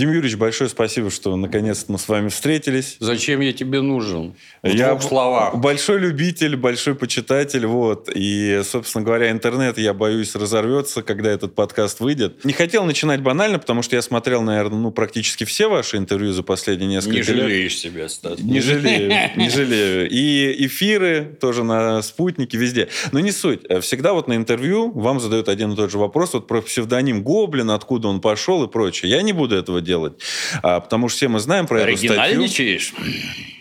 [0.00, 2.96] Дим Юрьевич, большое спасибо, что наконец-то мы с вами встретились.
[3.00, 4.32] Зачем я тебе нужен?
[4.62, 5.56] В я двух словах.
[5.56, 8.08] Большой любитель, большой почитатель, вот.
[8.14, 12.42] И, собственно говоря, интернет, я боюсь, разорвется, когда этот подкаст выйдет.
[12.46, 16.44] Не хотел начинать банально, потому что я смотрел, наверное, ну, практически все ваши интервью за
[16.44, 17.28] последние несколько лет.
[17.28, 18.38] Не жалеешь себя, Стас.
[18.40, 20.08] Не жалею, не жалею.
[20.08, 22.88] И эфиры тоже на спутнике, везде.
[23.12, 23.66] Но не суть.
[23.82, 27.70] Всегда вот на интервью вам задают один и тот же вопрос вот про псевдоним Гоблин,
[27.70, 29.10] откуда он пошел и прочее.
[29.10, 30.22] Я не буду этого делать делать.
[30.62, 32.40] А, потому что все мы знаем про эту статью.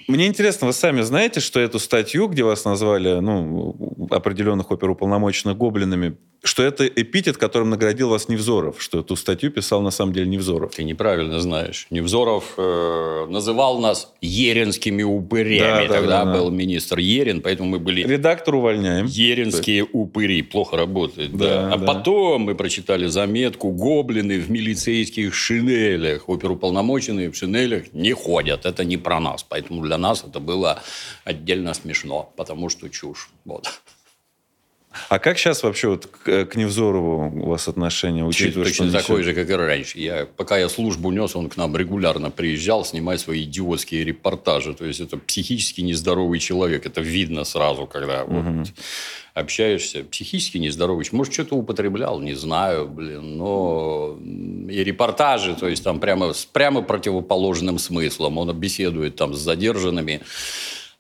[0.09, 3.75] Мне интересно, вы сами знаете, что эту статью, где вас назвали ну,
[4.09, 9.91] определенных оперуполномоченных гоблинами, что это эпитет, которым наградил вас Невзоров, что эту статью писал на
[9.91, 10.73] самом деле Невзоров.
[10.73, 11.85] Ты неправильно знаешь.
[11.89, 15.87] Невзоров э, называл нас еринскими упырями.
[15.87, 18.03] Да, Тогда да, был министр Ерин, поэтому мы были...
[18.07, 19.05] Редактор увольняем.
[19.05, 19.89] Еринские да.
[19.91, 20.41] упыри.
[20.41, 21.35] Плохо работает.
[21.35, 21.73] Да, да.
[21.73, 21.85] А да.
[21.85, 26.29] потом мы прочитали заметку «Гоблины в милицейских шинелях».
[26.29, 28.65] Оперуполномоченные в шинелях не ходят.
[28.65, 29.43] Это не про нас.
[29.43, 30.81] Поэтому для нас это было
[31.23, 33.30] отдельно смешно, потому что чушь.
[33.45, 33.81] Вот.
[35.09, 39.23] А как сейчас вообще вот к, к Невзорову у вас отношение, учитывая, Точно что такое
[39.23, 39.99] же, как и раньше.
[39.99, 44.73] Я, пока я службу нес, он к нам регулярно приезжал снимать свои идиотские репортажи.
[44.73, 46.87] То есть, это психически нездоровый человек.
[46.87, 48.33] Это видно сразу, когда угу.
[48.33, 48.67] вот
[49.35, 50.03] общаешься.
[50.03, 51.05] Психически нездоровый.
[51.11, 53.37] Может, что-то употреблял, не знаю, блин.
[53.37, 54.17] Но
[54.69, 58.39] и репортажи, то есть, там прямо с прямо противоположным смыслом.
[58.39, 60.21] Он беседует там с задержанными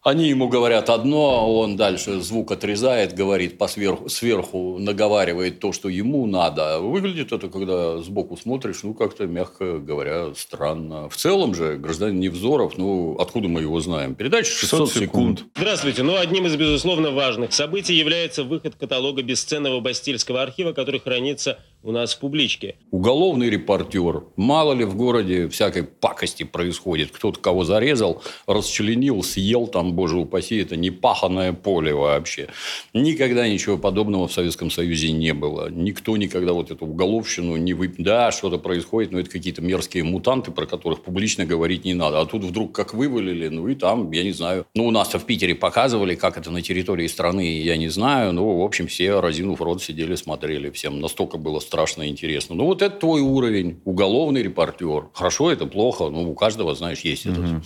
[0.09, 5.89] они ему говорят одно, он дальше звук отрезает, говорит по сверху, сверху, наговаривает то, что
[5.89, 6.79] ему надо.
[6.79, 11.09] Выглядит это, когда сбоку смотришь, ну, как-то, мягко говоря, странно.
[11.09, 14.15] В целом же, гражданин Невзоров, ну, откуда мы его знаем?
[14.15, 15.43] Передача 600, 600 секунд.
[15.55, 16.03] Здравствуйте.
[16.03, 21.91] Ну, одним из, безусловно, важных событий является выход каталога бесценного Бастильского архива, который хранится у
[21.91, 22.75] нас в публичке.
[22.91, 24.23] Уголовный репортер.
[24.35, 27.11] Мало ли в городе всякой пакости происходит.
[27.11, 32.49] Кто-то кого зарезал, расчленил, съел там, боже упаси, это не паханное поле вообще.
[32.93, 35.69] Никогда ничего подобного в Советском Союзе не было.
[35.69, 37.93] Никто никогда вот эту уголовщину не вы...
[37.97, 42.19] Да, что-то происходит, но это какие-то мерзкие мутанты, про которых публично говорить не надо.
[42.19, 44.65] А тут вдруг как вывалили, ну и там, я не знаю.
[44.75, 48.33] Ну, у нас-то в Питере показывали, как это на территории страны, я не знаю.
[48.33, 50.69] Ну, в общем, все, разинув рот, сидели, смотрели.
[50.71, 52.55] Всем настолько было страшно интересно.
[52.55, 53.79] Ну, вот это твой уровень.
[53.85, 55.09] Уголовный репортер.
[55.13, 56.09] Хорошо это, плохо.
[56.09, 57.41] Ну, у каждого, знаешь, есть угу.
[57.41, 57.63] этот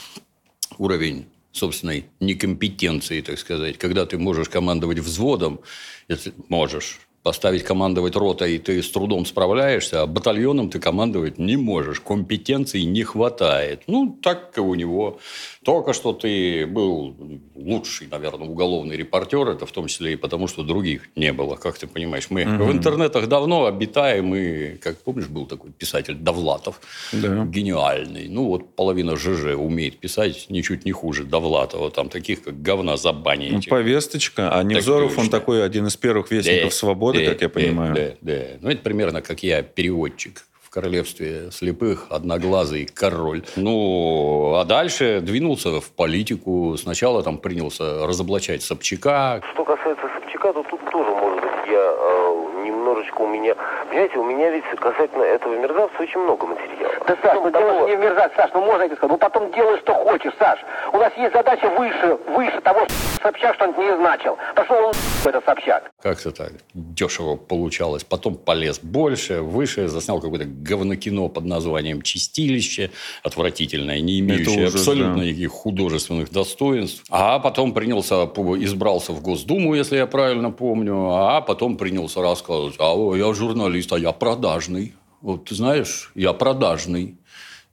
[0.78, 3.78] уровень собственной некомпетенции, так сказать.
[3.78, 5.62] Когда ты можешь командовать взводом,
[6.10, 12.02] если можешь, поставить командовать ротой, ты с трудом справляешься, а батальоном ты командовать не можешь.
[12.02, 13.84] Компетенции не хватает.
[13.88, 15.20] Ну, так у него.
[15.64, 17.16] Только что ты был
[17.56, 21.78] лучший, наверное, уголовный репортер, это в том числе и потому, что других не было, как
[21.78, 22.28] ты понимаешь.
[22.30, 22.66] Мы угу.
[22.66, 26.82] в интернетах давно обитаем, и, как помнишь, был такой писатель Довлатов,
[27.12, 27.46] да.
[27.46, 28.28] гениальный.
[28.28, 31.92] Ну, вот половина ЖЖ умеет писать ничуть не хуже Довлатова.
[31.92, 33.52] Там таких, как говна забанить.
[33.52, 34.58] Ну, повесточка.
[34.58, 37.96] А Невзоров, он такой один из первых вестников да, свободы, да, как я понимаю.
[37.96, 38.44] Да, да.
[38.62, 43.44] Ну, это примерно как я, переводчик королевстве слепых одноглазый король.
[43.56, 46.76] Ну, а дальше двинулся в политику.
[46.78, 49.42] Сначала там принялся разоблачать Собчака.
[49.54, 53.56] Что касается Собчака, то тут тоже, может быть, я э, немножечко у меня...
[53.88, 56.83] Понимаете, у меня ведь касательно этого мерзавца очень много материала.
[57.08, 59.12] Да, Саш, ну, дело не в мерзавце, Саш, ну можно это сказать.
[59.12, 60.60] Ну потом делай, что хочешь, Саш.
[60.94, 64.38] У нас есть задача выше, выше того, что Собчак что-нибудь не значил.
[64.56, 65.92] Пошел он в этот Собчак.
[66.02, 68.04] Как-то так дешево получалось.
[68.04, 72.92] Потом полез больше, выше, заснял какое-то говнокино под названием «Чистилище»,
[73.24, 75.26] отвратительное, не имеющее ужас, абсолютно да.
[75.26, 77.04] никаких художественных достоинств.
[77.10, 82.94] А потом принялся, избрался в Госдуму, если я правильно помню, а потом принялся рассказывать, а
[83.16, 84.94] я журналист, а я продажный.
[85.24, 87.18] Вот ты знаешь, я продажный.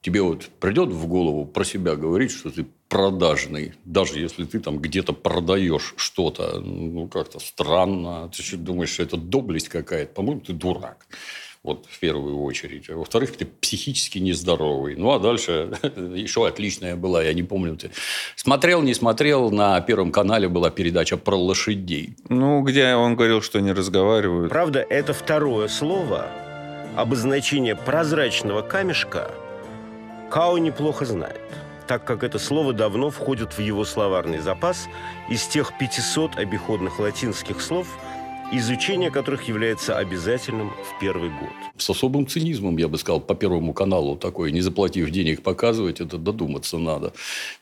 [0.02, 4.78] Тебе вот придет в голову про себя говорить, что ты продажный, даже если ты там
[4.78, 8.30] где-то продаешь что-то, ну, как-то странно.
[8.34, 10.14] Ты что думаешь, что это доблесть какая-то?
[10.14, 11.06] По-моему, ты дурак.
[11.62, 12.88] Вот в первую очередь.
[12.88, 14.94] А во-вторых, ты психически нездоровый.
[14.96, 15.76] Ну, а дальше
[16.14, 17.76] еще отличная была, я не помню.
[17.76, 17.90] Ты
[18.36, 22.16] смотрел, не смотрел, на Первом канале была передача про лошадей.
[22.28, 24.50] Ну, где он говорил, что не разговаривают.
[24.50, 26.30] Правда, это второе слово,
[26.96, 29.30] обозначение прозрачного камешка,
[30.30, 31.40] Као неплохо знает
[31.86, 34.88] так как это слово давно входит в его словарный запас
[35.28, 37.88] из тех 500 обиходных латинских слов–
[38.52, 41.50] изучение которых является обязательным в первый год.
[41.76, 46.18] С особым цинизмом, я бы сказал, по Первому каналу такой, не заплатив денег показывать, это
[46.18, 47.12] додуматься надо,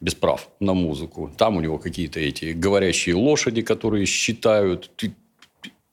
[0.01, 1.31] без прав на музыку.
[1.37, 5.15] Там у него какие-то эти говорящие лошади, которые считают, ты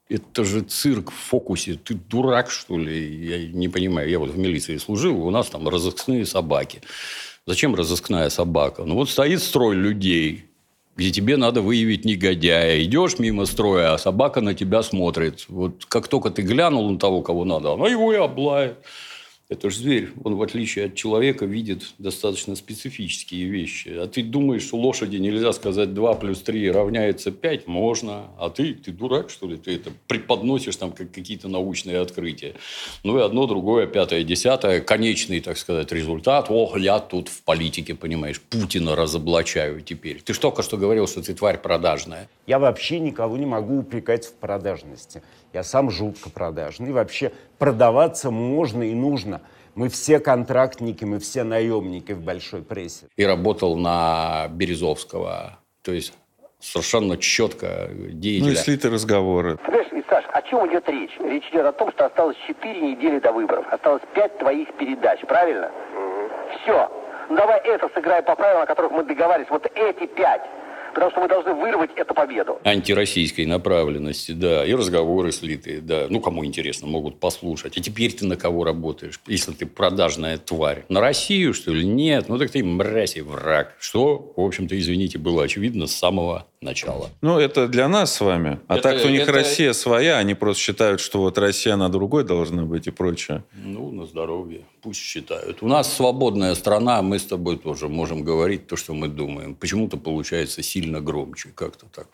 [0.08, 1.80] Это же цирк в фокусе.
[1.84, 3.26] Ты дурак, что ли?
[3.26, 4.08] Я не понимаю.
[4.10, 6.82] Я вот в милиции служил, у нас там разыскные собаки.
[7.48, 8.84] Зачем разыскная собака?
[8.86, 10.46] Ну вот стоит строй людей,
[10.96, 12.84] где тебе надо выявить негодяя.
[12.84, 15.46] Идешь мимо строя, а собака на тебя смотрит.
[15.48, 18.78] Вот как только ты глянул на того, кого надо, она его и облает.
[19.48, 20.10] Это же зверь.
[20.24, 23.90] Он, в отличие от человека, видит достаточно специфические вещи.
[23.90, 27.68] А ты думаешь, что лошади нельзя сказать 2 плюс 3 равняется 5?
[27.68, 28.32] Можно.
[28.40, 29.58] А ты, ты дурак, что ли?
[29.58, 32.56] Ты это преподносишь там как какие-то научные открытия.
[33.04, 34.82] Ну, и одно, другое, пятое, десятое.
[34.82, 36.48] Конечный, так сказать, результат.
[36.50, 40.24] Ох, я тут в политике, понимаешь, Путина разоблачаю теперь.
[40.24, 42.28] Ты же только что говорил, что ты тварь продажная.
[42.48, 45.22] Я вообще никого не могу упрекать в продажности.
[45.56, 46.90] Я сам жутко продажный.
[46.90, 49.40] И вообще продаваться можно и нужно.
[49.74, 53.08] Мы все контрактники, мы все наемники в большой прессе.
[53.16, 55.60] И работал на Березовского.
[55.82, 56.14] То есть
[56.60, 58.48] совершенно четко деятеля.
[58.48, 59.56] Ну и слиты разговоры.
[59.56, 61.18] Понимаешь, и, Саш, о чем идет речь?
[61.22, 63.66] Речь идет о том, что осталось 4 недели до выборов.
[63.72, 65.72] Осталось 5 твоих передач, правильно?
[66.64, 66.92] Все.
[67.30, 69.50] Ну давай это сыграем по правилам, о которых мы договаривались.
[69.50, 70.42] Вот эти пять.
[70.96, 72.58] Потому что мы должны вырвать эту победу.
[72.64, 76.08] антироссийской направленности, да, и разговоры слитые, да.
[76.10, 77.78] Ну, кому интересно, могут послушать.
[77.78, 80.86] А теперь ты на кого работаешь, если ты продажная тварь?
[80.88, 81.86] На Россию, что ли?
[81.86, 82.30] Нет.
[82.30, 83.76] Ну, так ты мразь и враг.
[83.78, 87.10] Что, в общем-то, извините, было очевидно с самого начала.
[87.22, 88.60] Ну, это для нас с вами.
[88.68, 91.88] А Это- так у них это- Россия своя, они просто считают, что вот Россия, она
[91.90, 93.44] другой должна быть и прочее.
[93.64, 94.62] Ну, на здоровье.
[94.82, 95.64] Пусть считают.
[95.64, 99.56] У нас свободная страна, мы с тобой тоже можем говорить то, что мы думаем.
[99.56, 101.50] Почему-то получается сильно громче.
[101.56, 102.08] Как-то так.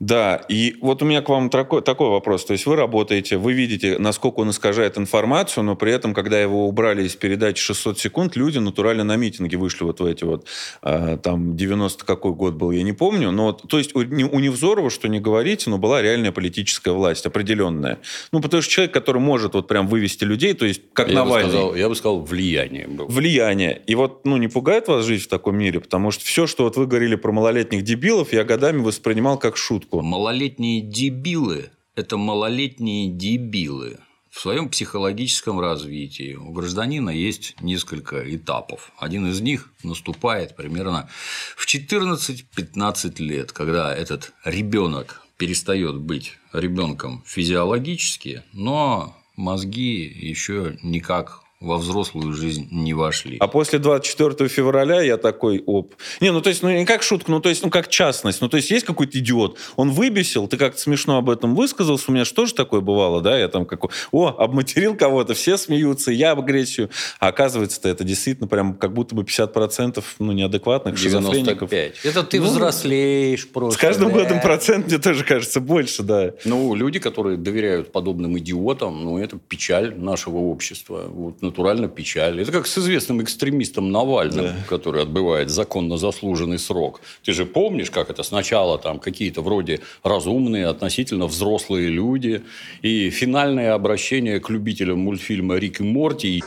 [0.00, 2.44] Да, и вот у меня к вам такой, такой вопрос.
[2.44, 6.68] То есть вы работаете, вы видите, насколько он искажает информацию, но при этом, когда его
[6.68, 10.46] убрали из передачи 600 секунд, люди натурально на митинги вышли вот в эти вот,
[10.82, 13.32] э, там, 90 какой год был, я не помню.
[13.32, 14.04] Но то есть у, у
[14.38, 17.98] Невзорова, что не говорите, но была реальная политическая власть, определенная.
[18.30, 21.18] Ну, потому что человек, который может вот прям вывести людей, то есть как Я бы,
[21.24, 21.50] Навальный.
[21.50, 23.08] сказал, я бы сказал, влияние было.
[23.08, 23.82] влияние.
[23.88, 25.80] И вот, ну, не пугает вас жить в таком мире?
[25.80, 29.87] Потому что все, что вот вы говорили про малолетних дебилов, я годами воспринимал как шутку.
[29.90, 33.98] Малолетние дебилы– это малолетние дебилы.
[34.30, 38.92] В своем психологическом развитии у гражданина есть несколько этапов.
[38.98, 41.08] Один из них наступает примерно
[41.56, 51.76] в 14-15 лет, когда этот ребенок перестает быть ребенком физиологически, но мозги еще никак во
[51.76, 53.36] взрослую жизнь не вошли.
[53.40, 55.94] А после 24 февраля я такой, оп.
[56.20, 58.40] Не, ну то есть, ну не как шутка, ну то есть, ну как частность.
[58.40, 62.12] Ну то есть, есть какой-то идиот, он выбесил, ты как-то смешно об этом высказался, у
[62.12, 63.80] меня же тоже такое бывало, да, я там как,
[64.12, 66.90] о, обматерил кого-то, все смеются, я об агрессию.
[67.18, 71.70] А оказывается-то это действительно прям как будто бы 50% ну неадекватных шизофреников.
[71.70, 72.04] 95.
[72.04, 73.78] Это ты Ну, взрослеешь просто.
[73.78, 74.20] С каждым да.
[74.20, 76.34] годом процент мне тоже кажется больше, да.
[76.44, 81.04] Ну, люди, которые доверяют подобным идиотам, ну, это печаль нашего общества.
[81.08, 82.40] Вот, натурально печаль.
[82.40, 87.00] Это как с известным экстремистом Навальным, который отбывает законно заслуженный срок.
[87.24, 92.42] Ты же помнишь, как это сначала там какие-то вроде разумные, относительно взрослые люди,
[92.82, 96.42] и финальное обращение к любителям мультфильма «Рик и Морти».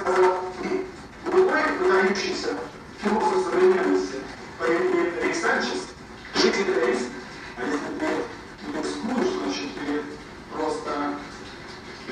[10.53, 10.91] Просто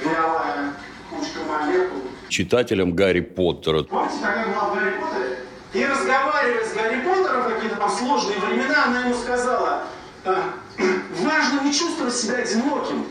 [0.04, 0.74] вялая
[1.10, 2.09] кучка монету.
[2.30, 3.84] Читателям Гарри Поттера.
[3.84, 5.40] Помните, когда в Гарри Поттере?
[5.74, 9.84] И разговаривая с Гарри Поттером в какие-то там сложные времена, она ему сказала,
[10.26, 10.54] «А,
[11.20, 13.06] важно не чувствовать себя одиноким.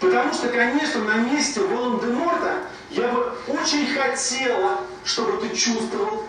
[0.00, 2.54] Потому что, конечно, на месте Волан-де-Морта
[2.90, 6.24] я бы очень хотела, чтобы ты чувствовал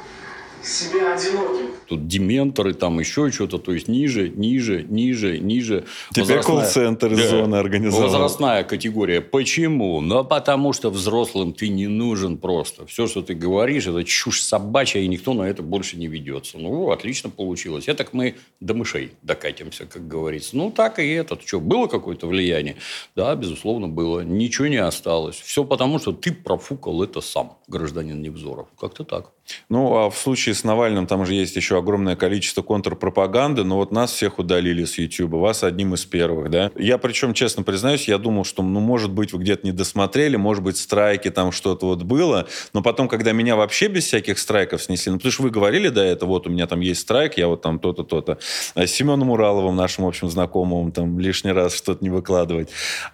[0.63, 1.72] себя одиноким.
[1.88, 5.86] Тут дементоры, там еще что-то, то есть ниже, ниже, ниже, ниже.
[6.13, 8.10] Теперь колл-центр из зоны организовал.
[8.10, 9.22] Возрастная категория.
[9.22, 10.01] Почему?
[10.01, 12.86] Ну, потому что взрослым ты не нужен просто.
[12.86, 16.58] Все, что ты говоришь, это чушь собачья, и никто на это больше не ведется.
[16.58, 17.88] Ну, отлично получилось.
[17.88, 20.58] Это так мы до мышей докатимся, как говорится.
[20.58, 21.46] Ну, так и этот.
[21.46, 22.75] Что, было какое-то влияние?
[23.15, 24.22] Да, безусловно, было.
[24.22, 25.36] Ничего не осталось.
[25.36, 28.68] Все потому, что ты профукал это сам, гражданин Невзоров.
[28.80, 29.32] Как-то так.
[29.70, 33.91] Ну, а в случае с Навальным там же есть еще огромное количество контрпропаганды, но вот
[33.91, 36.72] нас всех удалили с YouTube, вас одним из первых, да.
[36.75, 40.63] Я причем, честно признаюсь, я думал, что, ну, может быть, вы где-то не досмотрели, может
[40.63, 45.12] быть, страйки, там что-то вот было, но потом, когда меня вообще без всяких страйков снесли,
[45.12, 47.62] ну, потому что вы говорили до этого, вот у меня там есть страйк, я вот
[47.62, 48.39] там то-то, то-то,
[48.75, 52.70] А с Семеном Ураловым, нашим общим знакомым, там лишний раз что-то не выкладывать.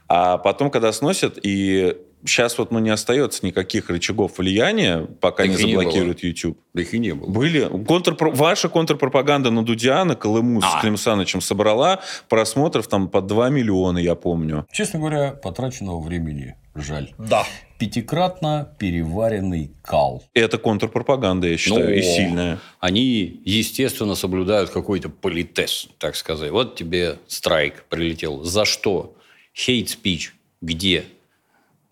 [0.07, 1.95] А потом, когда сносят, и
[2.27, 6.57] сейчас вот ну, не остается никаких рычагов влияния, пока Так не и не заблокируют YouTube.
[6.73, 7.29] Да их и не было.
[7.29, 7.67] Были.
[7.67, 10.77] Контрпро- Ваша контрпропаганда на Дудя, на Колыму А.
[10.77, 14.65] с Клим Санычем собрала просмотров там по 2 миллиона, я помню.
[14.71, 17.13] Честно говоря, потраченного времени жаль.
[17.17, 17.43] Да.
[17.79, 20.23] Пятикратно переваренный кал.
[20.33, 22.59] Это контрпропаганда, я считаю, и Но сильная.
[22.79, 26.51] Они, естественно, соблюдают какой-то политез, так сказать.
[26.51, 28.43] Вот тебе страйк прилетел.
[28.43, 29.15] За что?
[29.55, 30.33] Хейт спич.
[30.61, 31.05] Где?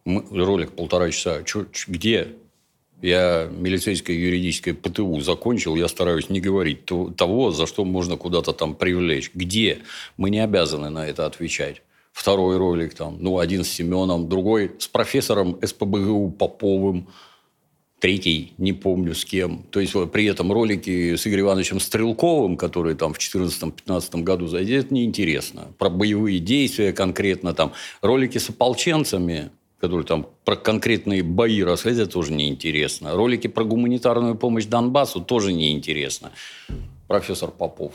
[0.06, 1.44] Ролик полтора часа.
[1.44, 2.28] Чё- где?
[3.02, 8.54] Я милицейское юридическое ПТУ закончил, я стараюсь не говорить то- того, за что можно куда-то
[8.54, 9.32] там привлечь.
[9.34, 9.80] Где?
[10.18, 11.82] Мы не обязаны на это отвечать.
[12.14, 17.10] Второй ролик там, ну, один с Семеном, другой с профессором СПБГУ Поповым,
[18.00, 19.64] третий, не помню с кем.
[19.70, 24.92] То есть, при этом ролики с Игорем Ивановичем Стрелковым, который там в 2014-2015 году зайдет,
[24.92, 25.74] неинтересно.
[25.78, 27.74] Про боевые действия конкретно там.
[28.02, 33.14] Ролики с ополченцами, которые там про конкретные бои рассказывают, тоже неинтересно.
[33.14, 36.32] Ролики про гуманитарную помощь Донбассу тоже неинтересно.
[37.08, 37.94] Профессор Попов.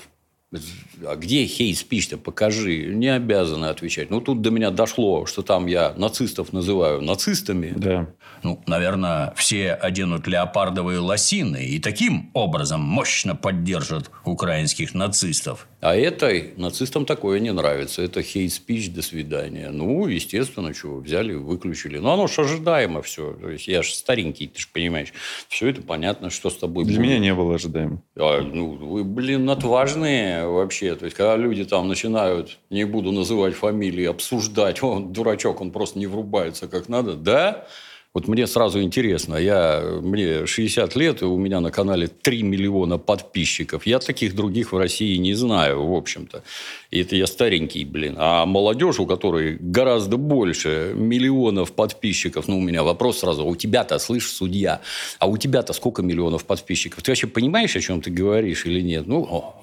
[1.07, 2.19] А где хейт спич-то?
[2.19, 2.87] Покажи.
[2.87, 4.11] Не обязаны отвечать.
[4.11, 7.73] Ну, тут до меня дошло, что там я нацистов называю нацистами.
[7.77, 8.09] Да.
[8.43, 15.69] Ну, наверное, все оденут леопардовые лосины и таким образом мощно поддержат украинских нацистов.
[15.81, 18.03] А этой нацистам такое не нравится.
[18.03, 19.71] Это хейт-спич, до свидания.
[19.71, 21.97] Ну, естественно, что, взяли, выключили.
[21.99, 23.33] Но оно же ожидаемо все.
[23.33, 25.13] То есть, я же старенький, ты же понимаешь.
[25.49, 27.07] Все это понятно, что с тобой Для будет.
[27.07, 28.03] меня не было ожидаемо.
[28.17, 30.97] А, ну, вы, блин, отважные вообще.
[30.97, 35.99] То есть, когда люди там начинают, не буду называть фамилии, обсуждать, он дурачок, он просто
[35.99, 37.67] не врубается как надо, да?
[38.13, 42.99] Вот мне сразу интересно, я, мне 60 лет, и у меня на канале 3 миллиона
[42.99, 43.87] подписчиков.
[43.87, 46.43] Я таких других в России не знаю, в общем-то.
[46.91, 48.17] И это я старенький, блин.
[48.19, 53.55] А молодежь, у которой гораздо больше миллионов подписчиков, ну, у меня вопрос сразу, а у
[53.55, 54.81] тебя-то, слышь, судья,
[55.21, 57.05] а у тебя-то сколько миллионов подписчиков?
[57.05, 59.07] Ты вообще понимаешь, о чем ты говоришь или нет?
[59.07, 59.55] Ну,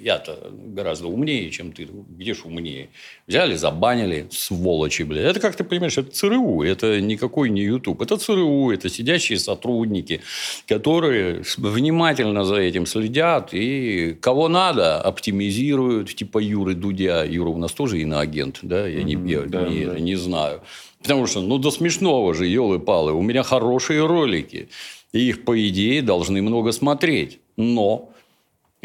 [0.00, 1.88] я-то гораздо умнее, чем ты.
[2.18, 2.88] Где ж умнее?
[3.26, 5.24] Взяли, забанили, сволочи, блядь.
[5.24, 6.62] Это, как ты понимаешь, это ЦРУ.
[6.62, 8.02] Это никакой не YouTube.
[8.02, 10.20] Это ЦРУ, это сидящие сотрудники,
[10.66, 17.24] которые внимательно за этим следят и кого надо оптимизируют, типа Юры Дудя.
[17.24, 18.86] Юра у нас тоже иноагент, да?
[18.86, 19.98] Я не, я да, не, да.
[19.98, 20.62] не знаю.
[21.02, 23.12] Потому что, ну, до смешного же, елы-палы.
[23.12, 24.68] У меня хорошие ролики.
[25.12, 27.40] И их, по идее, должны много смотреть.
[27.56, 28.09] Но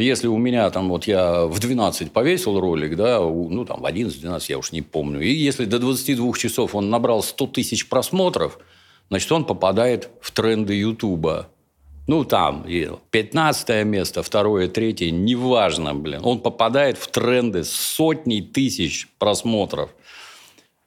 [0.03, 4.45] если у меня там, вот я в 12 повесил ролик, да, ну там в 11-12,
[4.49, 8.59] я уж не помню, и если до 22 часов он набрал 100 тысяч просмотров,
[9.09, 11.47] значит, он попадает в тренды Ютуба.
[12.07, 16.21] Ну, там, и 15 место, второе, третье, неважно, блин.
[16.23, 19.89] Он попадает в тренды с сотней тысяч просмотров.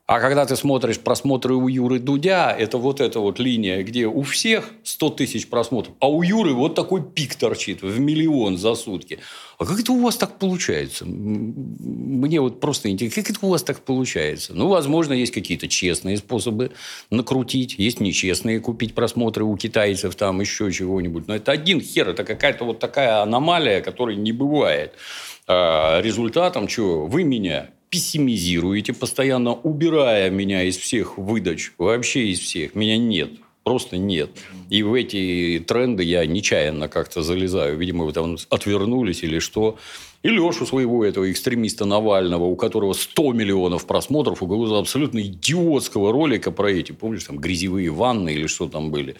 [0.08, 4.22] А когда ты смотришь просмотры у Юры Дудя, это вот эта вот линия, где у
[4.22, 9.18] всех 100 тысяч просмотров, а у Юры вот такой пик торчит в миллион за сутки.
[9.58, 11.04] А как это у вас так получается?
[11.04, 14.54] Мне вот просто интересно, как это у вас так получается?
[14.54, 16.70] Ну, возможно, есть какие-то честные способы
[17.10, 21.28] накрутить, есть нечестные купить просмотры у китайцев, там еще чего-нибудь.
[21.28, 24.94] Но это один хер, это какая-то вот такая аномалия, которой не бывает.
[25.46, 27.06] А результатом чего?
[27.06, 32.74] Вы меня пессимизируете, постоянно убирая меня из всех выдач, вообще из всех.
[32.74, 33.30] Меня нет.
[33.64, 34.30] Просто нет.
[34.70, 37.76] И в эти тренды я нечаянно как-то залезаю.
[37.76, 39.76] Видимо, вы там отвернулись или что.
[40.22, 46.12] И Лешу своего этого экстремиста Навального, у которого 100 миллионов просмотров, у какого-то абсолютно идиотского
[46.12, 49.16] ролика про эти, помнишь, там грязевые ванны или что там были.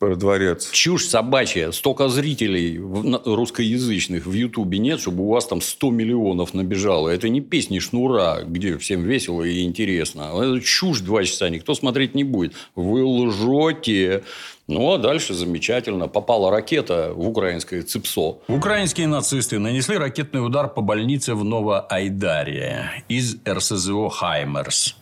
[0.00, 0.70] Про дворец.
[0.72, 1.72] Чушь собачья.
[1.72, 7.10] Столько зрителей в- на- русскоязычных в Ютубе нет, чтобы у вас там 100 миллионов набежало.
[7.10, 10.30] Это не песни Шнура, где всем весело и интересно.
[10.42, 12.54] Это чушь два часа, никто смотреть не будет.
[12.74, 14.24] Вы лжете.
[14.68, 16.08] Ну, а дальше замечательно.
[16.08, 18.38] Попала ракета в украинское ЦИПСО.
[18.48, 24.96] Украинские нацисты нанесли ракетный удар по больнице в Новоайдаре из РСЗО «Хаймерс».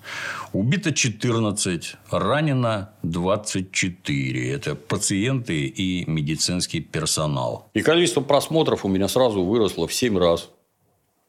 [0.55, 4.53] Убито 14, ранено 24.
[4.53, 7.71] Это пациенты и медицинский персонал.
[7.75, 10.49] И количество просмотров у меня сразу выросло в 7 раз.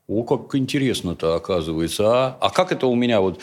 [0.08, 2.08] О, как интересно-то оказывается.
[2.08, 3.42] А, а как это у меня вот,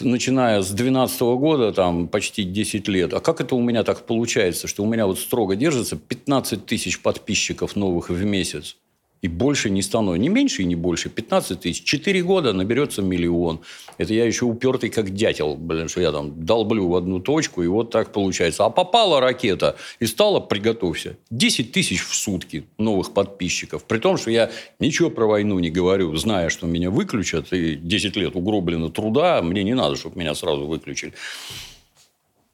[0.00, 4.68] начиная с 2012 года, там почти 10 лет, а как это у меня так получается,
[4.68, 8.76] что у меня вот строго держится 15 тысяч подписчиков новых в месяц?
[9.22, 10.16] И больше не стану.
[10.16, 11.10] Не меньше и не больше.
[11.10, 11.84] 15 тысяч.
[11.84, 13.60] Четыре года наберется миллион.
[13.98, 15.56] Это я еще упертый как дятел.
[15.56, 18.64] Блин, что я там долблю в одну точку, и вот так получается.
[18.64, 23.84] А попала ракета, и стало, приготовься, 10 тысяч в сутки новых подписчиков.
[23.84, 28.16] При том, что я ничего про войну не говорю, зная, что меня выключат, и 10
[28.16, 31.12] лет угроблено труда, мне не надо, чтобы меня сразу выключили.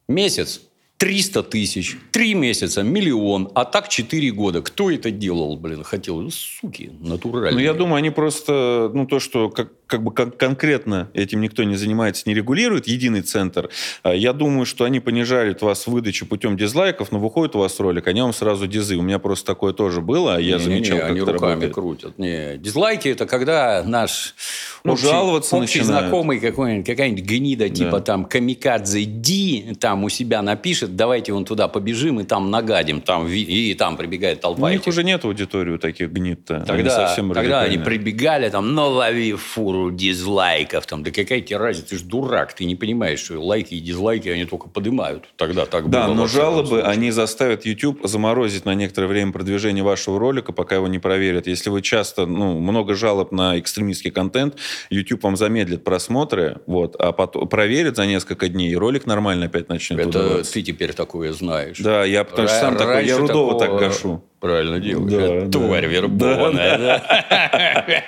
[0.08, 0.62] Месяц
[0.98, 4.62] 300 тысяч, три месяца, миллион, а так 4 года.
[4.62, 6.22] Кто это делал, блин, хотел?
[6.22, 7.52] Ну, суки, натуральные.
[7.52, 11.64] Ну, я думаю, они просто, ну, то, что как, как бы кон- конкретно этим никто
[11.64, 13.68] не занимается, не регулирует, единый центр.
[14.02, 18.06] А Я думаю, что они понижают вас выдачу путем дизлайков, но выходит у вас ролик,
[18.06, 18.96] они вам сразу дизы.
[18.96, 21.74] У меня просто такое тоже было, а я Не-не-не, замечал, как они это руками работает.
[21.74, 22.18] крутят.
[22.18, 24.34] Не, дизлайки это когда наш
[24.82, 26.06] Ну, общий, жаловаться общий начинают.
[26.06, 31.68] знакомый какой-нибудь, какая-нибудь гнида, типа там Камикадзе Ди, там у себя напишет, давайте вон туда
[31.68, 34.66] побежим и там нагадим, там ви- и там прибегает толпа.
[34.66, 34.88] У них этих.
[34.88, 36.56] уже нет аудитории таких гнид-то.
[36.56, 40.86] Они Тогда, совсем тогда они прибегали, там, ну, лови фуру дизлайков.
[40.86, 41.90] Там, да какая тебе разница?
[41.90, 42.52] Ты же дурак.
[42.54, 45.24] Ты не понимаешь, что лайки и дизлайки, они только поднимают.
[45.36, 46.14] Тогда так Да, было.
[46.14, 46.86] но во всяком жалобы, случае.
[46.86, 51.46] они заставят YouTube заморозить на некоторое время продвижение вашего ролика, пока его не проверят.
[51.46, 54.56] Если вы часто, ну, много жалоб на экстремистский контент,
[54.90, 59.68] YouTube вам замедлит просмотры, вот, а потом проверит за несколько дней, и ролик нормально опять
[59.68, 60.44] начнет Это ты
[60.76, 61.78] теперь такое знаешь.
[61.78, 64.22] Да, я потому что сам такой, я Рудова такого- так гашу.
[64.40, 65.10] Правильно делаешь.
[65.10, 65.58] Да, Это да.
[65.58, 66.78] Тварь вербованная.
[66.78, 68.04] да.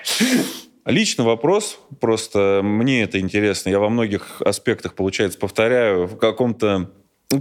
[0.85, 3.71] Личный вопрос, просто мне это интересно.
[3.71, 6.91] Я во многих аспектах, получается, повторяю в каком-то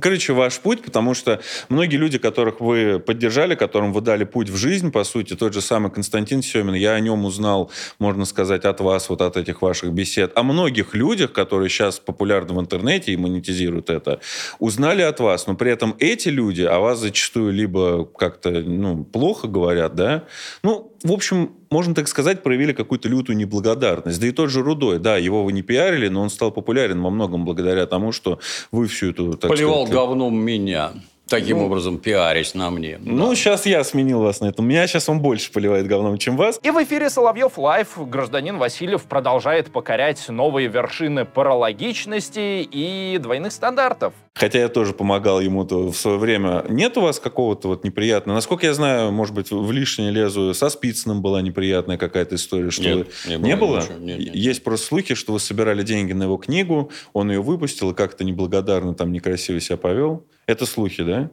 [0.02, 1.40] короче, ваш путь, потому что
[1.70, 5.62] многие люди, которых вы поддержали, которым вы дали путь в жизнь, по сути, тот же
[5.62, 9.94] самый Константин Семин, я о нем узнал, можно сказать, от вас, вот от этих ваших
[9.94, 10.38] бесед.
[10.38, 14.20] О многих людях, которые сейчас популярны в интернете и монетизируют это,
[14.60, 19.48] узнали от вас, но при этом эти люди о вас зачастую либо как-то ну, плохо
[19.48, 20.26] говорят, да,
[20.64, 24.20] ну, в общем, можно так сказать, проявили какую-то лютую неблагодарность.
[24.20, 27.10] Да и тот же Рудой, да, его вы не пиарили, но он стал популярен во
[27.10, 28.40] многом благодаря тому, что
[28.72, 29.34] вы всю эту...
[29.38, 30.92] так Поливал сказать, говном меня.
[31.30, 32.98] Таким образом, пиарясь на мне.
[33.02, 34.68] Ну, сейчас я сменил вас на этом.
[34.68, 36.60] Меня сейчас он больше поливает говном, чем вас.
[36.64, 44.14] И в эфире Соловьев Live гражданин Васильев продолжает покорять новые вершины паралогичности и двойных стандартов.
[44.36, 46.64] Хотя я тоже помогал ему-то в свое время.
[46.70, 48.36] Нет у вас какого-то вот неприятного?
[48.36, 52.70] Насколько я знаю, может быть, в лишнее лезу, со Спицыным была неприятная какая-то история.
[52.70, 53.80] Что Нет, вы- не не было было?
[53.82, 53.98] ничего.
[53.98, 54.36] Нет, нет.
[54.36, 58.24] Есть просто слухи, что вы собирали деньги на его книгу, он ее выпустил и как-то
[58.24, 60.26] неблагодарно там некрасиво себя повел.
[60.48, 61.30] Это слухи, да?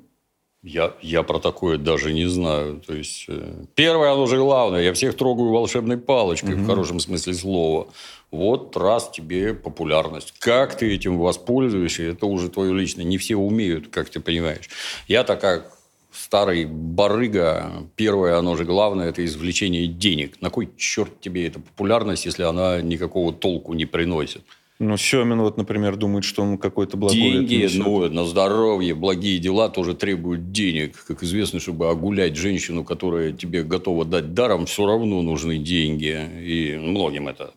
[0.62, 2.80] Я, я про такое даже не знаю.
[2.80, 4.82] То есть, э, первое, оно же главное.
[4.82, 7.88] Я всех трогаю волшебной палочкой, в хорошем смысле слова.
[8.30, 10.34] Вот раз тебе популярность.
[10.38, 13.04] Как ты этим воспользуешься, это уже твое личное.
[13.04, 14.70] Не все умеют, как ты понимаешь.
[15.06, 15.64] Я такая
[16.10, 17.86] старый барыга.
[17.94, 20.40] Первое, оно же главное, это извлечение денег.
[20.40, 24.42] На кой черт тебе эта популярность, если она никакого толку не приносит?
[24.84, 29.70] Ну, Семин, вот, например, думает, что он какой-то благой Деньги, ну, на здоровье, благие дела
[29.70, 31.04] тоже требуют денег.
[31.06, 36.18] Как известно, чтобы огулять женщину, которая тебе готова дать даром, все равно нужны деньги.
[36.42, 37.54] И многим это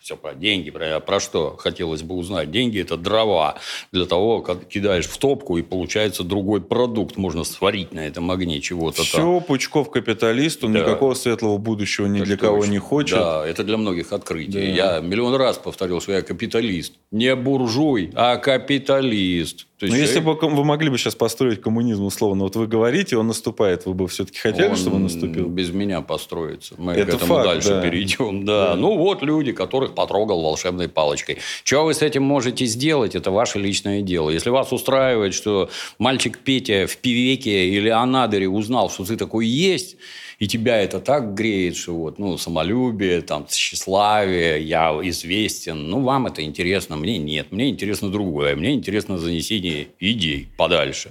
[0.00, 0.70] все про деньги.
[0.70, 2.50] Про, про что хотелось бы узнать?
[2.50, 3.56] Деньги– это дрова.
[3.92, 7.16] Для того, как кидаешь в топку, и получается другой продукт.
[7.16, 9.04] Можно сварить на этом огне чего-то там.
[9.04, 10.80] Все, Пучков капиталист, он Да.
[10.80, 13.18] никакого светлого будущего ни Так для кого не хочет.
[13.18, 14.52] Да, это для многих открытий.
[14.52, 14.60] Да.
[14.60, 16.94] Я миллион раз повторил, что я капиталист.
[17.10, 19.66] Не буржуй, а капиталист.
[19.80, 23.16] То есть если человек- бы вы могли бы сейчас построить коммунизм, условно, вот вы говорите,
[23.16, 25.46] он наступает, вы бы все-таки хотели, Он чтобы он наступил?
[25.48, 26.74] без меня построится.
[26.76, 27.80] Мы Это к этому факт, дальше да.
[27.80, 28.44] перейдем.
[28.44, 28.74] Да.
[28.76, 31.38] Ну, вот люди, которых потрогал волшебной палочкой.
[31.64, 34.28] Что вы с этим можете сделать, это ваше личное дело.
[34.30, 39.96] Если вас устраивает, что мальчик Петя в Пивеке или Анадыре узнал, что ты такой есть,
[40.40, 45.88] и тебя это так греет, что вот, ну, самолюбие, там, тщеславие, я известен.
[45.88, 47.52] Ну, вам это интересно, мне нет.
[47.52, 48.56] Мне интересно другое.
[48.56, 51.10] Мне интересно занесение идей подальше.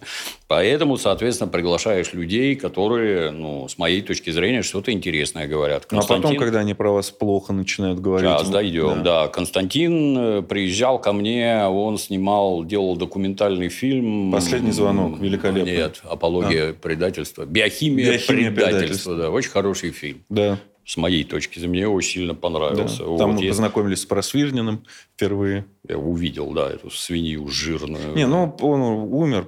[0.49, 5.85] Поэтому, соответственно, приглашаешь людей, которые, ну, с моей точки зрения, что-то интересное говорят.
[5.91, 8.27] Ну, а потом, Константин- когда они про вас плохо начинают говорить...
[8.27, 9.25] Сейчас ну, дойдем, да.
[9.25, 9.27] да.
[9.27, 14.31] Константин э, приезжал ко мне, он снимал, делал документальный фильм.
[14.31, 15.71] «Последний звонок», великолепный.
[15.71, 17.45] Нет, «Апология предательства».
[17.45, 19.15] «Биохимия, «Биохимия предательства», предательства.
[19.17, 19.29] да.
[19.29, 20.23] Очень хороший фильм.
[20.29, 22.39] Да, С моей точки зрения, мне очень сильно да.
[22.39, 23.03] понравился.
[23.03, 24.83] Там Вот, мы я- познакомились с Просвирниным
[25.15, 25.65] впервые.
[25.89, 28.13] Я увидел, да, эту свинью жирную.
[28.15, 28.79] Не, ну он
[29.11, 29.45] умер,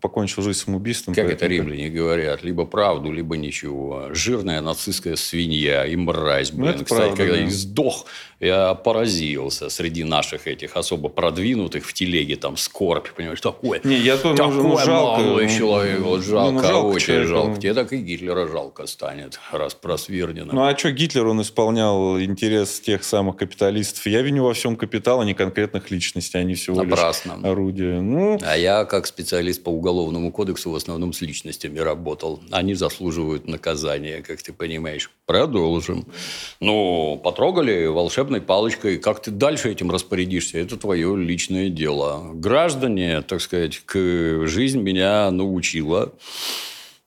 [0.00, 1.14] покончил жизнь самоубийством.
[1.14, 2.42] Как это поэтому- римляне говорят?
[2.42, 4.06] Либо правду, либо ничего.
[4.12, 6.50] Жирная нацистская свинья и мразь.
[6.52, 6.70] Ну, Блин.
[6.76, 7.50] это Кстати, правда, когда да.
[7.50, 8.06] сдох,
[8.40, 13.80] я поразился среди наших этих особо продвинутых в телеге, там, скорбь, понимаешь, такое.
[13.84, 15.20] Не, я тоже Такой ну, жалко.
[15.22, 17.48] молодой ну, человек, вот жалко, ну, жалко очень человека, жалко.
[17.50, 17.56] ну.
[17.56, 20.54] Тебе так и Гитлера жалко станет, раз просвернено.
[20.54, 24.06] Ну а что, Гитлер, он исполнял интерес тех самых капиталистов.
[24.06, 25.34] Я виню во всем капитал, а не
[25.66, 26.38] конкретных личностей.
[26.38, 27.34] Они всего Напрасно.
[27.36, 28.00] лишь орудия.
[28.00, 32.40] Ну, А я, как специалист по уголовному кодексу, в основном с личностями работал.
[32.50, 35.10] Они заслуживают наказания, как ты понимаешь.
[35.26, 36.06] Продолжим.
[36.60, 38.98] Ну, потрогали волшебной палочкой.
[38.98, 42.30] Как ты дальше этим распорядишься, это твое личное дело.
[42.34, 46.12] Граждане, так сказать, к жизнь меня научила.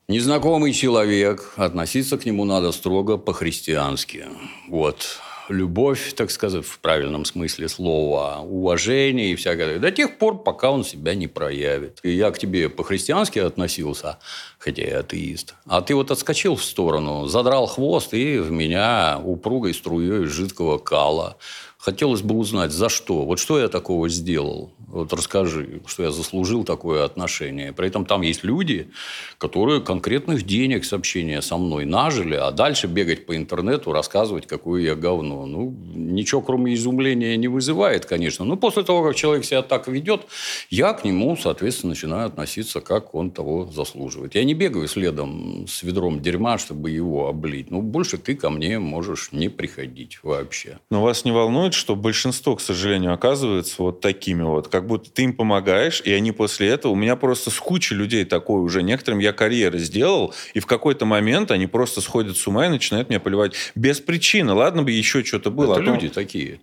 [0.08, 4.24] Незнакомый человек, относиться к нему надо строго по-христиански.
[4.68, 5.20] Вот.
[5.50, 9.80] Любовь, так сказать, в правильном смысле слова, уважение и всякое.
[9.80, 11.98] До тех пор, пока он себя не проявит.
[12.04, 14.20] И я к тебе по-христиански относился,
[14.60, 15.56] хотя я атеист.
[15.66, 21.36] А ты вот отскочил в сторону, задрал хвост и в меня упругой струей жидкого кала.
[21.78, 23.24] Хотелось бы узнать, за что?
[23.24, 24.70] Вот что я такого сделал?
[24.90, 27.72] Вот расскажи, что я заслужил такое отношение.
[27.72, 28.90] При этом там есть люди,
[29.38, 34.82] которые конкретных денег с общения со мной нажили, а дальше бегать по интернету, рассказывать, какое
[34.82, 35.46] я говно.
[35.46, 38.44] Ну, ничего кроме изумления не вызывает, конечно.
[38.44, 40.26] Но после того, как человек себя так ведет,
[40.70, 44.34] я к нему, соответственно, начинаю относиться, как он того заслуживает.
[44.34, 47.70] Я не бегаю следом с ведром дерьма, чтобы его облить.
[47.70, 50.78] Ну, больше ты ко мне можешь не приходить вообще.
[50.90, 55.22] Но вас не волнует, что большинство, к сожалению, оказывается вот такими вот, как будто ты
[55.22, 56.92] им помогаешь, и они после этого...
[56.92, 58.82] У меня просто с кучей людей такое уже.
[58.82, 63.08] Некоторым я карьеры сделал, и в какой-то момент они просто сходят с ума и начинают
[63.08, 64.52] меня поливать без причины.
[64.52, 65.74] Ладно бы еще что-то было.
[65.74, 66.60] Это а люди такие.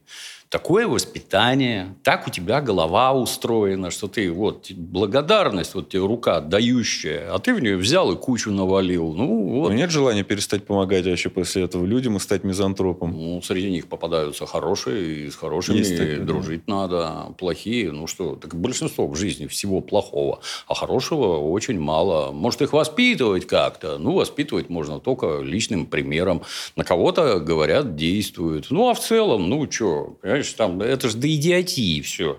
[0.50, 7.34] Такое воспитание, так у тебя голова устроена, что ты вот благодарность, вот тебе рука дающая,
[7.34, 9.14] а ты в нее взял и кучу навалил.
[9.14, 9.74] Ну, Ну, вот.
[9.74, 13.12] нет желания перестать помогать вообще после этого людям и стать мизантропом.
[13.12, 16.24] Ну, среди них попадаются хорошие, и с хорошими Есть такие, да.
[16.24, 17.34] дружить надо.
[17.38, 22.32] Плохие, ну что, так большинство в жизни всего плохого, а хорошего очень мало.
[22.32, 23.98] Может, их воспитывать как-то?
[23.98, 26.44] Ну, воспитывать можно только личным примером.
[26.78, 28.68] На кого-то, говорят, действуют.
[28.70, 32.38] Ну, а в целом, ну, что, понимаешь, там, это же до идиотии все.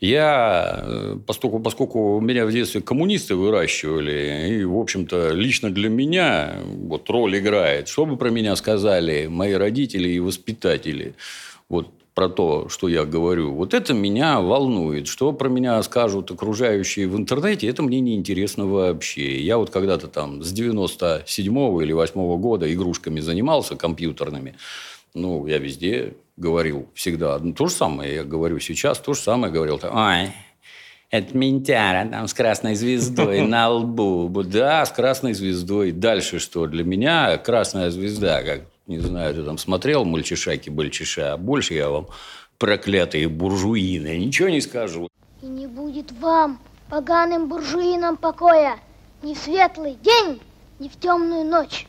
[0.00, 6.56] Я, э, поскольку, поскольку меня в детстве коммунисты выращивали, и, в общем-то, лично для меня
[6.64, 11.14] вот роль играет, что бы про меня сказали мои родители и воспитатели,
[11.68, 13.54] вот про то, что я говорю.
[13.54, 15.08] Вот это меня волнует.
[15.08, 19.40] Что про меня скажут окружающие в интернете, это мне не интересно вообще.
[19.40, 24.54] Я вот когда-то там с 97 или 8 года игрушками занимался компьютерными.
[25.14, 27.38] Ну, я везде говорил всегда.
[27.38, 29.80] Ну, то же самое я говорю сейчас, то же самое говорил.
[29.82, 30.32] Ой,
[31.10, 34.28] это ментяра там с красной звездой на лбу.
[34.42, 35.92] Да, с красной звездой.
[35.92, 36.66] Дальше что?
[36.66, 42.08] Для меня красная звезда, как, не знаю, ты там смотрел мальчишаки-бальчиша, а больше я вам
[42.58, 44.18] проклятые буржуины.
[44.18, 45.08] Ничего не скажу.
[45.42, 48.78] И не будет вам, поганым буржуинам, покоя
[49.22, 50.40] ни в светлый день,
[50.78, 51.86] ни в темную ночь.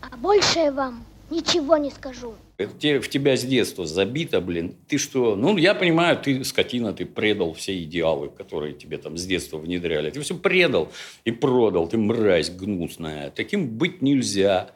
[0.00, 2.34] А большее вам ничего не скажу.
[2.58, 4.76] Это в тебя с детства забито, блин.
[4.86, 5.34] Ты что?
[5.34, 10.10] Ну, я понимаю, ты скотина, ты предал все идеалы, которые тебе там с детства внедряли.
[10.10, 10.92] Ты все предал
[11.24, 11.88] и продал.
[11.88, 13.30] Ты мразь гнусная.
[13.30, 14.70] Таким быть нельзя.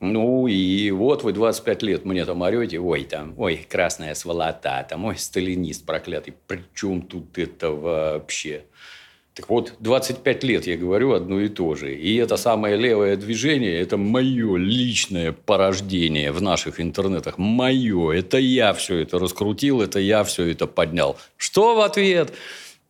[0.00, 5.04] Ну, и вот вы 25 лет мне там орете, ой, там, ой, красная сволота, там,
[5.04, 6.34] ой, сталинист проклятый.
[6.48, 8.64] При чем тут это вообще?
[9.34, 11.94] Так вот, 25 лет я говорю одно и то же.
[11.94, 17.38] И это самое левое движение, это мое личное порождение в наших интернетах.
[17.38, 18.10] Мое.
[18.12, 21.16] Это я все это раскрутил, это я все это поднял.
[21.38, 22.34] Что в ответ?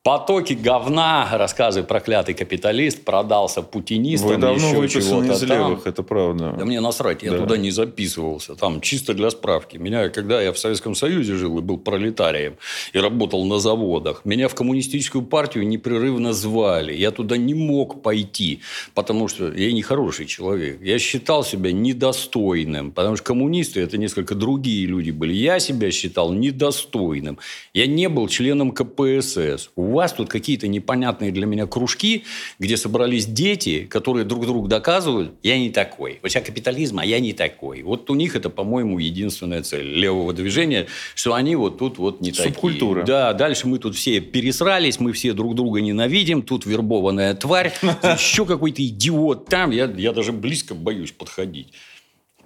[0.04, 5.48] Потоки говна, рассказы проклятый капиталист, продался путинистам, Вы давно еще чего-то из там.
[5.48, 6.56] левых, это правда.
[6.58, 7.38] Да мне насрать, я Да.
[7.38, 8.56] туда не записывался.
[8.56, 9.76] Там чисто для справки.
[9.76, 12.56] Меня, когда я в Советском Союзе жил и был пролетарием,
[12.92, 16.92] и работал на заводах, меня в коммунистическую партию непрерывно звали.
[16.92, 18.58] Я туда не мог пойти,
[18.94, 20.82] потому что я не хороший человек.
[20.82, 25.32] Я считал себя недостойным, потому что коммунисты– это несколько другие люди были.
[25.32, 27.38] Я себя считал недостойным.
[27.72, 29.70] Я не был членом КПСС.
[29.92, 32.24] У вас тут какие-то непонятные для меня кружки,
[32.58, 36.18] где собрались дети, которые друг другу доказывают, я не такой.
[36.22, 37.82] Вот сейчас капитализм, а я не такой.
[37.82, 42.30] Вот у них это, по-моему, единственная цель левого движения, что они вот тут вот не
[42.30, 42.54] такие.
[42.54, 43.02] Субкультура.
[43.02, 48.46] Да, дальше мы тут все пересрались, мы все друг друга ненавидим, тут вербованная тварь, еще
[48.46, 49.72] какой-то идиот там.
[49.72, 51.68] Я, я даже близко боюсь подходить.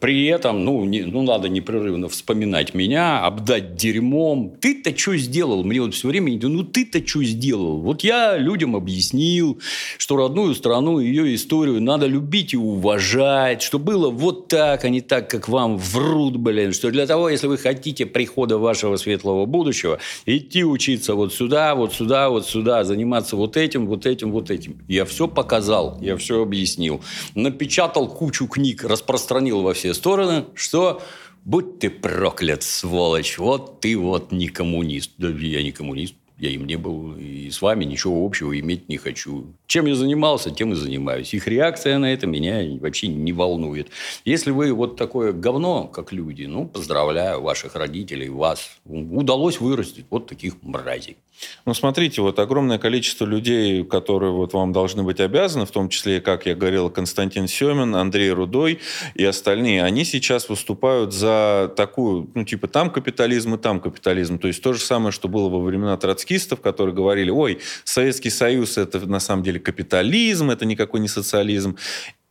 [0.07, 4.55] При этом, ну, не, ну, надо непрерывно вспоминать меня, обдать дерьмом.
[4.61, 5.65] Ты-то что сделал?
[5.65, 7.81] Мне вот все время, ну, ты-то что сделал?
[7.81, 9.59] Вот я людям объяснил,
[9.99, 15.01] что родную страну, ее историю надо любить и уважать, что было вот так, а не
[15.01, 19.99] так, как вам врут, блин, что для того, если вы хотите прихода вашего светлого будущего,
[20.25, 24.79] идти учиться вот сюда, вот сюда, вот сюда, заниматься вот этим, вот этим, вот этим.
[24.87, 27.01] Я все показал, я все объяснил.
[27.35, 31.03] Напечатал кучу книг, распространил во все стороны, что
[31.45, 35.13] будь ты проклят, сволочь, вот ты вот не коммунист.
[35.19, 38.99] Да я не коммунист, я им не был, и с вами ничего общего иметь не
[38.99, 39.47] хочу.
[39.67, 41.33] Чем я занимался, тем и занимаюсь.
[41.33, 43.89] Их реакция на это меня вообще не волнует.
[44.25, 48.71] Если вы вот такое говно, как люди, ну, поздравляю ваших родителей, вас.
[48.85, 51.17] Удалось вырастить вот таких мразей.
[51.65, 56.21] Ну, смотрите, вот огромное количество людей, которые вот вам должны быть обязаны, в том числе,
[56.21, 58.79] как я говорил, Константин Семин, Андрей Рудой
[59.15, 64.39] и остальные, они сейчас выступают за такую, ну, типа, там капитализм и там капитализм.
[64.39, 65.97] То есть то же самое, что было во времена
[66.27, 71.77] троцкистов, которые говорили, ой, Советский Союз– это на самом деле капитализм, это никакой не социализм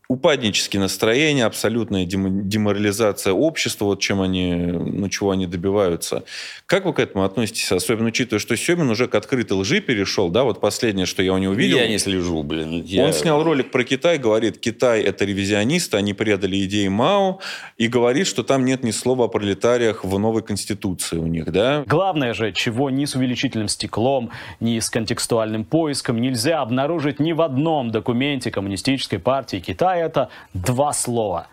[0.07, 6.23] упаднические настроения, абсолютная деморализация общества, вот чем они, ну, чего они добиваются.
[6.65, 10.43] Как вы к этому относитесь, особенно учитывая, что Семин уже к открытой лжи перешел, да,
[10.43, 11.77] вот последнее, что я у него видел.
[11.77, 12.83] Я не слежу, блин.
[12.83, 13.05] Я...
[13.05, 17.39] Он снял ролик про Китай, говорит, Китай это ревизионисты, они предали идеи Мао,
[17.77, 21.83] и говорит, что там нет ни слова о пролетариях в новой конституции у них, да.
[21.87, 27.41] Главное же, чего ни с увеличительным стеклом, ни с контекстуальным поиском нельзя обнаружить ни в
[27.41, 31.47] одном документе коммунистической партии Китая, это два слова.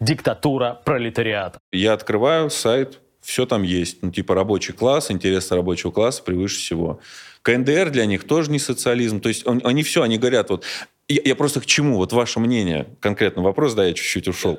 [0.00, 1.58] Диктатура пролетариата.
[1.72, 4.02] Я открываю сайт, все там есть.
[4.02, 7.00] Ну, типа рабочий класс, интересы рабочего класса превыше всего.
[7.42, 9.20] КНДР для них тоже не социализм.
[9.20, 10.64] То есть они все, они говорят, вот
[11.08, 11.96] я, я просто к чему?
[11.96, 14.58] Вот ваше мнение, конкретно вопрос, да, я чуть-чуть ушел.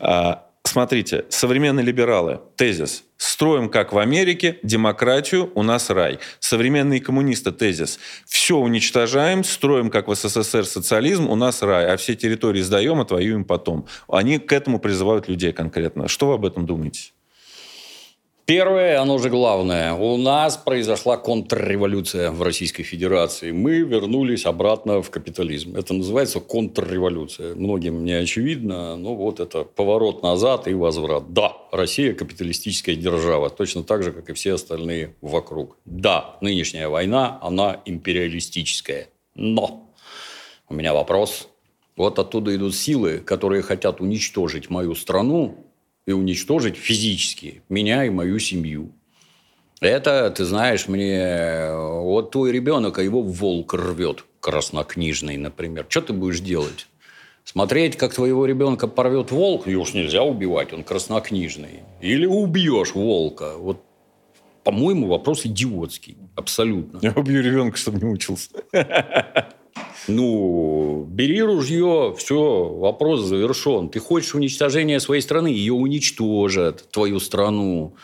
[0.00, 3.04] А, Смотрите, современные либералы, тезис.
[3.16, 6.18] Строим, как в Америке, демократию, у нас рай.
[6.40, 8.00] Современные коммунисты, тезис.
[8.26, 11.86] Все уничтожаем, строим, как в СССР, социализм, у нас рай.
[11.86, 13.86] А все территории сдаем, отвоюем потом.
[14.08, 16.08] Они к этому призывают людей конкретно.
[16.08, 17.12] Что вы об этом думаете?
[18.46, 19.94] Первое, оно же главное.
[19.94, 23.52] У нас произошла контрреволюция в Российской Федерации.
[23.52, 25.76] Мы вернулись обратно в капитализм.
[25.76, 27.54] Это называется контрреволюция.
[27.54, 31.32] Многим не очевидно, но вот это поворот назад и возврат.
[31.32, 35.78] Да, Россия капиталистическая держава, точно так же, как и все остальные вокруг.
[35.86, 39.08] Да, нынешняя война, она империалистическая.
[39.34, 39.90] Но
[40.68, 41.48] у меня вопрос.
[41.96, 45.63] Вот оттуда идут силы, которые хотят уничтожить мою страну,
[46.06, 48.92] и уничтожить физически меня и мою семью.
[49.80, 51.68] Это, ты знаешь, мне...
[51.74, 55.86] Вот твой ребенок, а его волк рвет, краснокнижный, например.
[55.88, 56.86] Что ты будешь делать?
[57.44, 61.80] Смотреть, как твоего ребенка порвет волк, его уж нельзя убивать, он краснокнижный.
[62.00, 63.58] Или убьешь волка.
[63.58, 63.82] Вот,
[64.62, 66.16] по-моему, вопрос идиотский.
[66.36, 67.00] Абсолютно.
[67.02, 68.50] Я убью ребенка, чтобы не учился.
[70.06, 73.88] Ну, бери ружье, все, вопрос завершен.
[73.88, 77.94] Ты хочешь уничтожения своей страны, ее уничтожат, твою страну.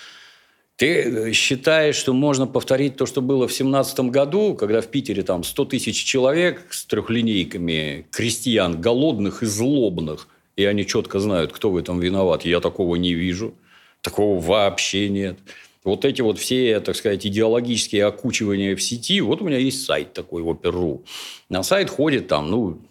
[0.76, 5.44] Ты считаешь, что можно повторить то, что было в семнадцатом году, когда в Питере там
[5.44, 11.76] 100 тысяч человек с трехлинейками, крестьян, голодных и злобных, и они четко знают, кто в
[11.76, 12.46] этом виноват.
[12.46, 13.54] Я такого не вижу.
[14.00, 15.38] Такого вообще нет.
[15.82, 19.20] Вот эти вот все, так сказать, идеологические окучивания в сети.
[19.20, 21.04] Вот у меня есть сайт такой, Опер.ру.
[21.48, 22.82] На сайт ходит там, ну,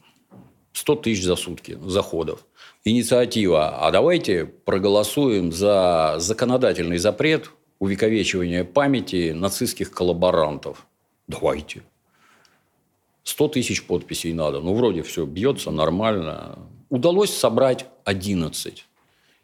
[0.74, 2.46] 100 тысяч за сутки заходов.
[2.84, 3.86] Инициатива.
[3.86, 10.88] А давайте проголосуем за законодательный запрет увековечивания памяти нацистских коллаборантов.
[11.28, 11.84] Давайте.
[13.24, 14.60] 100 тысяч подписей надо.
[14.62, 16.58] Ну, вроде все бьется нормально.
[16.90, 18.86] Удалось собрать 11.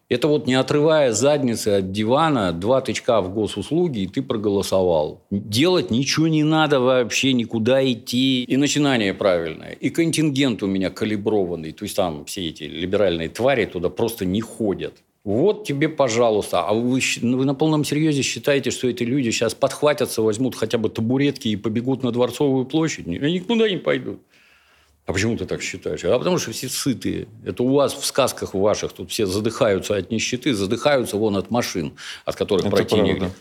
[0.07, 5.23] Это вот не отрывая задницы от дивана, два тычка в госуслуги, и ты проголосовал.
[5.31, 8.43] Делать ничего не надо вообще, никуда идти.
[8.43, 9.71] И начинание правильное.
[9.71, 11.71] И контингент у меня калиброванный.
[11.71, 14.93] То есть там все эти либеральные твари туда просто не ходят.
[15.23, 16.61] Вот тебе, пожалуйста.
[16.61, 20.77] А вы, ну, вы на полном серьезе считаете, что эти люди сейчас подхватятся, возьмут хотя
[20.77, 23.07] бы табуретки и побегут на Дворцовую площадь?
[23.07, 24.19] Они никуда не пойдут.
[25.05, 26.03] А почему ты так считаешь?
[26.03, 27.27] А потому что все сытые.
[27.45, 31.93] Это у вас в сказках ваших тут все задыхаются от нищеты, задыхаются вон от машин,
[32.25, 33.19] от которых Это противник.
[33.19, 33.35] Правда.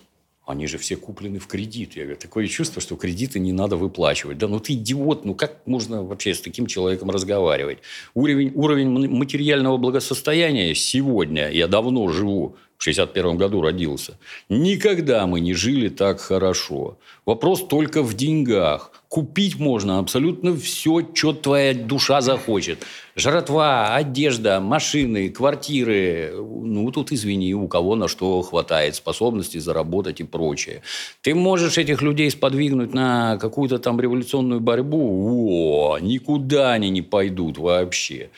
[0.47, 1.97] Они же все куплены в кредит.
[1.97, 4.37] Я говорю, такое чувство, что кредиты не надо выплачивать.
[4.37, 7.79] Да ну ты идиот, ну как можно вообще с таким человеком разговаривать?
[8.13, 14.19] Уровень, уровень материального благосостояния сегодня, я давно живу в 61 году родился.
[14.51, 16.99] Никогда мы не жили так хорошо.
[17.25, 18.91] Вопрос только в деньгах.
[19.15, 22.85] Купить можно абсолютно все, что твоя душа захочет.
[23.15, 26.33] Жратва, одежда, машины, квартиры.
[26.35, 30.83] Ну, тут, извини, у кого на что хватает способностей заработать и прочее.
[31.23, 35.93] Ты можешь этих людей сподвигнуть на какую-то там революционную борьбу.
[35.93, 38.31] О, никуда они не пойдут вообще.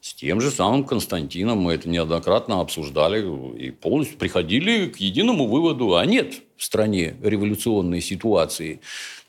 [0.00, 3.24] С тем же самым Константином мы это неоднократно обсуждали
[3.56, 5.96] и полностью приходили к единому выводу.
[5.96, 8.80] А нет в стране революционной ситуации.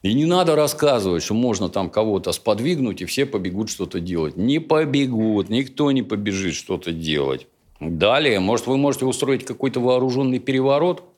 [0.05, 4.37] И не надо рассказывать, что можно там кого-то сподвигнуть, и все побегут что-то делать.
[4.37, 7.47] Не побегут, никто не побежит что-то делать.
[7.79, 11.03] Далее, может, вы можете устроить какой-то вооруженный переворот–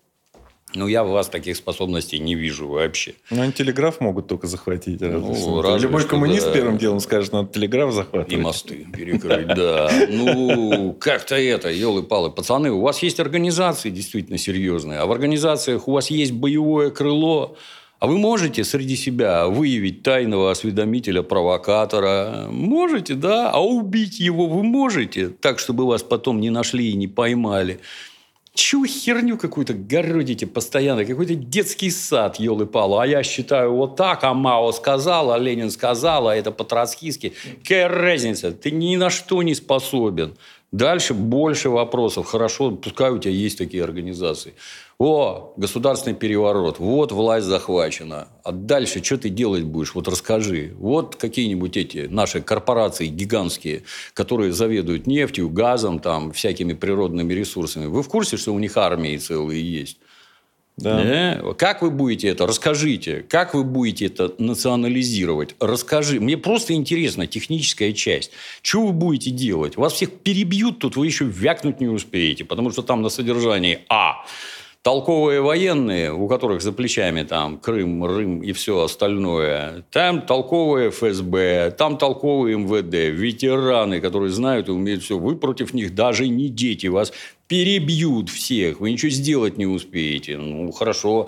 [0.76, 3.14] ну, я у вас таких способностей не вижу вообще.
[3.30, 5.00] Ну, они телеграф могут только захватить.
[5.00, 6.54] Ну, Любой коммунист да.
[6.54, 8.34] первым делом скажет, надо телеграф захватывать.
[8.34, 9.90] И мосты перекрыть, да.
[10.10, 12.32] Ну, как-то это, елы-палы.
[12.32, 17.56] Пацаны, у вас есть организации действительно серьезные, а в организациях у вас есть боевое крыло,
[18.00, 22.48] а вы можете среди себя выявить тайного осведомителя-провокатора?
[22.50, 23.50] Можете, да.
[23.50, 27.80] А убить его вы можете, так, чтобы вас потом не нашли и не поймали.
[28.54, 31.06] Чего херню какую-то городите постоянно?
[31.06, 33.04] Какой-то детский сад, елы-палы.
[33.04, 37.34] А я считаю вот так, а Мао сказал, а Ленин сказал, а это по-троцкистски.
[37.62, 38.52] Какая разница?
[38.52, 40.36] Ты ни на что не способен.
[40.74, 42.28] Дальше больше вопросов.
[42.28, 44.54] Хорошо, пускай у тебя есть такие организации.
[45.00, 46.80] О, государственный переворот.
[46.80, 48.28] Вот власть захвачена.
[48.44, 49.96] А дальше что ты делать будешь?
[49.96, 50.74] Вот расскажи.
[50.78, 57.86] Вот какие-нибудь эти наши корпорации гигантские, которые заведуют нефтью, газом, там, всякими природными ресурсами.
[57.86, 60.00] Вы в курсе, что у них армии целые есть?
[60.78, 61.04] Да.
[61.04, 61.54] Не?
[61.56, 62.46] Как вы будете это?
[62.46, 63.26] Расскажите.
[63.28, 65.56] Как вы будете это национализировать?
[65.60, 66.20] Расскажи.
[66.20, 68.32] Мне просто интересна техническая часть.
[68.62, 69.76] Что вы будете делать?
[69.76, 72.46] Вас всех перебьют, тут вы еще вякнуть не успеете.
[72.46, 74.24] Потому что там на содержании А
[74.88, 81.76] толковые военные, у которых за плечами там Крым, Рым и все остальное, там толковые ФСБ,
[81.78, 85.20] там толковые МВД, ветераны, которые знают и умеют все.
[85.20, 87.12] Вы против них даже не дети, вас
[87.50, 90.38] перебьют всех, вы ничего сделать не успеете.
[90.38, 91.28] Ну, хорошо,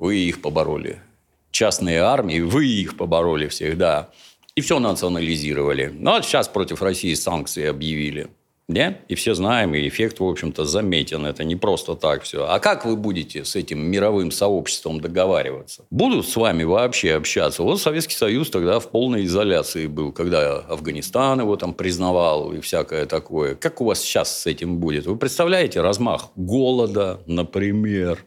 [0.00, 0.98] вы их побороли.
[1.52, 4.10] Частные армии, вы их побороли всех, да.
[4.56, 5.92] И все национализировали.
[5.96, 8.26] Ну, а сейчас против России санкции объявили.
[8.68, 8.98] Да?
[9.06, 11.24] И все знаем, и эффект, в общем-то, заметен.
[11.24, 12.46] Это не просто так все.
[12.48, 15.84] А как вы будете с этим мировым сообществом договариваться?
[15.90, 17.62] Будут с вами вообще общаться?
[17.62, 23.06] Вот Советский Союз тогда в полной изоляции был, когда Афганистан его там признавал и всякое
[23.06, 23.54] такое.
[23.54, 25.06] Как у вас сейчас с этим будет?
[25.06, 28.18] Вы представляете размах голода, например?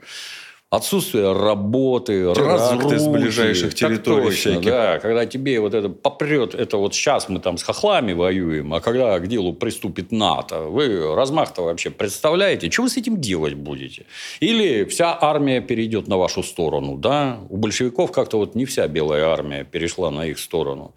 [0.70, 2.98] Отсутствие работы, разрухи.
[2.98, 4.70] с ближайших территорий точно, всяких.
[4.70, 8.80] Да, когда тебе вот это попрет, это вот сейчас мы там с хохлами воюем, а
[8.80, 12.70] когда к делу приступит НАТО, вы размах-то вообще представляете?
[12.70, 14.06] Что вы с этим делать будете?
[14.40, 17.40] Или вся армия перейдет на вашу сторону, да?
[17.50, 20.94] У большевиков как-то вот не вся белая армия перешла на их сторону.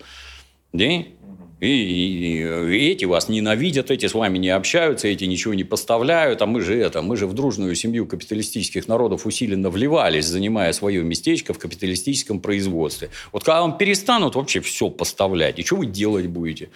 [0.73, 0.85] Да?
[1.63, 6.43] И, и, и эти вас ненавидят, эти с вами не общаются, эти ничего не поставляют,
[6.43, 11.05] а мы же это, мы же в дружную семью капиталистических народов усиленно вливались, занимая свое
[11.05, 13.11] местечко в капиталистическом производстве.
[13.31, 16.71] Вот когда вам перестанут вообще все поставлять, и что вы делать будете?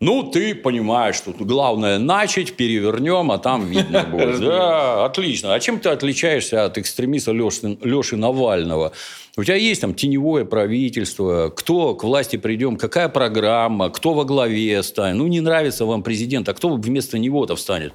[0.00, 4.40] Ну, ты понимаешь, что главное начать, перевернем, а там видно будет.
[4.40, 5.54] Да, отлично.
[5.54, 8.92] А чем ты отличаешься от экстремиста Леши, Леши Навального?
[9.36, 14.82] У тебя есть там теневое правительство, кто к власти придем, какая программа, кто во главе
[14.82, 15.16] станет.
[15.16, 17.92] Ну, не нравится вам президент, а кто вместо него-то встанет?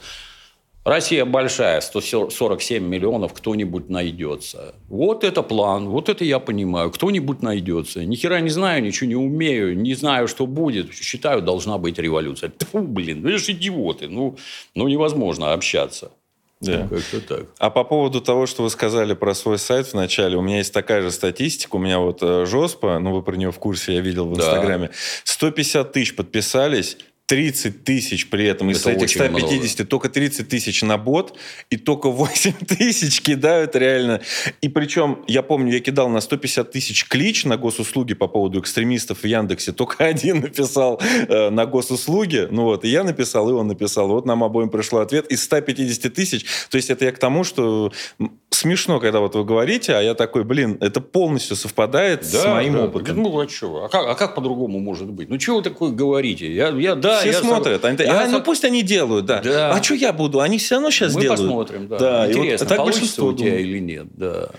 [0.86, 4.76] Россия большая, 147 миллионов, кто-нибудь найдся.
[4.88, 8.06] Вот это план, вот это я понимаю, кто-нибудь найдется.
[8.06, 10.94] Ни хера не знаю, ничего не умею, не знаю, что будет.
[10.94, 12.52] Считаю, должна быть революция.
[12.72, 14.38] Фу, блин, это же идиоты, ну,
[14.74, 16.12] ну невозможно общаться.
[16.62, 16.88] Да.
[16.90, 17.46] Ну, как-то так.
[17.58, 20.74] А по поводу того, что вы сказали про свой сайт в начале, у меня есть
[20.74, 21.78] такая же статистика.
[21.78, 24.44] У меня вот э, Жоспа, ну вы про нее в курсе, я видел в да.
[24.44, 24.90] Инстаграме.
[25.24, 26.98] 150 тысяч подписались,
[27.30, 28.72] 30 тысяч при этом.
[28.72, 29.86] Из этих 150 много.
[29.86, 31.38] только 30 тысяч на бот,
[31.70, 34.22] и только 8 тысяч кидают реально.
[34.62, 39.20] И причем, я помню, я кидал на 150 тысяч клич на госуслуги по поводу экстремистов
[39.20, 39.74] в Яндексе.
[39.74, 42.48] Только один написал э, на госуслуги.
[42.50, 44.08] Ну вот, и я написал, и он написал.
[44.08, 46.46] Вот нам обоим пришло ответ из 150 тысяч.
[46.72, 47.92] То есть это я к тому, что
[48.60, 52.74] смешно, когда вот вы говорите, а я такой, блин, это полностью совпадает да, с моим
[52.74, 52.86] да.
[52.86, 53.22] опытом.
[53.22, 53.86] Ну, а что?
[53.86, 55.30] А как, а как по-другому может быть?
[55.30, 56.54] Ну, что вы такое говорите?
[56.54, 57.86] Я, я да, все смотрят.
[57.86, 59.42] Они, я а, ну пусть они делают, да.
[59.42, 59.72] Да.
[59.74, 60.40] А что я буду?
[60.42, 61.42] Они все равно сейчас Мы делают.
[61.42, 61.98] посмотрим, да.
[61.98, 63.66] Да, и вот Интересно, так получится у тебя думает.
[63.66, 64.50] или нет, да.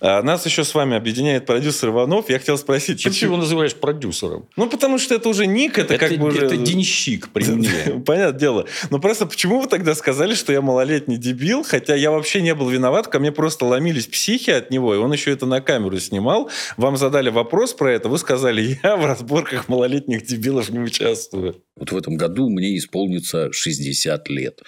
[0.00, 2.28] А нас еще с вами объединяет продюсер Иванов.
[2.30, 4.46] Я хотел спросить, Почему ты его называешь продюсером?
[4.56, 6.46] Ну, потому что это уже ник, это, Это, как бы уже...
[6.46, 7.70] это денщик при мне.
[8.04, 8.64] Понятное дело.
[8.90, 12.68] Но просто почему вы тогда сказали, что я малолетний дебил, хотя я вообще не был
[12.68, 16.50] виноват, ко мне просто ломились психи от него, и он еще это на камеру снимал.
[16.76, 21.56] Вам задали вопрос про это, вы сказали, я в разборках малолетних дебилов не участвую.
[21.76, 24.60] Вот в этом году мне исполнится 60 лет.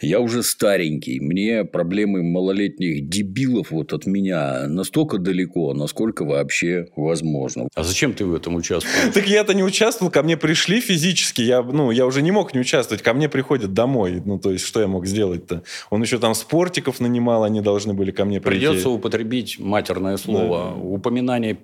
[0.00, 1.20] Я уже старенький.
[1.20, 7.68] Мне проблемы малолетних дебилов вот от меня настолько далеко, насколько вообще возможно.
[7.74, 9.12] А зачем ты в этом участвуешь?
[9.14, 12.60] Так я-то не участвовал, ко мне пришли физически, я, ну, я уже не мог не
[12.60, 14.22] участвовать, ко мне приходят домой.
[14.24, 15.62] Ну, то есть, что я мог сделать-то?
[15.90, 18.66] Он еще там спортиков нанимал, они должны были ко мне прийти.
[18.66, 20.74] Придется употребить матерное слово.
[20.74, 21.58] Упоминание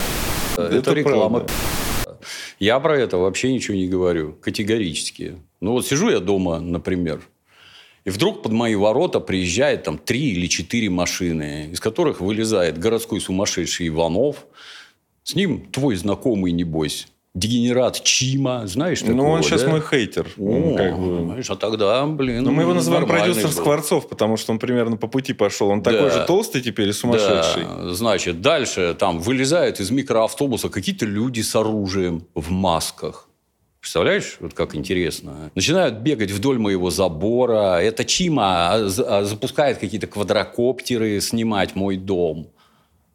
[0.56, 1.40] это, Это реклама.
[1.40, 1.52] правда.
[2.58, 4.32] Я про это вообще ничего не говорю.
[4.34, 5.36] Категорически.
[5.60, 7.22] Ну вот сижу я дома, например,
[8.04, 13.20] и вдруг под мои ворота приезжает там три или четыре машины, из которых вылезает городской
[13.20, 14.46] сумасшедший Иванов.
[15.24, 17.08] С ним твой знакомый, небось,
[17.38, 18.66] дегенерат Чима.
[18.66, 19.70] Знаешь такого, Ну, он сейчас да?
[19.70, 20.26] мой хейтер.
[20.38, 23.50] О, как бы- знаешь, а тогда, блин, Но мы его называем продюсер был.
[23.52, 25.68] Скворцов, потому что он примерно по пути пошел.
[25.68, 26.10] Он такой Да.
[26.10, 27.62] же толстый теперь и сумасшедший.
[27.64, 33.28] Да, значит, дальше там вылезают из микроавтобуса какие-то люди с оружием в масках.
[33.80, 35.50] Представляешь, вот как интересно.
[35.54, 37.78] Начинают бегать вдоль моего забора.
[37.80, 42.48] Это Чима а, а, запускает какие-то квадрокоптеры снимать мой дом.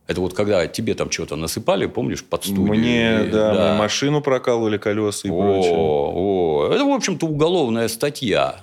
[0.05, 2.65] Это вот когда тебе там что-то насыпали, помнишь, под студию?
[2.67, 5.73] Мне, И- да, мне машину прокалывали, колеса и прочее.
[5.73, 8.59] О, о, это, в общем-то, уголовная статья.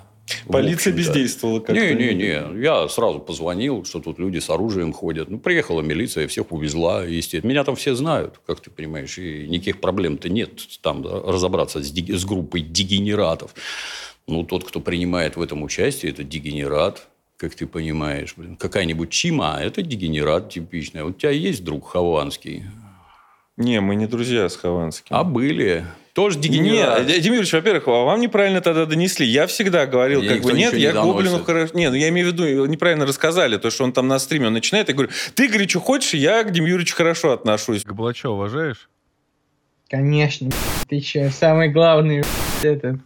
[0.47, 1.73] Полиция бездействовала как-то.
[1.73, 5.29] Не-не-не, я сразу позвонил, что тут люди с оружием ходят.
[5.29, 7.51] Ну, приехала милиция, всех увезла, естественно.
[7.51, 11.91] Меня там все знают, как ты понимаешь, и никаких проблем-то нет там да, разобраться с,
[11.91, 13.53] с группой дегенератов.
[14.27, 17.07] Ну, тот, кто принимает в этом участие, это дегенерат,
[17.41, 18.35] как ты понимаешь.
[18.37, 18.55] Блин.
[18.55, 21.01] Какая-нибудь Чима, это дегенерат типичный.
[21.01, 22.65] Вот у тебя есть друг Хованский?
[23.57, 25.15] Не, мы не друзья с Хованским.
[25.15, 25.83] А были.
[26.13, 27.07] Тоже дегенерат.
[27.07, 29.25] Нет, Демир Ильич, во-первых, а вам неправильно тогда донесли.
[29.25, 31.45] Я всегда говорил, Мне как бы, нет, не я Гоблину доносит.
[31.47, 31.73] хорошо...
[31.73, 34.53] Не, ну я имею в виду, неправильно рассказали, то, что он там на стриме, он
[34.53, 37.85] начинает, я говорю, ты, говори, что хочешь, я к Юрьевичу хорошо отношусь.
[37.85, 38.87] Гоблача уважаешь?
[39.89, 40.51] Конечно,
[40.87, 42.23] ты че, самый главный
[42.61, 42.97] этот.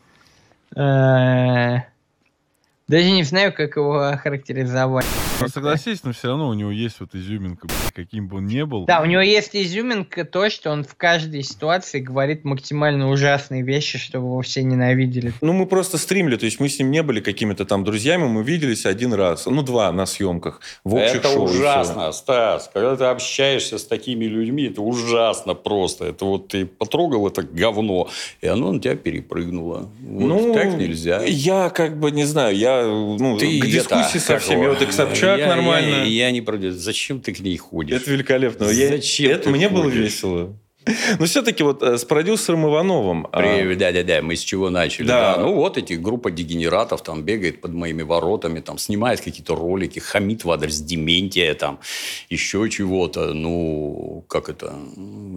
[2.87, 5.07] Даже не знаю, как его охарактеризовать.
[5.41, 8.85] Ну, согласись, но все равно у него есть вот изюминка, каким бы он ни был.
[8.85, 13.97] Да, у него есть изюминка то, что он в каждой ситуации говорит максимально ужасные вещи,
[13.97, 15.33] чтобы его все ненавидели.
[15.41, 18.43] Ну, мы просто стримили, то есть мы с ним не были какими-то там друзьями, мы
[18.43, 22.69] виделись один раз, ну, два на съемках, в общих это шоу ужасно, Стас.
[22.71, 26.05] Когда ты общаешься с такими людьми, это ужасно просто.
[26.05, 28.09] Это вот ты потрогал это говно,
[28.41, 29.89] и оно на тебя перепрыгнуло.
[30.01, 31.23] Вот ну, так нельзя.
[31.23, 34.67] Я как бы не знаю, я ну, Ты к дискуссии это, со всеми.
[34.67, 36.03] Вот и к Собчак Я- нормально.
[36.03, 38.01] Я, я не про Зачем ты к ней ходишь?
[38.01, 38.65] Это великолепно.
[38.65, 39.99] Я- Зачем это ты мне было ходишь?
[39.99, 40.57] весело.
[41.19, 43.27] Но все-таки вот э, с продюсером Ивановым.
[43.31, 45.07] Привет, да-да-да, мы с чего начали.
[45.07, 45.35] Да.
[45.35, 45.41] Да.
[45.41, 50.43] Ну, вот эти группа дегенератов там бегает под моими воротами, там снимает какие-то ролики, хамит
[50.45, 51.79] в адрес Дементия, там
[52.29, 53.33] еще чего-то.
[53.33, 54.75] Ну, как это?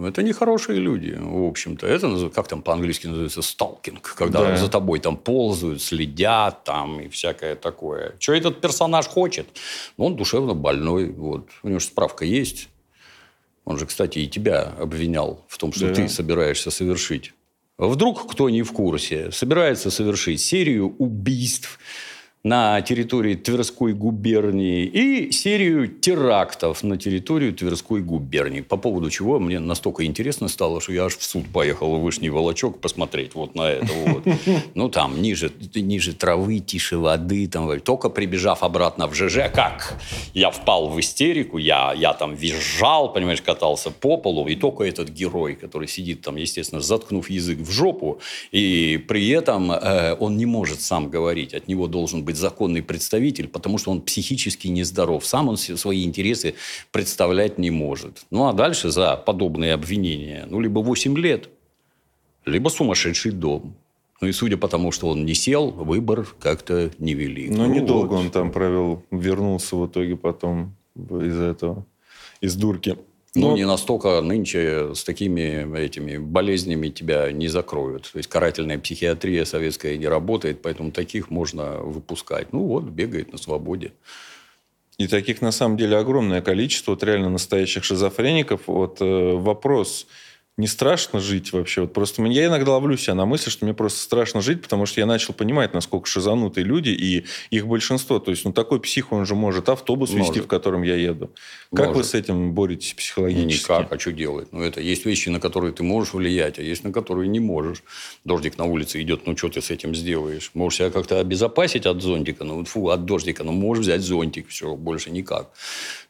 [0.05, 1.87] Это нехорошие люди, в общем-то.
[1.87, 4.55] Это, как там по-английски называется, сталкинг, когда Да.
[4.57, 8.13] за тобой там ползают, следят там и всякое такое.
[8.19, 9.47] Что этот персонаж хочет?
[9.97, 11.47] Ну, Он душевно больной, вот.
[11.63, 12.69] У него же справка есть.
[13.69, 15.93] Он же, кстати, и тебя обвинял в том, что Да.
[15.93, 17.33] ты собираешься совершить.
[17.77, 21.79] Вдруг кто не в курсе, собирается совершить серию убийств
[22.43, 28.61] на территории Тверской губернии и серию терактов на территорию Тверской губернии.
[28.61, 32.29] По поводу чего мне настолько интересно стало, что я аж в суд поехал в Вышний
[32.29, 34.23] Волочок посмотреть вот на это вот.
[34.73, 37.47] Ну, там, ниже, ниже травы, тише воды.
[37.47, 39.99] Там, только прибежав обратно в ЖЖ, как?
[40.33, 45.09] Я впал в истерику, я, я там визжал, понимаешь, катался по полу, и только этот
[45.09, 48.21] герой, который сидит там, естественно, заткнув язык в жопу,
[48.51, 53.47] и при этом э, он не может сам говорить, от него должен быть законный представитель,
[53.47, 56.55] потому что он психически нездоров, сам он свои интересы
[56.91, 58.25] представлять не может.
[58.31, 61.49] Ну, а дальше за подобные обвинения, ну, либо 8 лет,
[62.45, 63.75] либо сумасшедший дом.
[64.21, 67.51] Ну и судя по тому, что он не сел, выбор как-то невелик.
[67.51, 68.19] Но Ну, недолго вот.
[68.19, 71.85] он там провел, вернулся в итоге потом из этого,
[72.41, 72.97] из дурки.
[73.35, 78.09] Ну, Но- не настолько нынче с такими этими болезнями тебя не закроют.
[78.11, 82.51] То есть, карательная психиатрия советская не работает, поэтому таких можно выпускать.
[82.53, 83.91] Ну, вот, бегает на свободе.
[84.97, 88.63] И таких на самом деле огромное количество, вот реально настоящих шизофреников.
[88.67, 90.07] Вот э, вопрос,
[90.59, 91.81] не страшно жить вообще?
[91.81, 94.99] Вот просто я иногда ловлю себя на мысли, что мне просто страшно жить, потому что
[94.99, 98.19] я начал понимать, насколько шизанутые люди, и их большинство.
[98.19, 100.27] То есть, ну, такой псих, он же может автобус Может.
[100.27, 101.31] вести, в котором я еду.
[101.73, 102.11] Как вы Может.
[102.11, 103.63] с этим боретесь психологически?
[103.63, 104.49] Никак, а что делать?
[104.51, 107.81] Ну, это есть вещи, на которые ты можешь влиять, а есть на которые не можешь.
[108.25, 110.51] Дождик на улице идет, ну, что ты с этим сделаешь?
[110.53, 114.75] Можешь себя как-то обезопасить от зонтика, ну, фу, от дождика, ну, можешь взять зонтик, все,
[114.75, 115.51] больше никак.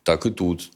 [0.04, 0.72] Так и тут.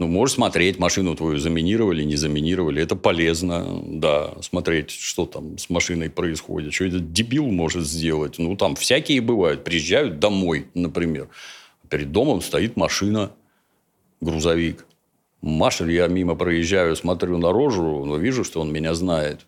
[0.00, 2.82] Ну, можешь смотреть, машину твою заминировали, не заминировали.
[2.82, 6.74] Это полезно, да, смотреть, что там с машиной происходит.
[6.74, 8.38] Что этот дебил может сделать.
[8.38, 9.62] Ну, там всякие бывают.
[9.62, 11.28] Приезжают домой, например.
[11.88, 13.30] Перед домом стоит машина,
[14.20, 14.84] грузовик.
[15.40, 19.46] Маша, я мимо проезжаю, смотрю на рожу, но вижу, что он меня знает.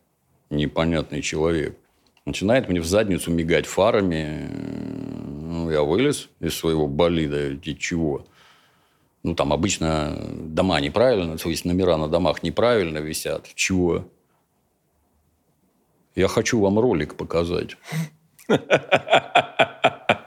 [0.51, 1.77] Непонятный человек.
[2.25, 4.49] Начинает мне в задницу мигать фарами.
[5.43, 7.49] Ну, я вылез из своего болида.
[7.51, 8.27] И чего?
[9.27, 13.49] Ну, там обычно дома неправильно, то есть номера на домах неправильно висят.
[13.57, 14.05] Чего?
[16.15, 17.77] Я хочу вам ролик показать.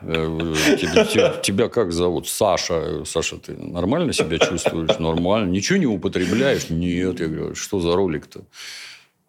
[0.02, 2.28] Тебя, тебя- тебя как зовут?
[2.28, 3.06] Саша.
[3.06, 5.00] Саша, ты нормально себя чувствуешь?
[5.00, 5.50] Нормально.
[5.50, 6.70] Ничего не употребляешь?
[6.70, 7.22] Нет.
[7.22, 8.42] Я говорю, что за ролик-то?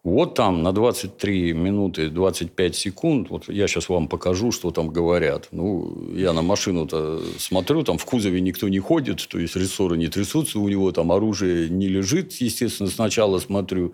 [0.03, 5.49] Вот там на 23 минуты 25 секунд, вот я сейчас вам покажу, что там говорят.
[5.51, 10.07] Ну, я на машину-то смотрю, там в кузове никто не ходит, то есть рессоры не
[10.07, 13.93] трясутся, у него там оружие не лежит, естественно, сначала смотрю.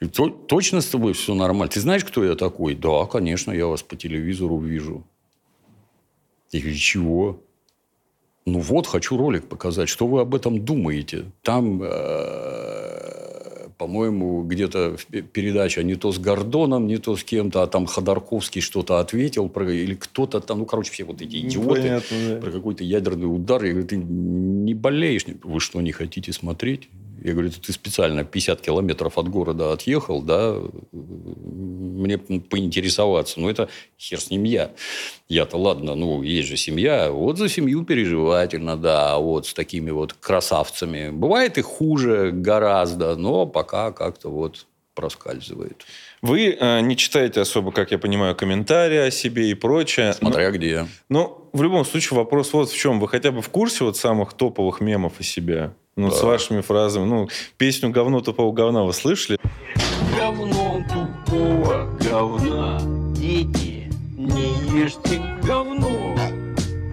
[0.00, 1.68] И то- точно с тобой все нормально?
[1.68, 2.74] Ты знаешь, кто я такой?
[2.74, 5.04] Да, конечно, я вас по телевизору вижу.
[6.50, 7.40] Я чего?
[8.46, 9.88] Ну вот, хочу ролик показать.
[9.88, 11.24] Что вы об этом думаете?
[11.42, 13.23] Там, э,
[13.76, 14.96] по-моему, где-то
[15.32, 19.72] передача не то с Гордоном, не то с кем-то, а там Ходорковский что-то ответил, про,
[19.72, 22.36] или кто-то там, ну, короче, все вот эти идиоты понятно, да.
[22.40, 23.62] про какой-то ядерный удар.
[23.64, 25.24] Я говорю, ты не болеешь?
[25.42, 26.88] Вы что, не хотите смотреть?
[27.24, 30.56] Я говорю, ты специально 50 километров от города отъехал, да,
[30.92, 33.40] мне поинтересоваться.
[33.40, 34.72] Ну, это хер с ним я.
[35.26, 37.10] Я-то, ладно, ну, есть же семья.
[37.10, 41.08] Вот за семью переживательно, да, вот с такими вот красавцами.
[41.08, 45.86] Бывает и хуже гораздо, но пока как-то вот проскальзывает.
[46.20, 50.12] Вы э, не читаете особо, как я понимаю, комментарии о себе и прочее.
[50.12, 50.86] Смотря где.
[51.08, 53.00] Ну, в любом случае, вопрос вот в чем.
[53.00, 55.72] Вы хотя бы в курсе вот самых топовых мемов о себе?
[55.96, 56.26] Ну, с Да.
[56.26, 57.04] вашими фразами.
[57.04, 59.38] Ну, песню «Говно тупого говна» вы слышали?
[60.18, 62.80] Говно тупого говна.
[63.14, 66.16] Дети, не ешьте говно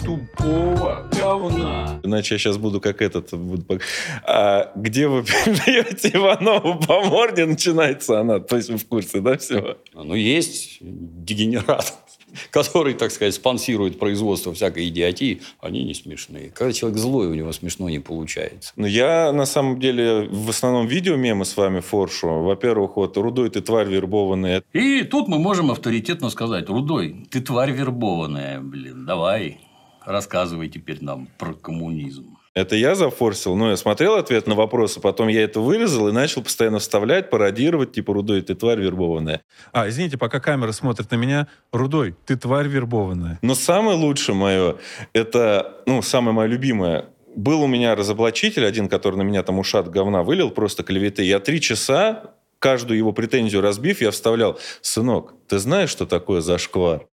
[0.06, 2.00] тупого говна.
[2.04, 3.32] Иначе я сейчас буду как этот.
[3.32, 3.80] буду
[4.24, 5.24] А, где вы
[5.66, 8.40] даете Иванову по морде, начинается она.
[8.40, 9.78] То есть вы в курсе, да, всего?
[9.94, 11.94] Ну, есть дегенерат,
[12.52, 15.42] который, так сказать, спонсирует производство всякой идиотии.
[15.60, 16.50] Они не смешные.
[16.50, 18.74] Когда человек злой, у него смешно не получается.
[18.76, 22.42] Ну, я, на самом деле, в основном видео мемы с вами форшу.
[22.42, 24.64] Во-первых, вот «Рудой, ты тварь вербованная».
[24.74, 29.60] И тут мы можем авторитетно сказать, Рудой, ты тварь вербованная, блин, давай,
[30.06, 32.38] рассказывай теперь нам про коммунизм.
[32.54, 33.56] Это я зафорсил.
[33.56, 37.94] Ну, я смотрел ответ на вопросы, потом я это вырезал и начал постоянно вставлять, пародировать,
[37.94, 39.42] типа, «Рудой, ты тварь вербованная».
[39.72, 41.48] А, извините, пока камера смотрит на меня.
[41.72, 43.40] Рудой, ты тварь вербованная.
[43.42, 44.76] Но самое лучшее мое,
[45.14, 49.90] это, ну, самое мое любимое, был у меня разоблачитель один, который на меня там ушат
[49.90, 51.24] говна вылил, просто клеветы.
[51.24, 57.08] Я три часа, каждую его претензию разбив, я вставлял, сынок, ты знаешь, что такое зашквар?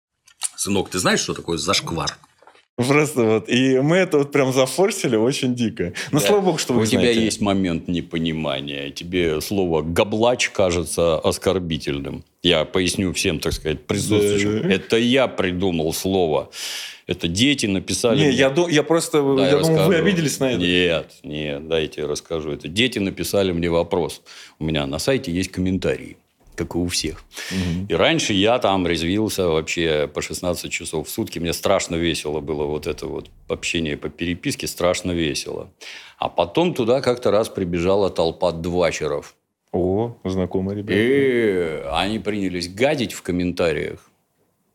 [0.56, 2.18] Сынок, ты знаешь, что такое зашквар?
[2.78, 3.50] Просто вот.
[3.50, 5.94] И мы это вот прям зафорсили очень дико.
[6.12, 6.26] Ну, Да.
[6.28, 7.26] слава богу, что вы У тебя знаете.
[7.26, 8.92] есть момент непонимания.
[8.92, 12.24] Тебе слово «габлач» кажется оскорбительным.
[12.44, 14.62] Я поясню всем, так сказать, присутствующим.
[14.62, 14.70] Да.
[14.70, 16.52] Это я придумал слово.
[17.08, 18.20] Это дети написали...
[18.20, 20.60] Не, я, ду- я просто, Да, я думал, вы обиделись на это.
[20.60, 22.52] Нет, нет, дайте я расскажу.
[22.52, 24.22] Это дети написали мне вопрос.
[24.60, 26.18] У меня на сайте есть комментарии,
[26.58, 27.24] как и у всех.
[27.88, 31.40] И раньше я там резвился вообще по 16 часов в сутки.
[31.40, 35.70] Мне страшно весело было вот это вот общение по переписке, страшно весело.
[36.18, 39.36] А потом туда как-то раз прибежала толпа двачеров.
[39.72, 41.00] О, знакомые ребята.
[41.00, 44.00] И они принялись гадить в комментариях.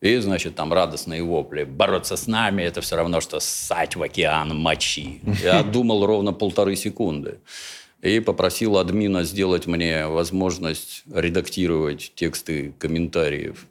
[0.01, 1.65] И, значит, там радостные вопли.
[1.65, 5.21] Бороться с нами– это все равно, что ссать в океан мочи.
[5.43, 7.39] Я думал ровно полторы секунды.
[8.03, 13.67] И попросил админа сделать мне возможность редактировать тексты комментариев.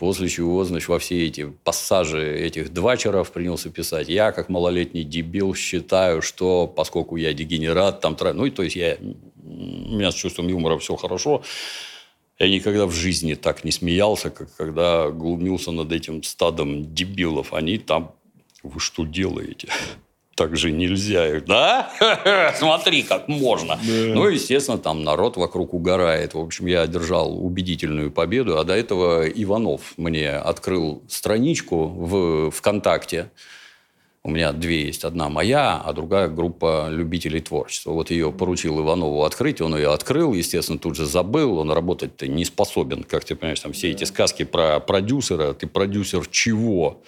[0.00, 4.08] После чего, значит, во все эти пассажи этих двачеров принялся писать.
[4.08, 8.16] Я, как малолетний дебил, считаю, что поскольку я дегенерат, там...
[8.34, 8.98] Ну, и то есть я...
[9.00, 11.44] У меня с чувством юмора все хорошо.
[12.40, 17.52] Я никогда в жизни так не смеялся, как когда глумился над этим стадом дебилов.
[17.52, 18.12] Они там...
[18.64, 19.68] Вы что делаете?
[20.42, 21.40] Так же нельзя.
[21.46, 22.52] Да?
[22.58, 23.78] Смотри, как можно.
[23.84, 26.34] Ну, естественно, там народ вокруг угорает.
[26.34, 28.58] В общем, я одержал убедительную победу.
[28.58, 33.30] А до этого Иванов мне открыл страничку в ВКонтакте.
[34.24, 35.04] У меня две есть.
[35.04, 37.92] Одна моя, а другая группа любителей творчества.
[37.92, 41.58] Вот ее поручил Иванову открыть, он ее открыл, естественно, тут же забыл.
[41.58, 45.52] Он работать-то не способен, как ты понимаешь, там все эти сказки про продюсера.
[45.52, 47.02] Ты продюсер чего?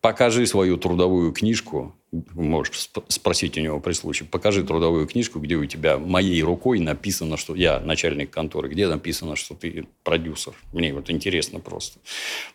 [0.00, 1.94] Покажи свою трудовую книжку.
[2.32, 4.28] Можешь сп- спросить у него при случае.
[4.28, 9.34] Покажи трудовую книжку, где у тебя моей рукой написано, что я начальник конторы, где написано,
[9.36, 10.54] что ты продюсер.
[10.72, 11.98] Мне вот интересно просто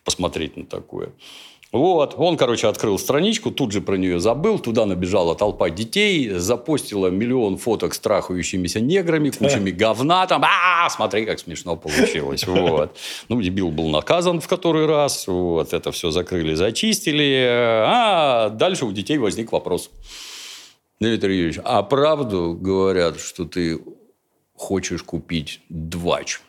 [0.05, 1.11] посмотреть на такое.
[1.73, 7.07] Вот, он, короче, открыл страничку, тут же про нее забыл, туда набежала толпа детей, запостила
[7.07, 12.95] миллион фоток с трахающимися неграми, кучами говна там, а смотри, как смешно получилось, вот.
[13.27, 18.91] Ну, дебил был наказан в который раз, вот, это все закрыли, зачистили, а дальше у
[18.91, 19.89] детей возник вопрос.
[20.99, 23.79] Дмитрий Юрьевич, а правду говорят, что ты
[24.53, 26.39] хочешь купить двач?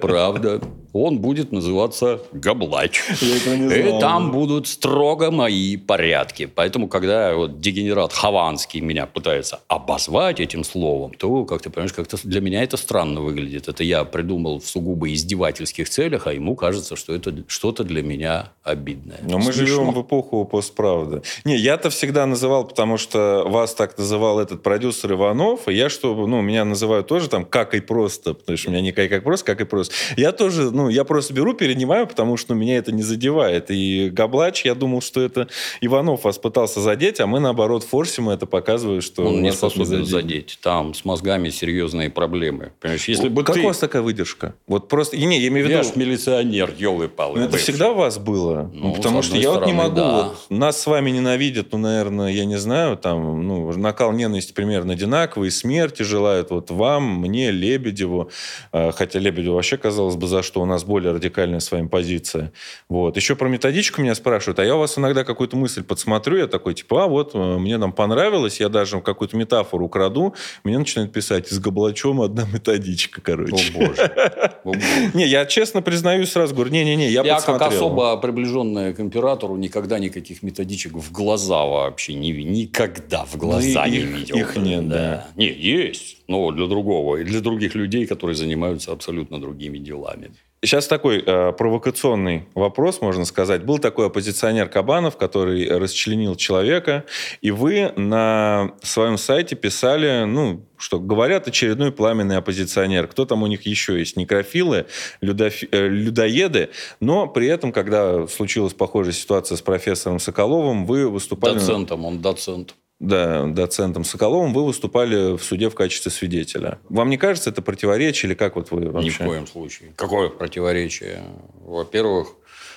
[0.00, 0.60] Правда.
[0.98, 3.02] Он будет называться Габлач.
[3.20, 6.46] И там будут строго мои порядки.
[6.46, 12.16] Поэтому, когда вот дегенерат Хованский меня пытается обозвать этим словом, то, как ты понимаешь, как-то
[12.26, 13.68] для меня это странно выглядит.
[13.68, 18.52] Это я придумал в сугубо издевательских целях, а ему кажется, что это что-то для меня
[18.62, 19.18] обидное.
[19.22, 19.66] Но мы Смешно.
[19.66, 21.20] живем в эпоху постправды.
[21.44, 26.14] Не, я-то всегда называл, потому что вас так называл этот продюсер Иванов, и я, что,
[26.26, 29.24] ну, меня называют тоже там как и просто, потому что у меня не как, как
[29.24, 29.94] просто, как и просто.
[30.16, 33.70] Я тоже, ну, я просто беру, перенимаю, потому что ну, меня это не задевает.
[33.70, 35.48] И Габлач, я думал, что это
[35.80, 39.26] Иванов вас пытался задеть, а мы, наоборот, форсим это, показывая, что...
[39.26, 40.08] Он не способен заденет.
[40.08, 40.58] задеть.
[40.62, 42.72] Там с мозгами серьезные проблемы.
[42.80, 43.62] Понимаешь, если бы как ты...
[43.62, 44.54] у вас такая выдержка?
[44.66, 45.16] Вот просто...
[45.16, 45.88] Не, я имею в Я виду...
[45.88, 47.40] ж милиционер, елы-палы.
[47.40, 48.70] Ну, это всегда у вас было?
[48.72, 49.96] Ну, потому с что я вот не могу.
[49.96, 50.16] да.
[50.16, 54.92] Вот, нас с вами ненавидят, ну, наверное, я не знаю, там, ну, накал ненависти примерно
[54.92, 58.30] одинаковый, смерти желают вот вам, мне, Лебедеву.
[58.76, 62.52] А, Хотя Лебедеву вообще, казалось бы, за что у нас более радикальная с вами позиция.
[62.90, 63.16] Вот.
[63.16, 66.74] Еще про методичку меня спрашивают, а я у вас иногда какую-то мысль подсмотрю, я такой,
[66.74, 71.48] типа, а вот, э, мне там понравилось, я даже какую-то метафору украду, мне начинают писать,
[71.48, 73.72] с Габлачом одна методичка, короче.
[73.74, 74.02] О, боже.
[74.02, 74.80] О, боже.
[75.14, 79.98] Не, я честно признаюсь сразу, говорю, не-не-не, я, Я, как особо приближенная к императору никогда
[79.98, 84.36] никаких методичек в глаза вообще не никогда в глаза Ну, не их- видел.
[84.36, 85.26] их нет, да.
[85.36, 90.30] Не, есть, но для другого и для других людей, которые занимаются абсолютно другими делами.
[90.62, 93.64] Сейчас такой э, провокационный вопрос, можно сказать.
[93.64, 97.04] Был такой оппозиционер Кабанов, который расчленил человека,
[97.42, 103.06] и вы на своем сайте писали, ну, что говорят очередной пламенный оппозиционер.
[103.06, 104.16] Кто там у них еще есть?
[104.16, 104.86] Некрофилы,
[105.20, 106.70] людофи- э, людоеды.
[107.00, 111.54] Но при этом, когда случилась похожая ситуация с профессором Соколовым, вы выступали...
[111.54, 112.74] Доцентом, он доцент.
[112.98, 116.78] Да, доцентом Соколовым, вы выступали в суде в качестве свидетеля.
[116.88, 119.08] Вам не кажется это противоречие, или как вот вы вообще?
[119.08, 119.92] Ни в коем случае.
[119.96, 121.22] Какое противоречие?
[121.60, 122.28] Во-первых,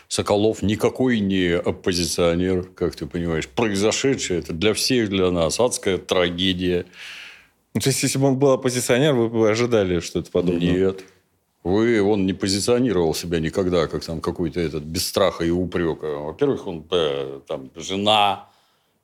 [0.10, 3.48] Соколов никакой не оппозиционер, как ты понимаешь.
[3.48, 6.86] Произошедшее это для всех, для нас адская трагедия.
[7.74, 10.60] Ну, То есть, если бы он был оппозиционер, вы бы ожидали что-то подобное?
[10.60, 11.04] Нет.
[11.64, 16.08] Вы, он не позиционировал себя никогда, как там какой-то этот, без страха и упрека.
[16.08, 18.49] Во-первых, он, э, там, жена,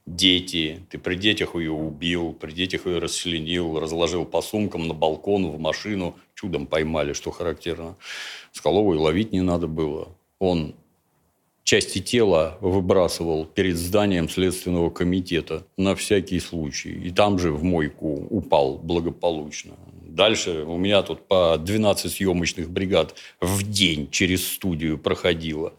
[0.06, 0.86] дети.
[0.89, 5.60] Ты при детях ее убил, при детях ее расчленил, разложил по сумкам на балкон, в
[5.60, 6.16] машину.
[6.36, 7.95] Чудом поймали, что характерно.
[8.51, 10.10] Скалову и ловить не надо было.
[10.39, 10.76] Он
[11.64, 16.91] части тела выбрасывал перед зданием Следственного комитета на всякий случай.
[16.91, 19.74] И там же в мойку упал благополучно.
[20.16, 25.74] Дальше у меня тут по 12 съемочных бригад в день через студию проходило.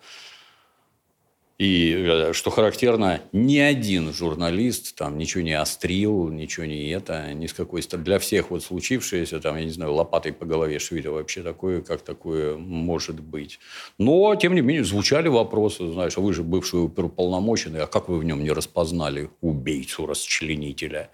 [1.58, 7.46] И, э, что характерно, ни один журналист там ничего не острил, ничего не это, ни
[7.46, 8.04] с какой стороны.
[8.04, 12.02] Для всех вот случившееся, там, я не знаю, лопатой по голове швида вообще такое, как
[12.02, 13.58] такое может быть.
[13.96, 18.18] Но, тем не менее, звучали вопросы, знаешь, а вы же бывший оперуполномоченный, а как вы
[18.18, 21.08] в нем не распознали убийцу-расчленителя?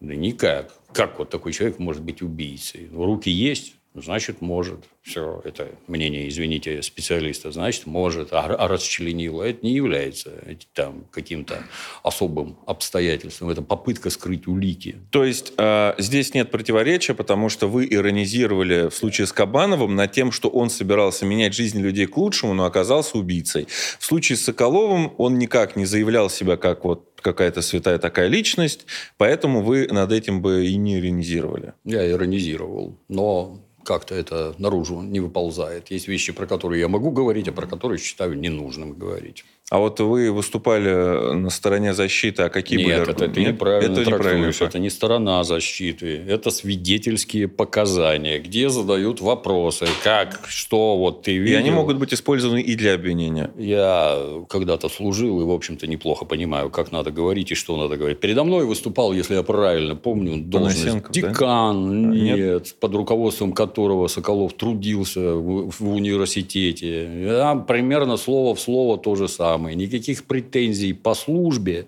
[0.00, 0.74] Да никак.
[0.92, 2.88] Как вот такой человек может быть убийцей?
[2.90, 4.80] Ну, Руки есть, значит, может.
[5.02, 8.32] Все, это мнение, извините, специалиста, значит, может.
[8.32, 10.32] А, а расчленило, это не является
[10.72, 11.62] там, каким-то
[12.02, 13.50] особым обстоятельством.
[13.50, 14.96] Это попытка скрыть улики.
[15.10, 20.12] То есть э, здесь нет противоречия, потому что вы иронизировали в случае с Кабановым над
[20.12, 23.66] тем, что он собирался менять жизнь людей к лучшему, но оказался убийцей.
[23.98, 28.86] В случае с Соколовым он никак не заявлял себя как вот какая-то святая такая личность,
[29.16, 31.72] поэтому вы над этим бы и не иронизировали.
[31.84, 32.98] Я иронизировал.
[33.08, 35.90] Но как-то это наружу не выползает.
[35.90, 39.44] Есть вещи, про которые я могу говорить, а про которые считаю ненужным говорить.
[39.70, 43.52] А вот вы выступали на стороне защиты, а какие Нет, были это ты аргументы?
[43.52, 44.52] неправильно это неправильно.
[44.60, 46.22] Это не сторона защиты.
[46.28, 51.58] Это свидетельские показания, где задают вопросы, как, что вот ты И видел.
[51.58, 53.50] они могут быть использованы и для обвинения.
[53.56, 58.20] Я когда-то служил и, в общем-то, неплохо понимаю, как надо говорить и что надо говорить.
[58.20, 61.20] Передо мной выступал, если я правильно помню, должность Панасенков, да?
[61.30, 62.36] декан, нет?
[62.36, 67.08] нет, под руководством которого Соколов трудился в, в университете.
[67.24, 69.53] Я примерно слово в слово то же самое.
[69.58, 71.86] Никаких претензий по службе,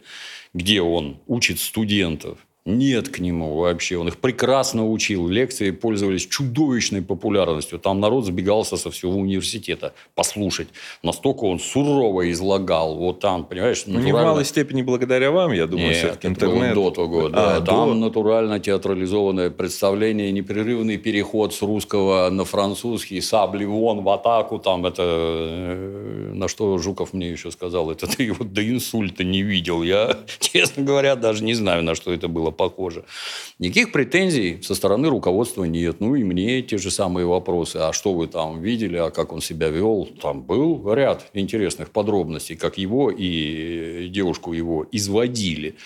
[0.55, 3.97] где он учит студентов, нет к нему вообще.
[3.97, 5.29] Он их прекрасно учил.
[5.29, 7.79] Лекции пользовались чудовищной популярностью.
[7.79, 10.69] Там народ сбегался со всего университета послушать.
[11.03, 12.97] Настолько он сурово излагал.
[12.97, 16.27] Вот там, понимаешь, Ну, не в натурально- малой степени благодаря вам, я думаю, нет, все-таки
[16.29, 16.75] интернет.
[16.75, 17.57] до того, да.
[17.57, 17.95] А, Там до.
[17.95, 24.59] натурально театрализованное представление, непрерывный переход с русского на французский, сабли вон в атаку.
[24.59, 25.03] Там это...
[25.05, 29.83] э, На что Жуков мне еще сказал, это ты его до инсульта не видел.
[29.83, 33.05] Я, честно говоря, даже не знаю, на что это было похоже.
[33.59, 36.01] Никаких претензий со стороны руководства нет.
[36.01, 37.77] Ну и мне те же самые вопросы.
[37.77, 40.09] А что вы там видели, а как он себя вел?
[40.21, 45.77] Там был ряд интересных подробностей, как его и девушку его изводили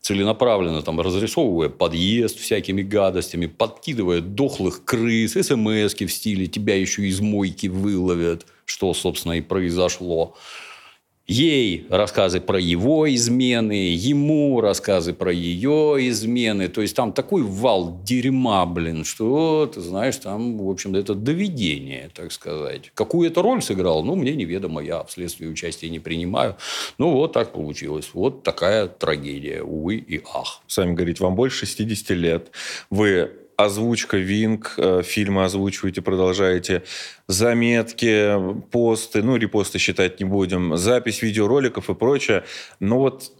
[0.00, 7.20] целенаправленно там разрисовывая подъезд всякими гадостями, подкидывая дохлых крыс, смс в стиле «тебя еще из
[7.20, 10.34] мойки выловят», что, собственно, и произошло.
[11.30, 16.66] Ей рассказы про его измены, ему рассказы про ее измены.
[16.66, 22.10] То есть там такой вал дерьма, блин, что, ты знаешь, там, в общем-то, это доведение,
[22.12, 22.90] так сказать.
[22.94, 26.56] Какую это роль сыграл, ну, мне неведомо, я в следствии участия не принимаю.
[26.98, 28.10] Ну, вот так получилось.
[28.12, 30.62] Вот такая трагедия, увы и ах.
[30.66, 32.50] Сами говорите, вам больше 60 лет.
[32.90, 33.30] Вы
[33.64, 36.82] озвучка Винг, э, фильмы озвучиваете, продолжаете,
[37.26, 38.36] заметки,
[38.70, 42.44] посты, ну, репосты считать не будем, запись видеороликов и прочее.
[42.80, 43.32] Но вот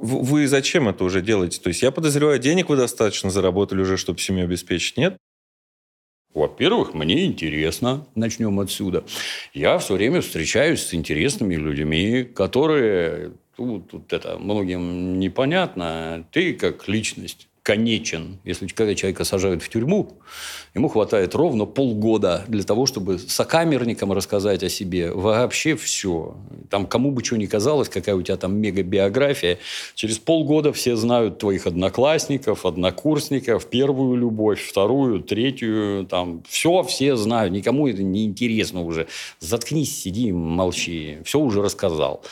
[0.00, 1.60] вы зачем это уже делаете?
[1.60, 5.16] То есть я подозреваю, денег вы достаточно заработали уже, чтобы семью обеспечить, нет?
[6.32, 9.04] Во-первых, мне интересно, начнем отсюда.
[9.52, 16.86] Я все время встречаюсь с интересными людьми, которые, ну, тут это многим непонятно, ты как
[16.86, 18.40] личность конечен.
[18.42, 20.18] Если когда человека сажают в тюрьму,
[20.74, 26.34] ему хватает ровно полгода для того, чтобы сокамерникам рассказать о себе вообще все.
[26.68, 29.58] Там кому бы что ни казалось, какая у тебя там мега-биография,
[29.94, 37.52] через полгода все знают твоих одноклассников, однокурсников, первую любовь, вторую, третью, там, все все знают,
[37.52, 39.06] никому это не интересно уже.
[39.38, 42.24] Заткнись, сиди, молчи, все уже рассказал.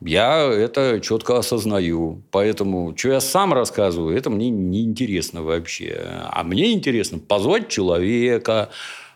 [0.00, 2.22] Я это четко осознаю.
[2.30, 6.22] Поэтому, что я сам рассказываю, это мне не интересно вообще.
[6.30, 8.70] А мне интересно позвать человека,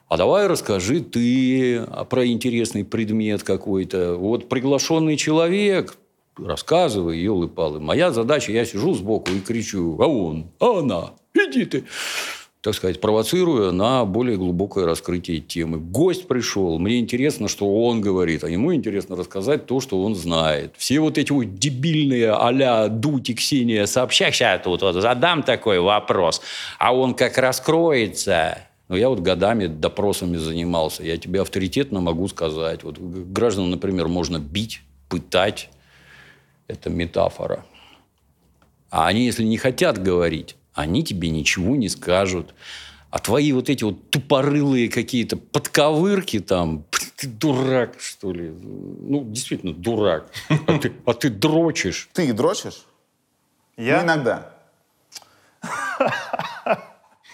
[0.09, 4.17] а давай расскажи ты про интересный предмет какой-то.
[4.17, 5.97] Вот приглашенный человек,
[6.37, 7.81] рассказывай, елы-палы.
[7.81, 11.85] Моя задача, я сижу сбоку и кричу, а он, а она, иди ты
[12.65, 15.77] так сказать, провоцируя на более глубокое раскрытие темы.
[15.77, 20.73] Гость пришел, мне интересно, что он говорит, а ему интересно рассказать то, что он знает.
[20.79, 25.79] Все вот эти вот дебильные а-ля Дудь и Ксения сообща, сейчас тут вот задам такой
[25.79, 26.41] вопрос,
[26.79, 28.57] а он как раскроется.
[28.89, 31.03] Ну, я вот годами допросами занимался.
[31.05, 32.83] Я тебе авторитетно могу сказать.
[32.83, 35.69] Вот граждан, например, можно бить, пытать.
[36.67, 37.67] Это метафора.
[38.89, 42.55] А они, если не хотят говорить, они тебе ничего не скажут.
[43.11, 46.85] А твои вот эти вот тупорылые какие-то подковырки там,
[47.17, 48.51] ты дурак, что ли?
[48.51, 50.31] Ну, действительно, дурак.
[50.67, 52.09] А ты, а ты дрочишь.
[52.13, 52.85] Ты дрочишь?
[53.77, 53.99] Я?
[53.99, 54.51] Ну, иногда.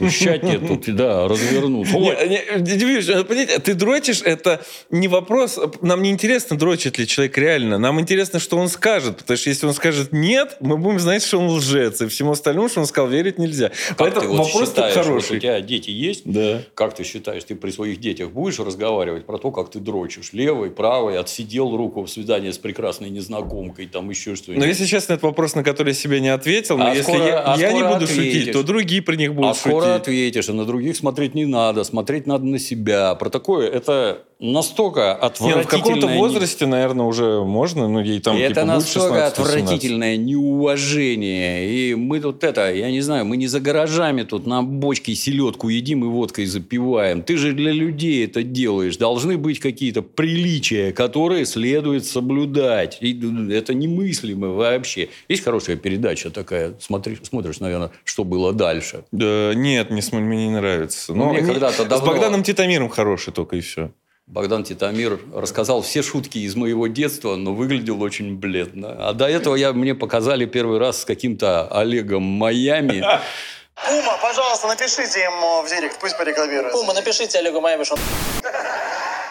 [0.08, 6.56] Ща тебе тут, да, Дмитрий, надо понять, ты дрочишь, это не вопрос, нам не интересно,
[6.56, 10.56] дрочит ли человек реально, нам интересно, что он скажет, потому что если он скажет нет,
[10.60, 13.70] мы будем знать, что он лжец, и всему остальному, что он сказал, верить нельзя.
[13.88, 15.36] Как Поэтому ты вот вопрос считаешь, тут вот хороший.
[15.36, 16.22] у тебя дети есть?
[16.24, 16.62] Да.
[16.74, 20.32] Как ты считаешь, ты при своих детях будешь разговаривать про то, как ты дрочишь?
[20.32, 24.62] Левый, правый, отсидел руку в свидание с прекрасной незнакомкой, там еще что-нибудь.
[24.64, 27.26] Но если честно, это вопрос, на который я себе не ответил, но А если скоро-
[27.26, 29.70] я, а я не буду шутить, то другие про них будут а шутить.
[29.94, 33.14] Ответишь, а на других смотреть не надо, смотреть надо на себя.
[33.14, 38.36] Про такое это настолько Не, ну, в каком-то возрасте, наверное, уже можно, ну, ей там
[38.36, 39.26] И это типа, настолько 16-18.
[39.26, 41.70] отвратительное неуважение.
[41.70, 45.68] И мы тут это, я не знаю, мы не за гаражами тут на бочке селедку
[45.68, 47.22] едим и водкой запиваем.
[47.22, 48.96] Ты же для людей это делаешь.
[48.96, 52.98] Должны быть какие-то приличия, которые следует соблюдать.
[53.00, 53.12] И
[53.52, 55.08] это немыслимо вообще.
[55.28, 59.04] Есть хорошая передача такая, смотришь, смотришь, наверное, что было дальше.
[59.12, 61.12] Да, нет, не, мне не нравится.
[61.12, 63.90] Ну, Но мне не- когда-то С давно- Богданом Титамиром хороший только и все.
[64.30, 69.08] Богдан Титамир рассказал все шутки из моего детства, но выглядел очень бледно.
[69.08, 73.00] А до этого я, мне показали первый раз с каким-то Олегом Майами.
[73.00, 76.72] Ума, пожалуйста, напишите ему в директ, пусть порекламирует.
[76.74, 77.98] Ума, напишите Олегу Майами, что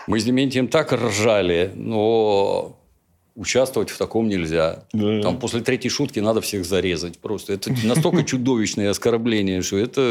[0.05, 2.77] Мы с Дементием так ржали, но
[3.39, 4.83] участвовать в таком нельзя.
[4.91, 7.53] Там после третьей шутки надо всех зарезать просто.
[7.53, 10.01] Это настолько чудовищное оскорбление, что это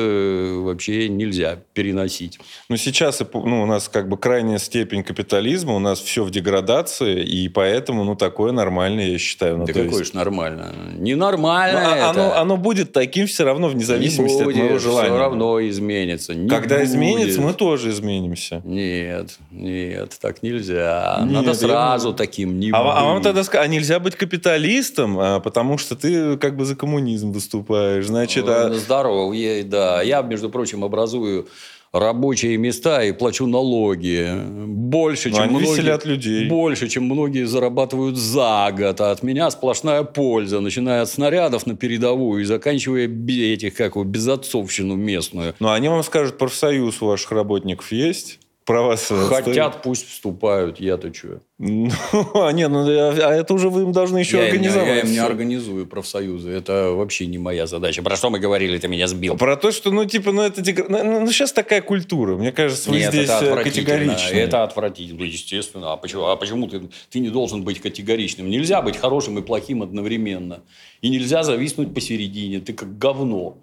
[0.64, 2.38] вообще нельзя переносить.
[2.70, 7.22] Ну, сейчас ну, у нас как бы крайняя степень капитализма, у нас все в деградации,
[7.22, 9.58] и поэтому, ну, такое нормальное, я считаю.
[9.58, 10.72] Ну, Да какое есть- ж нормально?
[10.98, 12.10] Ненормально Ну, а- это.
[12.10, 15.08] оно, оно будет таким все равно, вне зависимости Не от моего будет, желания.
[15.10, 16.34] Все равно изменится.
[16.34, 16.88] Не Когда будет.
[16.88, 18.62] изменится, мы тоже изменимся.
[18.64, 21.18] Нет, нет, так нельзя.
[21.22, 23.24] Нет, Надо я- сразу таким не А, ва- а вам быть.
[23.24, 28.06] тогда ска- а нельзя быть капиталистом, а, потому что ты как бы за коммунизм выступаешь.
[28.06, 30.02] Значит, а- Э, Здорово, я- да.
[30.02, 31.48] Я, между прочим, образую
[31.92, 34.28] рабочие места и плачу налоги.
[34.66, 36.46] Больше, Ну, чем они многие, людей.
[36.48, 39.00] Больше, чем многие зарабатывают за год.
[39.00, 43.06] А от меня сплошная польза, начиная от снарядов на передовую и заканчивая
[43.54, 45.54] этих, как его, безотцовщину местную.
[45.60, 48.38] Ну, они вам скажут, профсоюз у ваших работников есть?
[48.68, 50.78] Про вас э, Хотят, пусть вступают.
[50.78, 51.40] Я-то что?
[51.56, 51.90] Ну,
[52.34, 54.88] а нет, ну, а а это уже вы им должны еще я, им организовать.
[54.88, 56.50] я им не организую профсоюзы.
[56.50, 58.02] Это вообще не моя задача.
[58.02, 59.38] Про что мы говорили, ты меня сбил.
[59.38, 60.62] Про то, что, ну, типа, ну, это...
[60.86, 62.36] Ну, ну, сейчас такая культура.
[62.36, 64.36] Мне кажется, вы Нет, здесь это э, категоричны.
[64.36, 65.94] Это отвратительно, естественно.
[65.94, 68.50] А почему, а почему ты, ты не должен быть категоричным?
[68.50, 70.60] Нельзя быть хорошим и плохим одновременно.
[71.00, 72.60] И нельзя зависнуть посередине.
[72.60, 73.56] Ты как говно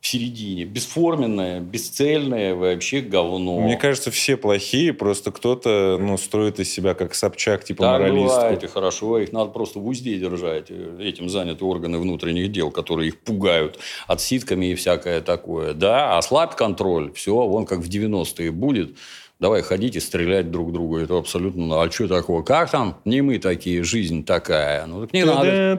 [0.00, 0.64] в середине.
[0.64, 3.60] Бесформенное, бесцельное вообще говно.
[3.60, 8.36] Мне кажется, все плохие, просто кто-то, ну, строит из себя как Собчак, типа Так моралистку.
[8.36, 9.18] бывает, и хорошо.
[9.18, 10.70] Их надо просто в узде держать.
[10.70, 15.74] Этим заняты органы внутренних дел, которые их пугают отсидками и всякое такое.
[15.74, 17.12] Да, ослабь контроль.
[17.14, 18.96] Все, вон как в 90-е будет.
[19.40, 20.98] Давай ходить и стрелять друг друга.
[20.98, 21.64] Это абсолютно...
[21.64, 22.42] ну, А что такое?
[22.42, 22.96] Как там?
[23.04, 24.84] Не мы такие, жизнь такая.
[24.86, 25.78] Ну, так не надо.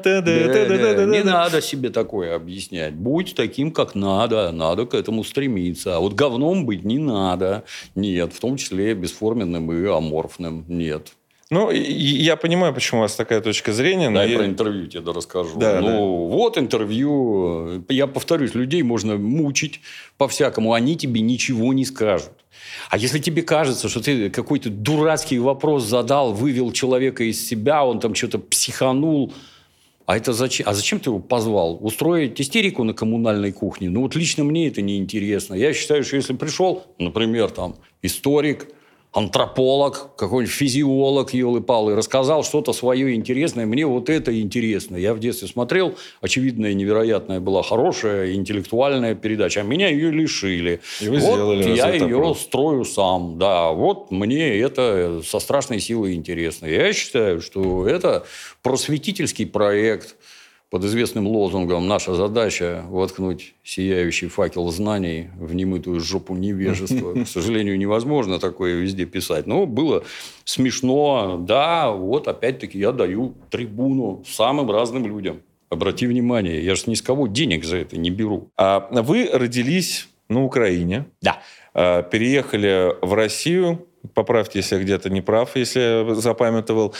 [1.17, 2.93] Не надо себе такое объяснять.
[2.93, 4.53] Будь таким, как надо.
[4.53, 5.97] Надо к этому стремиться.
[5.97, 7.65] А вот говном быть не надо.
[7.95, 8.31] Нет.
[8.31, 10.63] В том числе бесформенным и аморфным.
[10.69, 11.13] Нет.
[11.51, 14.09] Ну, я понимаю, почему у вас такая точка зрения.
[14.09, 15.57] но Дай я- про интервью тебе расскажу.
[15.57, 17.83] Да, ну, вот интервью.
[17.89, 19.81] Я повторюсь, людей можно мучить
[20.17, 20.73] по-всякому.
[20.73, 22.29] Они тебе ничего не скажут.
[22.91, 27.99] А если тебе кажется, что ты какой-то дурацкий вопрос задал, вывел человека из себя, он
[27.99, 29.33] там что-то психанул,
[30.05, 30.67] а это зачем?
[30.69, 31.77] А зачем ты его позвал?
[31.81, 33.89] Устроить истерику на коммунальной кухне?
[33.89, 35.55] Ну, вот лично мне это не интересно.
[35.55, 38.67] Я считаю, что если пришел, например, там, историк,
[39.11, 44.97] антрополог, какой-нибудь физиолог, елы-палы, рассказал что-то свое интересное, мне вот это интересно.
[44.97, 50.81] Я в детстве смотрел, очевидная, невероятная была хорошая интеллектуальная передача, а меня ее лишили.
[51.01, 53.71] И вы вот сделали я ее строю сам, да.
[53.71, 56.67] Вот мне это со страшной силой интересно.
[56.67, 58.25] Я считаю, что это
[58.61, 60.15] просветительский проект
[60.69, 67.13] под известным лозунгом «Наша задача– воткнуть сияющий факел знаний в немытую жопу невежества».
[67.23, 69.47] К сожалению, невозможно такое везде писать.
[69.47, 70.03] Но было
[70.43, 71.37] смешно.
[71.39, 75.41] Да, вот опять-таки я даю трибуну самым разным людям.
[75.69, 78.49] Обрати внимание, я же ни с кого денег за это не беру.
[78.57, 81.05] А вы родились на Украине.
[81.21, 81.41] Да.
[81.73, 83.85] А, Переехали в Россию.
[84.13, 86.93] Поправьте, если я где-то не прав, если я запамятовал.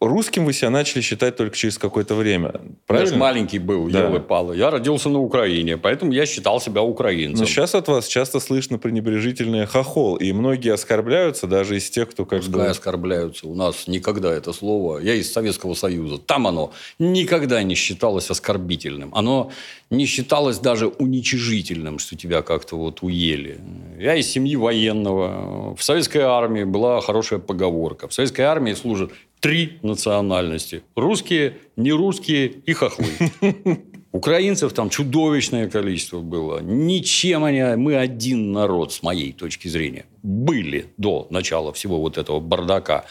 [0.00, 2.50] Русским вы себя начали считать только через какое-то время.
[2.54, 3.12] Я Правильно?
[3.12, 4.04] же маленький был, Да.
[4.08, 4.56] елы-палы.
[4.56, 7.40] Я родился на Украине, поэтому я считал себя украинцем.
[7.40, 10.16] Но сейчас от вас часто слышно пренебрежительное хохол.
[10.16, 12.66] И многие оскорбляются, даже из тех, кто как Пускай бы...
[12.68, 13.46] оскорбляются.
[13.48, 14.98] У нас никогда это слово...
[14.98, 16.18] Я из Советского Союза.
[16.18, 19.14] Там оно никогда не считалось оскорбительным.
[19.14, 19.50] Оно
[19.90, 23.58] не считалось даже уничижительным, что тебя как-то вот уели.
[23.98, 25.74] Я из семьи военного.
[25.76, 28.08] В советской армии была хорошая поговорка.
[28.08, 30.82] В советской армии служат три национальности.
[30.94, 33.06] Русские, нерусские и хохлы.
[34.12, 36.60] Украинцев там чудовищное количество было.
[36.60, 37.62] Ничем они...
[37.76, 40.06] Мы один народ, с моей точки зрения.
[40.22, 43.04] Были до начала всего вот этого бардака.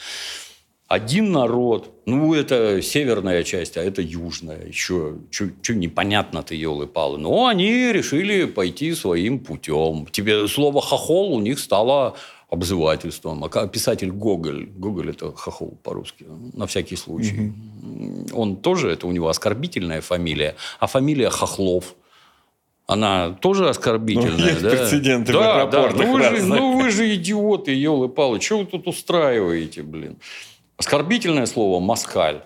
[0.87, 1.91] Один народ.
[2.05, 4.65] Ну, это северная часть, а это южная.
[4.65, 7.19] Еще что непонятно-то, елы-палы.
[7.19, 10.07] Но они решили пойти своим путем.
[10.11, 12.15] Тебе слово «хохол» у них стало
[12.55, 13.43] обзывательством.
[13.43, 17.53] А писатель Гоголь, Гоголь это хохол по-русски, на всякий случай.
[18.33, 21.95] Он тоже, это у него оскорбительная фамилия, а фамилия Хохлов.
[22.87, 24.69] Она тоже оскорбительная, Ну, есть да?
[24.69, 25.79] прецеденты в да, да.
[25.85, 28.39] аэропортах Ну вы, же, ну вы же идиоты, елы-палы.
[28.39, 30.17] Что вы тут устраиваете, блин?
[30.77, 32.43] Оскорбительное слово «москаль».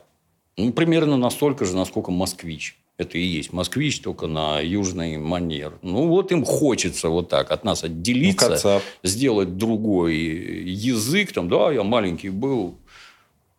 [0.56, 2.78] Ну, примерно настолько же, насколько «москвич».
[3.00, 5.74] Это и есть москвич, только на южный манер.
[5.82, 8.84] Ну, вот им хочется вот так от нас отделиться, Ну, кацап.
[9.04, 11.32] сделать другой язык.
[11.32, 12.76] Там, да, я маленький был,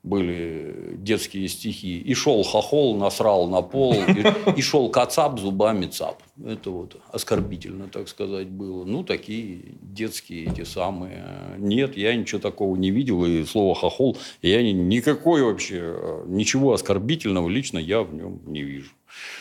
[0.02, 1.98] были детские стихи.
[2.00, 6.22] И шел хохол, насрал на пол, и, и шел кацап зубами цап.
[6.44, 8.84] Это вот оскорбительно, так сказать, было.
[8.84, 11.24] Ну, такие детские эти самые.
[11.58, 13.24] Нет, я ничего такого не видел.
[13.24, 18.62] И слово хохол, я ни- никакой вообще, э, ничего оскорбительного лично я в нем не
[18.62, 18.90] вижу.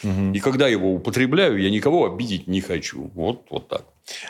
[0.03, 3.11] И когда его употребляю, я никого обидеть не хочу.
[3.13, 3.85] Вот, вот так.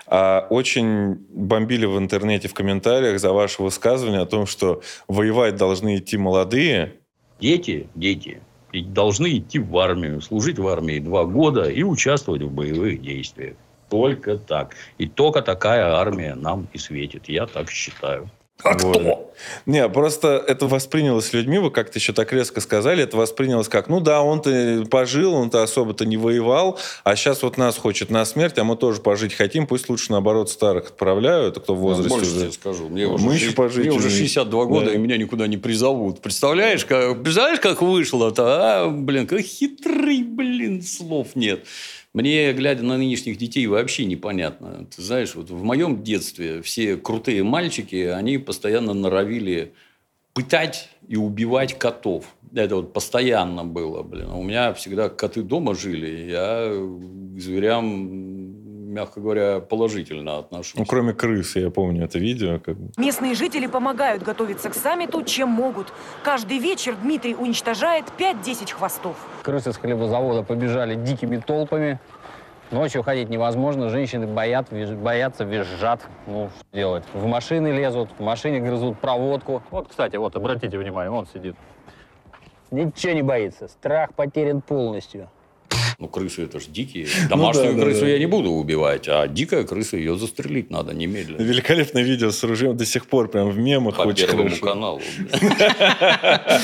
[0.08, 5.98] А очень бомбили в интернете в комментариях за ваше высказывание о том, что воевать должны
[5.98, 6.96] идти молодые.
[7.40, 8.42] Дети, дети
[8.74, 13.56] должны идти в армию, служить в армии два года и участвовать в боевых действиях.
[13.90, 14.76] Только так.
[15.00, 17.28] И только такая армия нам и светит.
[17.28, 18.30] Я так считаю.
[18.64, 19.32] А кто?
[19.66, 24.01] Не, просто это воспринялось людьми, вы как-то еще так резко сказали, это воспринялось как, ну
[24.01, 28.66] да, он-то пожил, он-то особо-то не воевал, а сейчас вот нас хочет на смерть, а
[28.66, 32.39] мы тоже пожить хотим, пусть лучше, наоборот, старых отправляют, кто в возрасте Больше уже.
[32.41, 32.89] тебе скажу.
[32.89, 33.86] Мне уже, мы шесть- еще пожить.
[33.86, 34.18] мне уже уже.
[34.18, 34.93] 62 года, Да.
[34.93, 36.20] и меня никуда не призовут.
[36.20, 38.43] Представляешь, как, представляешь, как вышло-то?
[38.84, 38.89] А?
[38.89, 41.64] Блин, как хитрый, блин, слов нет.
[42.14, 44.88] Мне, глядя на нынешних детей, вообще непонятно.
[44.95, 49.74] Ты знаешь, вот в моем детстве все крутые мальчики, они постоянно норовили
[50.34, 52.26] пытать и убивать котов.
[52.53, 54.32] Это вот постоянно было, блин.
[54.32, 56.30] У меня всегда коты дома жили.
[56.32, 56.72] Я
[57.38, 58.39] зверям,
[58.90, 60.76] мягко говоря, положительно отношусь.
[60.76, 62.60] Ну, кроме крысы, я помню это видео.
[62.60, 62.76] Как...
[62.76, 62.92] бы.
[62.98, 65.94] Местные жители помогают готовиться к саммиту, чем могут.
[66.24, 69.16] Каждый вечер Дмитрий уничтожает 5-10 хвостов.
[69.44, 72.00] Крысы с хлебозавода побежали дикими толпами.
[72.72, 76.02] Ночью ходить невозможно, женщины боят, виж- боятся, визжат.
[76.28, 77.04] Ну, что делать?
[77.14, 79.64] В машины лезут, в машине грызут проводку.
[79.72, 81.56] Вот, кстати, вот, обратите внимание, он сидит.
[82.70, 85.30] Ничего не боится, страх потерян полностью.
[86.00, 87.08] Ну, крысы это ж дикие.
[87.30, 88.08] Домашнюю Ну да, да, крысу да.
[88.08, 91.41] я не буду убивать, а дикая крыса, ее застрелить надо немедленно.
[91.41, 94.66] Великолепное видео с ружьем до сих пор прям в мемах По очень Первому хорошо.
[94.66, 95.02] каналу.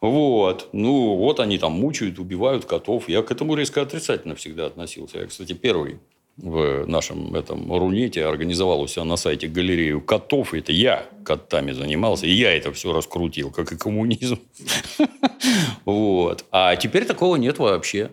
[0.00, 0.68] Вот.
[0.72, 3.08] Ну, вот они там мучают, убивают котов.
[3.08, 5.18] Я к этому резко отрицательно всегда относился.
[5.18, 5.98] Я, кстати, первый
[6.36, 10.54] в нашем этом Рунете организовал у себя на сайте галерею котов.
[10.54, 12.26] Это я котами занимался.
[12.26, 14.38] И я это все раскрутил, как и коммунизм.
[15.84, 16.44] Вот.
[16.52, 18.10] А теперь такого нет вообще.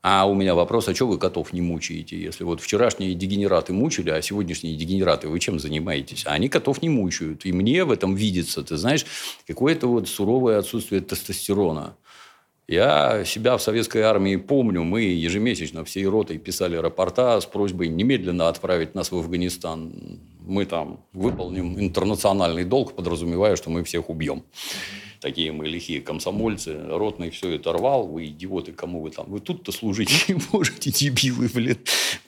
[0.00, 2.16] А у меня вопрос, а что вы котов не мучаете?
[2.16, 6.24] Если вот вчерашние дегенераты мучили, а сегодняшние дегенераты, вы чем занимаетесь?
[6.24, 7.44] А они котов не мучают.
[7.44, 9.04] И мне в этом видится, ты знаешь,
[9.46, 11.96] какое-то вот суровое отсутствие тестостерона.
[12.68, 14.84] Я себя в советской армии помню.
[14.84, 20.20] Мы ежемесячно всей ротой писали рапорта с просьбой немедленно отправить нас в Афганистан.
[20.46, 24.44] Мы там выполним интернациональный долг, подразумевая, что мы всех убьем.
[25.20, 26.78] Такие мы лихие комсомольцы.
[26.88, 28.06] Ротный все это рвал.
[28.06, 29.26] Вы идиоты, кому вы там?
[29.28, 31.78] Вы тут-то служить не можете, дебилы, блин.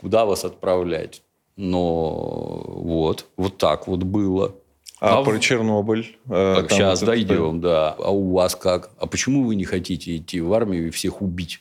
[0.01, 1.23] Куда вас отправлять?
[1.57, 4.55] Но вот, вот так вот было.
[5.01, 6.17] А, в- про Чернобыль?
[6.27, 7.93] э, так, сейчас дойдем, да.
[7.99, 8.91] А у вас как?
[8.99, 11.61] А почему вы не хотите идти в армию и всех убить?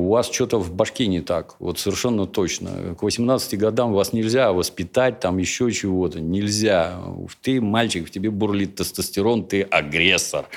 [0.00, 1.56] У вас что-то в башке не так.
[1.58, 2.94] Вот совершенно точно.
[2.98, 6.20] К 18 годам вас нельзя воспитать, там еще чего-то.
[6.20, 6.98] Нельзя.
[7.42, 10.48] Ты мальчик, в тебе бурлит тестостерон, ты агрессор.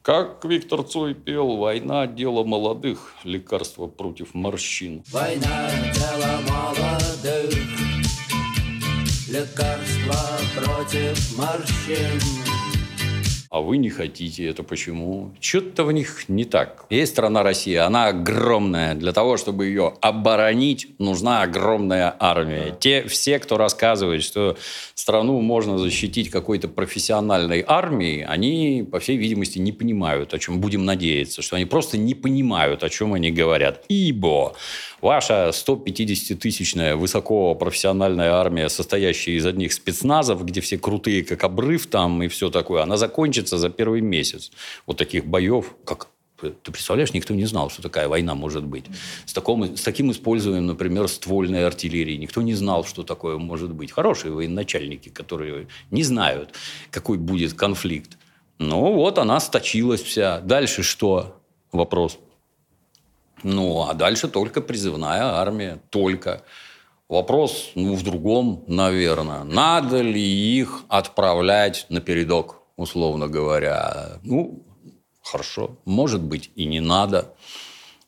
[0.00, 5.04] Как Виктор Цой пел, война– дело молодых, лекарство против морщин.
[5.12, 7.52] Война– дело молодых,
[9.28, 12.69] лекарства против морщин.
[13.50, 15.32] А вы не хотите это почему?
[15.40, 16.86] Что-то в них не так.
[16.88, 18.94] Есть страна Россия, она огромная.
[18.94, 22.76] Для того, чтобы ее оборонить, нужна огромная армия.
[22.78, 24.56] Те все, кто рассказывает, что
[24.94, 30.84] страну можно защитить какой-то профессиональной армией, они, по всей видимости, не понимают, о чем будем
[30.84, 33.84] надеяться, что они просто не понимают, о чем они говорят.
[33.88, 34.54] Ибо
[35.00, 42.28] ваша 150-тысячная высокопрофессиональная армия, состоящая из одних спецназов, где все крутые, как обрыв там и
[42.28, 44.50] все такое, она закончится за первый месяц.
[44.86, 46.08] Вот таких боев, как
[46.40, 48.86] ты представляешь, никто не знал, что такая война может быть.
[49.26, 52.16] С, таком, с таким использованием, например, ствольной артиллерии.
[52.16, 53.92] Никто не знал, что такое может быть.
[53.92, 56.54] Хорошие военачальники, которые не знают,
[56.90, 58.16] какой будет конфликт.
[58.58, 60.40] Ну, вот она сточилась вся.
[60.40, 61.40] Дальше что?
[61.72, 62.18] Вопрос.
[63.42, 65.80] Ну, а дальше только призывная армия.
[65.90, 66.42] Только.
[67.08, 69.42] Вопрос, ну, в другом, наверное.
[69.42, 74.20] Надо ли их отправлять на передок, условно говоря?
[74.22, 74.64] Ну,
[75.22, 75.78] хорошо.
[75.84, 77.34] Может быть, и не надо.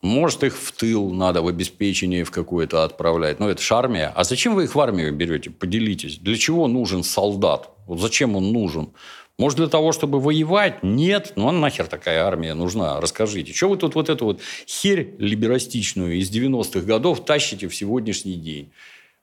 [0.02, 3.38] Может, их в тыл надо в обеспечение в какое-то отправлять.
[3.38, 4.12] Но это же армия.
[4.14, 5.50] А зачем вы их в армию берете?
[5.50, 6.18] Поделитесь.
[6.18, 7.70] Для чего нужен солдат?
[7.86, 8.92] Вот зачем он нужен?
[9.38, 10.82] Может, для того, чтобы воевать?
[10.82, 11.32] Нет.
[11.36, 13.00] Ну, а нахер такая армия нужна?
[13.00, 13.52] Расскажите.
[13.52, 18.70] Что вы тут вот эту вот херь либерастичную из 90-х годов тащите в сегодняшний день?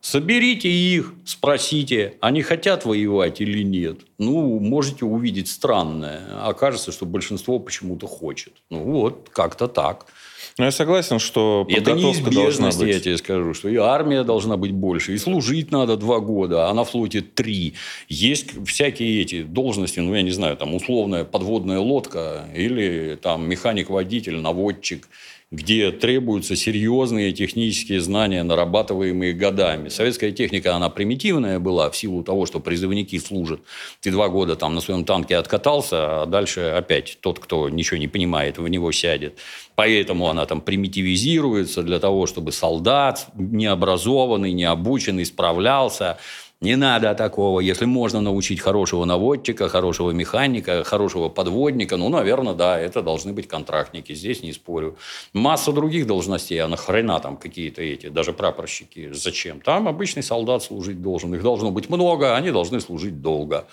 [0.01, 3.99] Соберите их, спросите, они хотят воевать или нет.
[4.17, 6.21] Ну, можете увидеть странное.
[6.45, 8.53] Окажется, что большинство почему-то хочет.
[8.69, 10.05] Ну, вот, как-то так.
[10.59, 12.93] Ну, я согласен, что Это подготовка должна неизбежность, быть.
[12.93, 16.73] я тебе скажу, что и армия должна быть больше, и служить надо два года, а
[16.73, 17.75] на флоте три.
[18.09, 24.35] Есть всякие эти должности, ну, я не знаю, там, условная подводная лодка или там механик-водитель,
[24.35, 25.07] наводчик,
[25.51, 29.89] где требуются серьезные технические знания, нарабатываемые годами.
[29.89, 33.59] Советская техника, она примитивная была в силу того, что призывники служат.
[33.99, 38.07] Ты два года там на своем танке откатался, а дальше опять тот, кто ничего не
[38.07, 39.39] понимает, в него сядет.
[39.73, 46.19] Поэтому она там примитивизируется для того, чтобы солдат необразованный, необученный справлялся.
[46.61, 47.61] Не надо такого.
[47.61, 53.47] Если можно научить хорошего наводчика, хорошего механика, хорошего подводника, ну, наверное, да, это должны быть
[53.47, 54.13] контрактники.
[54.13, 54.97] Здесь не спорю.
[55.31, 59.09] Масса других должностей, а нахрена там какие-то эти, даже прапорщики.
[59.13, 59.61] Зачем?
[59.61, 61.33] Там обычный солдат служить должен.
[61.33, 63.65] Их должно быть много, они должны служить долго.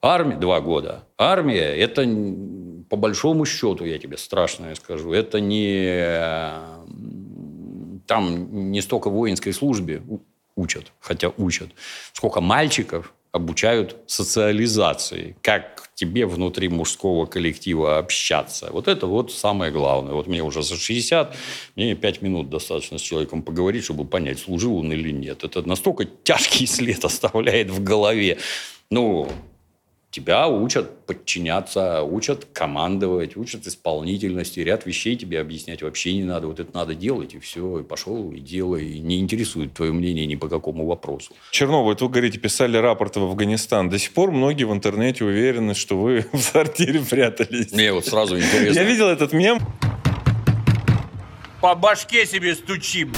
[0.00, 1.04] Армия два года.
[1.18, 2.02] Армия– это
[2.88, 6.50] по большому счету, я тебе страшное скажу, это не
[8.06, 10.02] там не столько воинской службе
[10.56, 11.70] учат, хотя учат,
[12.12, 18.68] сколько мальчиков обучают социализации, как тебе внутри мужского коллектива общаться.
[18.70, 20.12] Вот это вот самое главное.
[20.12, 21.34] Вот мне уже за 60,
[21.76, 25.44] мне 5 минут достаточно с человеком поговорить, чтобы понять, служил он или нет.
[25.44, 28.38] Это настолько тяжкий след оставляет в голове.
[28.90, 29.30] Ну,
[30.12, 34.60] тебя учат подчиняться, учат командовать, учат исполнительности.
[34.60, 36.46] Ряд вещей тебе объяснять вообще не надо.
[36.46, 37.80] Вот это надо делать, и все.
[37.80, 38.84] И пошел, и делай.
[38.84, 41.32] И не интересует твое мнение ни по какому вопросу.
[41.50, 43.88] Чернова, вот вы говорите, писали рапорты в Афганистан.
[43.88, 47.72] До сих пор многие в интернете уверены, что вы в сортире прятались.
[47.72, 48.78] Мне вот сразу интересно.
[48.78, 49.60] Я видел этот мем.
[51.62, 53.12] По башке себе стучим.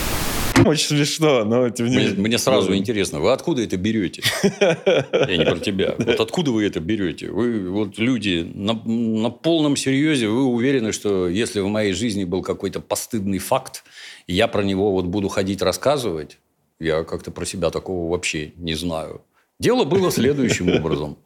[0.65, 2.15] Очень смешно, но тем не менее.
[2.15, 4.23] мне сразу интересно, вы откуда это берете?
[4.43, 5.95] Я не про тебя.
[5.99, 7.31] Вот откуда вы это берете?
[7.31, 12.43] Вы вот люди на, на полном серьезе, вы уверены, что если в моей жизни был
[12.43, 13.85] какой-то постыдный факт,
[14.27, 16.39] я про него вот буду ходить рассказывать,
[16.79, 19.23] я как-то про себя такого вообще не знаю.
[19.65, 21.17] Дело было следующим образом.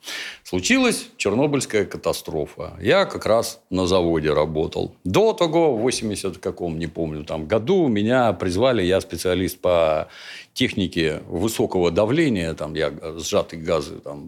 [0.44, 2.78] Случилась Чернобыльская катастрофа.
[2.80, 4.94] Я как раз на заводе работал.
[5.02, 10.06] До того, в 80 каком, не помню, там году меня призвали, я специалист по
[10.52, 14.22] технике высокого давления, там я сжатые газы, там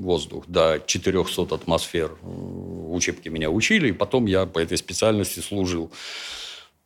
[0.00, 2.12] воздух до 400 атмосфер.
[2.22, 5.90] В учебке меня учили, и потом я по этой специальности служил.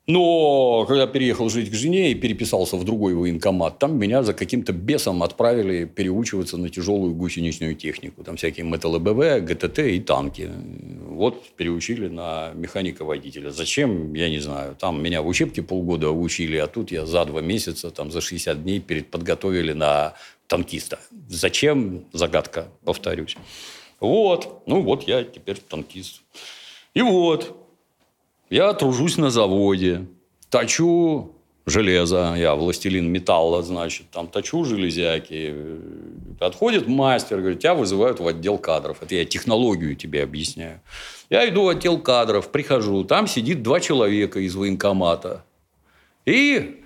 [0.07, 4.73] Но когда переехал жить к жене и переписался в другой военкомат, там меня за каким-то
[4.73, 8.25] бесом отправили переучиваться на тяжелую гусеничную технику.
[8.25, 10.51] Там всякие МТЛБВ, ГТТ и танки.
[11.09, 13.51] Вот переучили на механика-водителя.
[13.51, 14.75] Зачем, я не знаю.
[14.75, 18.63] Там меня в учебке полгода учили, а тут я за два месяца, там за 60
[18.63, 20.15] дней подготовили на
[20.49, 20.99] танкиста.
[21.29, 22.07] Зачем?
[22.13, 23.37] Загадка, повторюсь.
[24.01, 24.63] Вот.
[24.67, 26.23] Ну, вот я теперь танкист.
[26.95, 27.60] И вот,
[28.51, 30.07] я тружусь на заводе,
[30.51, 31.33] точу
[31.67, 35.55] железо, я властелин металла, значит, там точу железяки.
[36.41, 38.99] Отходит мастер, говорит, тебя вызывают в отдел кадров.
[39.03, 40.81] Это я технологию тебе объясняю.
[41.29, 45.45] Я иду в отдел кадров, прихожу, там сидит два человека из военкомата.
[46.27, 46.80] И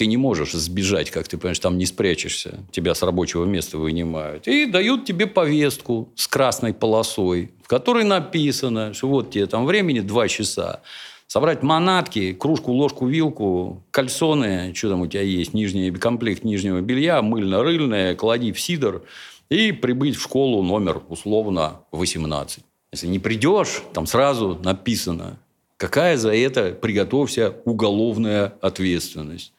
[0.00, 2.60] ты не можешь сбежать, как ты понимаешь, там не спрячешься.
[2.72, 4.48] Тебя с рабочего места вынимают.
[4.48, 10.00] И дают тебе повестку с красной полосой, в которой написано, что вот тебе там времени
[10.00, 10.80] два часа.
[11.26, 17.20] Собрать манатки, кружку, ложку, вилку, кальсоны, что там у тебя есть, нижний комплект нижнего белья,
[17.20, 19.02] мыльно-рыльное, клади в сидор
[19.50, 22.64] и прибыть в школу номер условно 18.
[22.92, 25.38] Если не придешь, там сразу написано,
[25.76, 29.52] какая за это, приготовься, уголовная ответственность.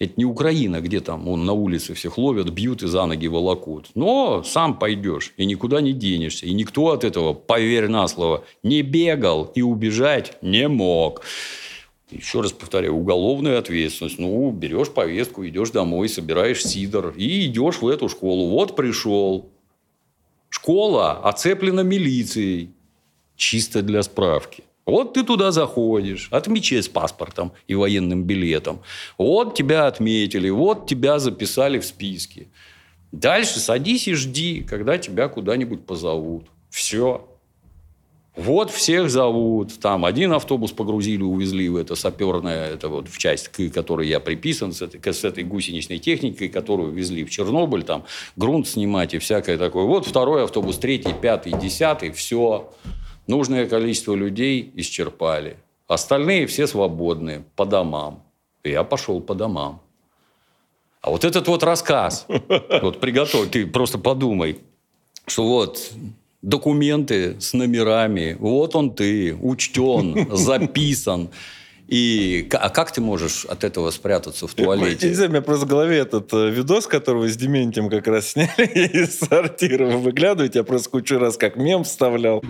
[0.00, 3.90] Это не Украина, где там он на улице всех ловят, бьют и за ноги волокут.
[3.94, 6.46] Но сам пойдешь и никуда не денешься.
[6.46, 11.20] И никто от этого, поверь на слово, не бегал и убежать не мог.
[12.10, 14.18] Еще раз повторяю, уголовная ответственность.
[14.18, 18.48] Ну, берешь повестку, идешь домой, собираешь сидор и идешь в эту школу.
[18.48, 19.50] Вот пришел.
[20.48, 22.70] Школа оцеплена милицией.
[23.36, 24.64] Чисто для справки.
[24.86, 28.80] Вот ты туда заходишь, отмечай с паспортом и военным билетом.
[29.18, 32.48] Вот тебя отметили, вот тебя записали в списке.
[33.12, 36.46] Дальше садись и жди, когда тебя куда-нибудь позовут.
[36.70, 37.26] Все.
[38.36, 39.80] Вот всех зовут.
[39.80, 44.20] Там один автобус погрузили, увезли в это саперное, это вот в часть, к которой я
[44.20, 48.04] приписан, с этой, с этой гусеничной техникой, которую везли в Чернобыль, там
[48.36, 49.84] грунт снимать и всякое такое.
[49.84, 52.72] Вот второй автобус, третий, пятый, десятый, все.
[53.30, 55.56] Нужное количество людей исчерпали.
[55.86, 58.24] Остальные все свободные, по домам.
[58.64, 59.80] И я пошел по домам.
[61.00, 62.26] А вот этот вот рассказ,
[62.82, 64.58] вот приготовь, ты просто подумай,
[65.28, 65.92] что вот
[66.42, 71.28] документы с номерами, вот он ты, учтен, записан.
[71.86, 75.08] И а как ты можешь от этого спрятаться в Я туалете?
[75.08, 78.26] не знаю, у меня просто в голове этот э, видос, который с Дементием как раз
[78.32, 79.86] сняли из сортира.
[79.86, 82.42] Вы выглядываете, я просто кучу раз как мем вставлял.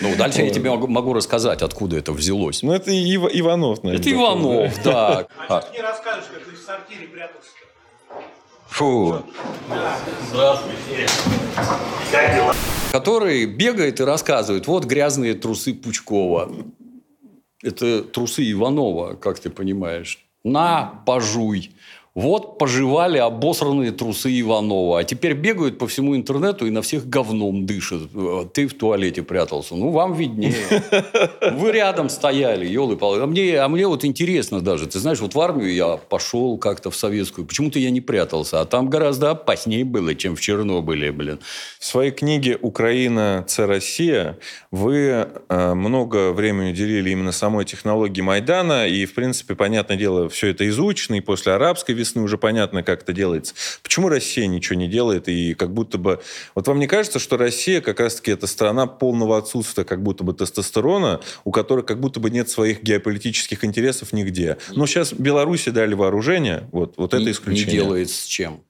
[0.00, 2.62] Ну, дальше я тебе могу, могу рассказать, откуда это взялось.
[2.62, 4.00] Ну, это Ива- Иванов, наверное.
[4.00, 5.26] Это Иванов, да.
[5.48, 7.48] А, Не расскажешь, как ты в сортире прятался.
[8.68, 9.22] Фу.
[12.92, 16.50] Который бегает и рассказывает, вот грязные трусы Пучкова.
[17.62, 20.24] Это трусы Иванова, как ты понимаешь.
[20.44, 21.70] На, пожуй.
[22.20, 24.98] Вот пожевали обосранные трусы Иванова.
[25.00, 28.02] А теперь бегают по всему интернету и на всех говном дышат.
[28.14, 29.74] Э, Ты в туалете прятался.
[29.74, 30.54] Ну, вам виднее.
[31.52, 33.22] Вы рядом стояли, елы палы.
[33.22, 34.86] А мне, а мне вот интересно даже.
[34.86, 37.46] Ты знаешь, вот в армию я пошел как-то в советскую.
[37.46, 38.60] Почему-то я не прятался.
[38.60, 41.38] А там гораздо опаснее было, чем в Чернобыле, блин.
[41.78, 43.44] В своей книге «Украина.
[43.46, 44.36] Це Россия»
[44.70, 50.48] вы э, много времени уделили именно самой технологии Майдана, и, в принципе, понятное дело, все
[50.48, 53.54] это изучено, и после арабской весны уже понятно, как это делается.
[53.82, 56.20] Почему Россия ничего не делает, и как будто бы...
[56.54, 60.32] Вот вам не кажется, что Россия как раз-таки это страна полного отсутствия как будто бы
[60.32, 64.58] тестостерона, у которой как будто бы нет своих геополитических интересов нигде?
[64.70, 67.66] Ну, сейчас Беларуси дали вооружение, вот, вот это исключение.
[67.66, 68.62] Не делает с чем.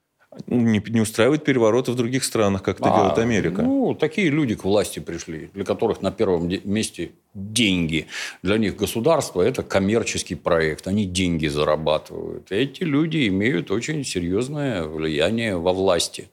[0.47, 3.61] Не, не устраивает перевороты в других странах, как это А, делает Америка.
[3.61, 8.07] Ну, такие люди к власти пришли, для которых на первом месте деньги.
[8.41, 10.87] Для них государство– это коммерческий проект.
[10.87, 12.49] Они деньги зарабатывают.
[12.49, 16.29] Эти люди имеют очень серьезное влияние во власти.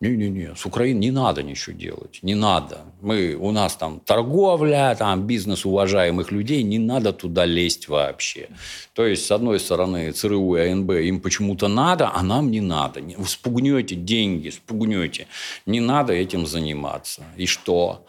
[0.00, 2.18] Не-не-не, с Украиной не надо ничего делать.
[2.22, 2.80] Не надо.
[3.00, 8.48] Мы, у нас там торговля, там бизнес уважаемых людей, не надо туда лезть вообще.
[8.92, 13.00] То есть, с одной стороны, ЦРУ и АНБ им почему-то надо, а нам не надо.
[13.26, 15.26] Спугнете деньги, спугнете.
[15.64, 17.22] Не надо этим заниматься.
[17.36, 18.04] И что?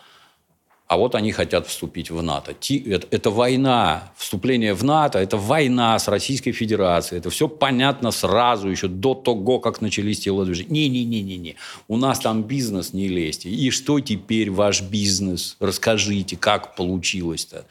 [0.87, 2.51] А вот они хотят вступить в НАТО.
[2.51, 4.11] Это, это война.
[4.17, 7.19] Вступление в НАТО– это война с Российской Федерацией.
[7.19, 10.69] Это все понятно сразу, еще до того, как начались телодвижения.
[10.69, 11.55] Не-не-не-не-не.
[11.87, 13.49] У нас там бизнес, не лезьте.
[13.49, 15.57] И что теперь ваш бизнес?
[15.59, 17.65] Расскажите, как получилось-то?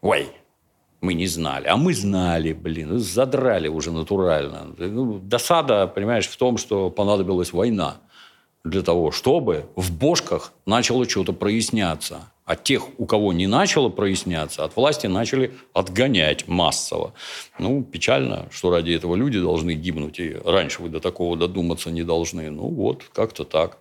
[0.00, 0.28] Ой,
[1.00, 1.66] мы не знали.
[1.66, 3.00] А мы знали, блин.
[3.00, 4.74] Задрали уже натурально.
[4.78, 7.96] Ну, досада, понимаешь, в том, что понадобилась война
[8.68, 12.30] для того, чтобы в бошках начало что-то проясняться.
[12.44, 17.12] А тех, у кого не начало проясняться, от власти начали отгонять массово.
[17.58, 20.18] Ну, печально, что ради этого люди должны гибнуть.
[20.18, 22.50] И раньше вы до такого додуматься не должны.
[22.50, 23.78] Ну, вот, как-то так.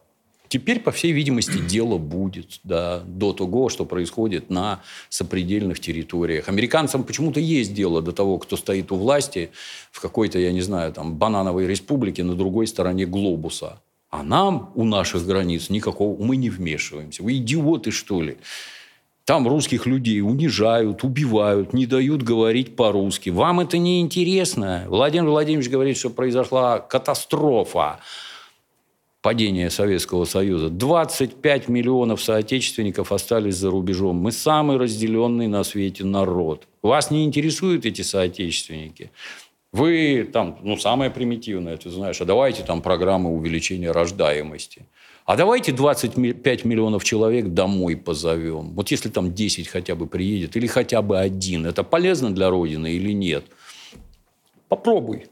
[0.50, 6.48] Теперь, по всей видимости, дело будет да, до того, что происходит на сопредельных территориях.
[6.48, 9.50] Американцам почему-то есть дело до того, кто стоит у власти
[9.92, 13.82] в какой-то, я не знаю, там, банановой республике на другой стороне глобуса.
[14.10, 16.22] А нам у наших границ никакого...
[16.22, 17.24] Мы не вмешиваемся.
[17.24, 18.38] Вы идиоты, что ли?
[19.26, 23.30] Там русских людей унижают, убивают, не дают говорить по-русски.
[23.30, 24.86] Вам это не интересно?
[24.88, 28.00] Владимир Владимирович говорит, что произошла катастрофа
[29.22, 30.70] падения Советского Союза.
[30.70, 34.16] 25 миллионов соотечественников остались за рубежом.
[34.16, 36.66] Мы самый разделенный на свете народ.
[36.82, 39.12] Вас не интересуют эти соотечественники?
[39.74, 44.86] Вы там, ну, самое примитивное, ты знаешь, а давайте там программы увеличения рождаемости.
[45.26, 48.70] А давайте 25 миллионов человек домой позовем.
[48.70, 52.94] Вот если там 10 хотя бы приедет, или хотя бы один, это полезно для Родины
[52.94, 53.46] или нет?
[54.70, 55.28] Попробуй.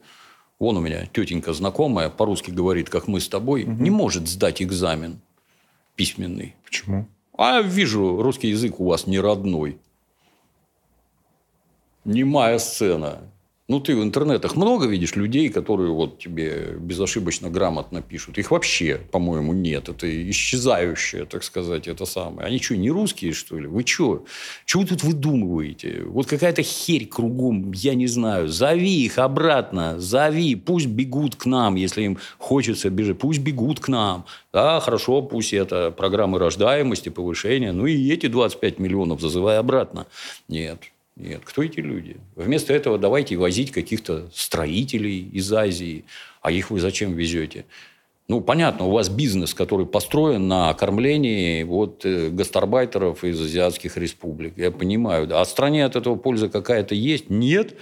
[0.59, 5.19] Вон у меня тетенька знакомая, по-русски говорит, как мы с тобой, не может сдать экзамен
[5.95, 6.55] письменный.
[6.63, 7.07] Почему?
[7.37, 9.77] А я вижу, русский язык у вас не родной.
[12.05, 13.19] Немая сцена.
[13.67, 18.37] Ну, ты в интернетах много видишь людей, которые вот тебе безошибочно грамотно пишут.
[18.37, 19.89] Их вообще, по-моему, нет.
[19.89, 22.47] Это исчезающее, так сказать, это самое.
[22.47, 23.65] Они что, не русские, что ли?
[23.65, 24.25] Вы что?
[24.65, 26.03] Чего вы тут выдумываете?
[26.05, 28.49] Вот какая-то херь кругом, я не знаю.
[28.49, 30.53] Зови их обратно, зови.
[30.53, 33.17] Пусть бегут к нам, если им хочется бежать.
[33.17, 34.25] Пусть бегут к нам.
[34.53, 37.71] Да, хорошо, пусть это программы рождаемости, повышения.
[37.71, 40.05] Ну, и эти 25 миллионов зазывай обратно.
[40.47, 40.81] Нет,
[41.15, 42.17] нет, кто эти люди?
[42.35, 46.03] Вместо этого давайте возить каких-то строителей из Азии.
[46.41, 47.65] А их вы зачем везете?
[48.27, 54.57] Ну, понятно, у вас бизнес, который построен на кормлении вот, э, гастарбайтеров из азиатских республик.
[54.57, 55.29] Я понимаю.
[55.39, 57.29] А стране от этого польза какая-то есть?
[57.29, 57.75] Нет.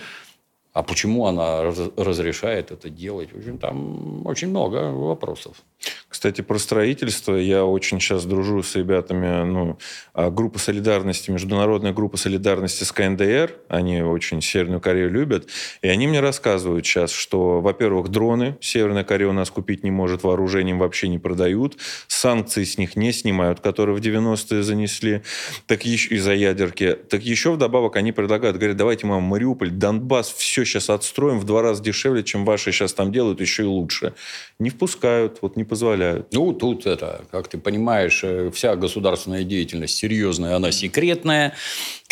[0.73, 3.31] А почему она раз- разрешает это делать?
[3.31, 5.55] В общем, там очень много вопросов.
[6.13, 7.33] Кстати, про строительство.
[7.33, 9.79] Я очень сейчас дружу с ребятами, ну,
[10.13, 13.55] а, группа солидарности, международная группа солидарности с КНДР.
[13.67, 15.47] Они очень Северную Корею любят.
[15.81, 20.21] И они мне рассказывают сейчас, что, во-первых, дроны Северная Корея у нас купить не может,
[20.21, 21.77] вооружением вообще не продают.
[22.05, 25.23] Санкции с них не снимают, которые в 90-е занесли
[25.65, 26.95] так еще, из-за ядерки.
[27.09, 31.63] Так еще вдобавок они предлагают, говорят, давайте мы Мариуполь, Донбасс, все сейчас отстроим в два
[31.63, 34.13] раза дешевле, чем ваши сейчас там делают, еще и лучше.
[34.59, 36.02] Не впускают, вот не позволяют.
[36.31, 41.53] Ну, тут это, как ты понимаешь, э, вся государственная деятельность серьезная, она секретная.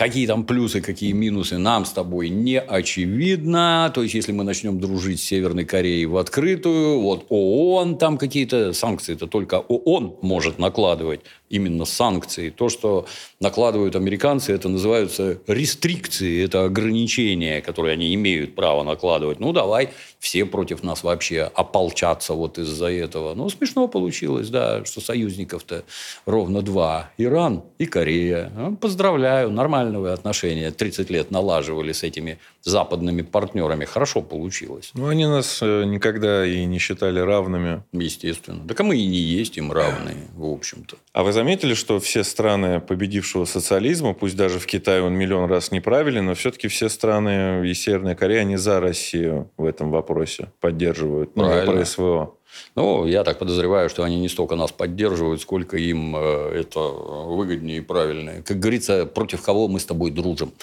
[0.02, 3.92] Какие там плюсы, какие минусы, нам с тобой не очевидно.
[3.94, 8.74] То есть, если мы начнем дружить с Северной Кореей в открытую, вот ООН там какие-то
[8.74, 11.22] санкции, это только ООН может накладывать
[11.52, 12.50] именно санкции.
[12.50, 13.06] То, что
[13.40, 19.40] накладывают американцы, это называются рестрикции, это ограничения, которые они имеют право накладывать.
[19.40, 23.36] Ну, давай все против нас вообще ополчаться вот из-за этого.
[23.36, 25.84] Ну, смешно получилось, да, что союзников-то
[26.26, 27.12] ровно два.
[27.18, 28.52] Иран и Корея.
[28.80, 33.86] Поздравляю, нормальные вы отношения 30 лет налаживали с этими западными партнерами.
[33.86, 34.92] Хорошо получилось.
[34.94, 37.84] Ну, они нас э, никогда и не считали равными.
[37.92, 38.68] Естественно.
[38.68, 40.98] Так а мы и не есть им равные, в общем-то.
[41.14, 45.72] А вы заметили, что все страны победившего социализма, пусть даже в Китае он миллион раз
[45.72, 51.36] неправильный, но все-таки все страны и Северная Корея, они за Россию в этом вопросе поддерживают.
[51.36, 51.72] Ну, Правильно.
[51.72, 52.36] про СВО.
[52.76, 57.78] Ну, я так подозреваю, что они не столько нас поддерживают, сколько им э, это выгоднее
[57.78, 58.44] и правильнее.
[58.44, 60.54] Как говорится, против кого мы с тобой дружим?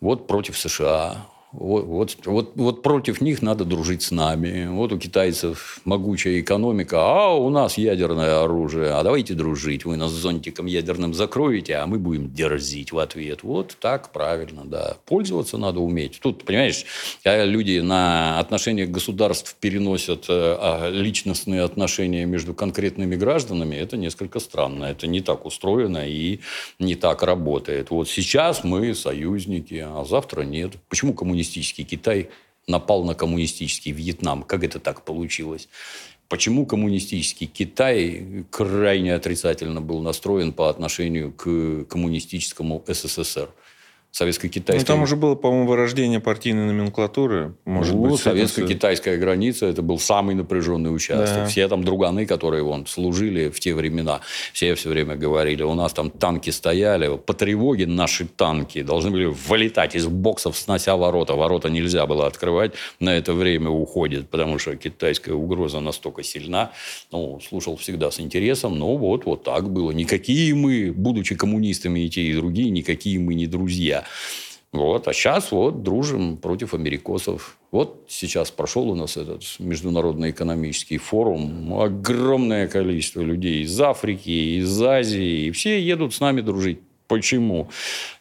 [0.00, 1.26] Вот против США.
[1.52, 4.68] Вот, вот, вот, вот против них надо дружить с нами.
[4.68, 8.90] Вот у китайцев могучая экономика, а у нас ядерное оружие.
[8.92, 9.84] А давайте дружить.
[9.84, 13.42] Вы нас зонтиком ядерным закроете, а мы будем дерзить в ответ.
[13.42, 14.96] Вот так правильно, да.
[15.06, 16.20] Пользоваться надо уметь.
[16.22, 16.84] Тут, понимаешь,
[17.24, 24.38] когда люди на отношения государств переносят э, а, личностные отношения между конкретными гражданами, это несколько
[24.38, 24.84] странно.
[24.84, 26.38] Это не так устроено и
[26.78, 27.90] не так работает.
[27.90, 30.74] Вот сейчас мы союзники, а завтра нет.
[30.88, 32.28] Почему коммунистический Китай
[32.66, 34.42] напал на коммунистический Вьетнам?
[34.42, 35.68] Как это так получилось?
[36.28, 43.48] Почему коммунистический Китай крайне отрицательно был настроен по отношению к коммунистическому СССР?
[44.10, 47.54] Ну, Советско-китайская там уже было, по-моему, вырождение партийной номенклатуры.
[47.64, 51.36] Может ну, быть, советско-китайская граница это был самый напряженный участок.
[51.36, 51.46] Да.
[51.46, 54.20] Все там друганы, которые вон, служили в те времена,
[54.52, 59.26] все все время говорили, у нас там танки стояли, по тревоге наши танки должны были
[59.26, 61.34] вылетать из боксов, снося ворота.
[61.34, 66.72] Ворота нельзя было открывать, на это время уходит, потому что китайская угроза настолько сильна.
[67.12, 69.92] Ну, слушал всегда с интересом, но вот, вот так было.
[69.92, 73.99] Никакие мы, будучи коммунистами и те, и другие, никакие мы не друзья.
[74.72, 75.08] Вот.
[75.08, 77.58] А сейчас вот дружим против америкосов.
[77.72, 81.74] Вот сейчас прошел у нас этот международный экономический форум.
[81.80, 85.46] Огромное количество людей из Африки, из Азии.
[85.46, 86.78] И все едут с нами дружить.
[87.08, 87.68] Почему?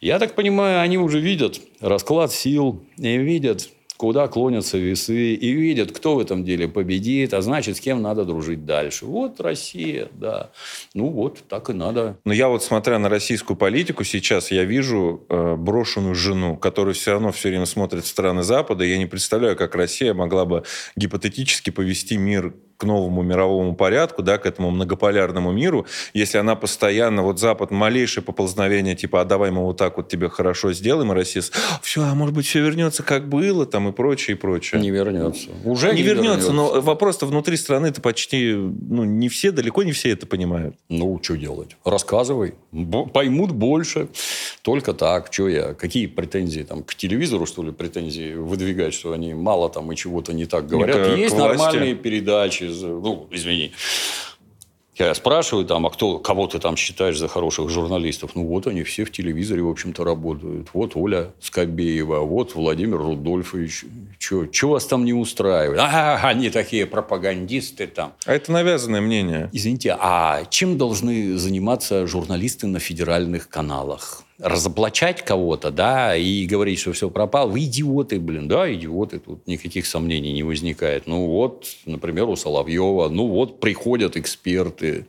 [0.02, 3.70] Я так понимаю, они уже видят расклад сил и видят,
[4.00, 8.24] куда клонятся весы, и видят, кто в этом деле победит, а значит, с кем надо
[8.24, 9.06] дружить дальше.
[9.06, 10.52] Вот Россия, да.
[10.94, 12.18] Ну вот, так и надо.
[12.24, 17.12] Но я вот, смотря на российскую политику, сейчас я вижу э, брошенную жену, которая все
[17.12, 18.86] равно все время смотрит в страны Запада.
[18.86, 20.64] Я не представляю, как Россия могла бы
[20.96, 27.24] гипотетически повести мир к новому мировому порядку, да, к этому многополярному миру, если она постоянно,
[27.24, 31.16] вот Запад, малейшее поползновение, типа, а давай мы вот так вот тебе хорошо сделаем, и
[31.16, 31.44] Россия,
[31.82, 34.80] все, а может быть, все вернется, как было, там, и прочее, и прочее.
[34.82, 35.50] Не вернется.
[35.66, 36.52] Уже не, не вернется, вернется.
[36.54, 40.76] но вопрос-то внутри страны-то почти, ну, не все, далеко не все это понимают.
[40.90, 41.76] Ну, что делать?
[41.84, 42.54] Рассказывай.
[42.72, 44.08] Бо- Поймут больше.
[44.62, 45.30] Только так.
[45.32, 45.74] Что я?
[45.74, 46.62] Какие претензии?
[46.64, 50.68] Там, к телевизору, что ли, претензии выдвигать, что они мало там и чего-то не так
[50.68, 50.98] говорят?
[51.14, 52.64] к- Есть нормальные передачи.
[52.64, 53.72] Ну, извини.
[55.00, 58.32] Я спрашиваю там, а кто, кого ты там считаешь за хороших журналистов?
[58.36, 60.68] Ну, вот они все в телевизоре, в общем-то, работают.
[60.74, 63.86] Вот Оля Скобеева, вот Владимир Рудольфович.
[64.20, 65.80] Чего вас там не устраивает?
[65.80, 68.12] А, они такие пропагандисты там.
[68.26, 69.50] А это навязанное мнение.
[69.54, 74.24] Извините, а чем должны заниматься журналисты на федеральных каналах?
[74.40, 77.50] Разоблачать кого-то, да, и говорить, что все пропало.
[77.50, 81.08] Вы идиоты, блин, да, идиоты, тут никаких сомнений не возникает.
[81.08, 85.06] Ну вот, например, у Соловьева, ну вот приходят эксперты,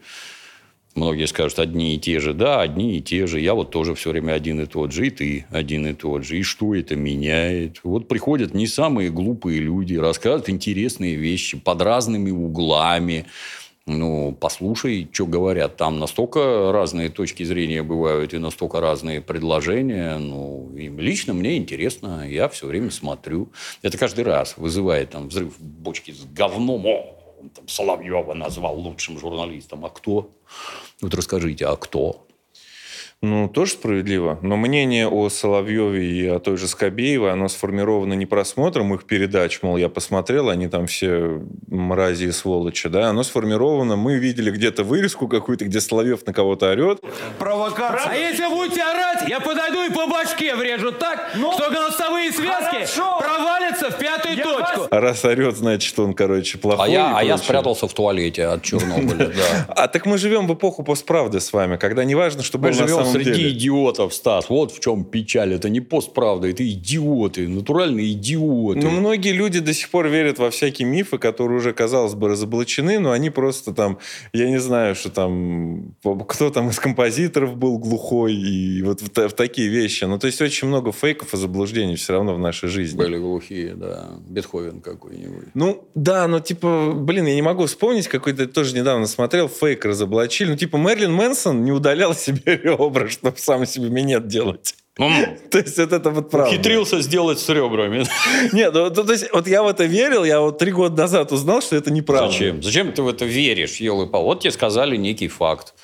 [0.96, 2.34] Многие скажут, одни и те же.
[2.34, 3.40] Да, одни и те же.
[3.40, 5.06] Я вот тоже все время один и тот же.
[5.06, 6.38] И ты один и тот же.
[6.38, 7.80] И что это меняет?
[7.84, 13.26] Вот приходят не самые глупые люди, рассказывают интересные вещи под разными углами.
[13.90, 15.76] Ну, послушай, что говорят.
[15.76, 20.16] Там настолько разные точки зрения бывают и настолько разные предложения.
[20.18, 22.28] Ну, и лично мне интересно.
[22.28, 23.48] Я все время смотрю.
[23.82, 26.86] Это каждый раз вызывает там взрыв бочки с говном.
[26.86, 27.16] О,
[27.54, 29.84] там Соловьева назвал лучшим журналистом.
[29.84, 30.30] А кто?
[31.00, 32.26] Вот расскажите, а кто?
[33.22, 34.38] Ну, тоже справедливо.
[34.40, 39.60] Но мнение о Соловьеве и о той же Скобеевой, оно сформировано не просмотром их передач,
[39.60, 44.84] мол, я посмотрел, они там все мрази и сволочи, да, оно сформировано, мы видели где-то
[44.84, 47.02] вырезку какую-то, где Соловьев на кого-то орет.
[47.38, 48.10] Провокация.
[48.10, 51.70] А если будете орать, я подойду и по башке врежу так, что
[52.20, 54.88] голосовые связки провалятся в пятую точку.
[54.90, 56.86] А раз орет, значит, он, короче, плохой.
[56.86, 59.66] А я, а я спрятался в туалете от Чернобыля, да.
[59.68, 62.76] А так мы живем в эпоху постправды с вами, когда не важно, что было Мы
[62.76, 63.50] на живем самом среди деле.
[63.50, 64.48] идиотов, Стас.
[64.48, 65.54] Вот в чем печаль.
[65.54, 68.80] Это не постправда, это идиоты, натуральные идиоты.
[68.80, 72.98] Ну, многие люди до сих пор верят во всякие мифы, которые уже, казалось бы, разоблачены,
[72.98, 73.98] но они просто там,
[74.32, 75.94] я не знаю, что там,
[76.28, 80.04] кто там из композиторов был глухой, и вот в, в такие вещи.
[80.04, 82.96] Ну, то есть очень много фейков и заблуждений все равно в нашей жизни.
[82.96, 84.10] Были глухие, да.
[84.28, 85.48] Бетховен какой-нибудь.
[85.54, 90.50] Ну, да, но типа, блин, я не могу вспомнить, какой-то тоже недавно смотрел, фейк разоблачили.
[90.50, 94.74] Ну, типа, Мерлин Мэнсон не удалял себе ребра, чтобы сам себе минет делать.
[95.50, 96.50] То есть вот это вот правда.
[96.50, 98.04] Ухитрился сделать с ребрами.
[98.52, 101.32] Нет, ну, то, то есть вот я в это верил, я вот три года назад
[101.32, 102.30] узнал, что это неправда.
[102.30, 102.62] Зачем?
[102.62, 105.74] Зачем ты в это веришь, елы Вот тебе сказали некий факт.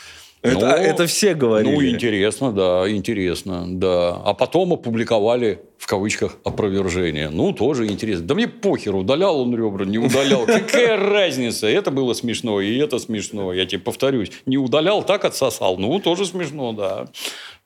[0.52, 1.74] Это- а это все говорили.
[1.74, 4.20] Ну, интересно, да, интересно, да.
[4.24, 7.28] А потом опубликовали, в кавычках, опровержение.
[7.30, 8.26] Ну, тоже интересно.
[8.26, 10.46] Да мне похер, удалял он ребра, не удалял.
[10.46, 11.66] Какая разница?
[11.66, 13.52] Это было смешно, и это смешно.
[13.52, 14.30] Я тебе повторюсь.
[14.46, 15.76] Не удалял, так отсосал.
[15.78, 17.06] Ну, тоже смешно, да.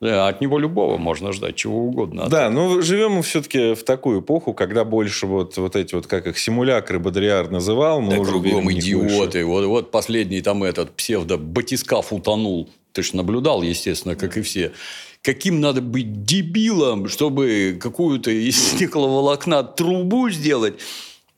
[0.01, 2.27] Да, от него любого можно ждать, чего угодно.
[2.31, 6.27] Да, ну живем мы все-таки в такую эпоху, когда больше вот, вот эти вот, как
[6.27, 8.01] их, симулякры Бодриар называл.
[8.01, 9.44] Мы Да уже кругом верим идиоты.
[9.44, 12.70] Вот, вот последний там этот псевдо-батискаф утонул.
[12.93, 14.72] Ты же наблюдал, естественно, как и все.
[15.20, 20.81] Каким надо быть дебилом, чтобы какую-то из стекловолокна трубу сделать,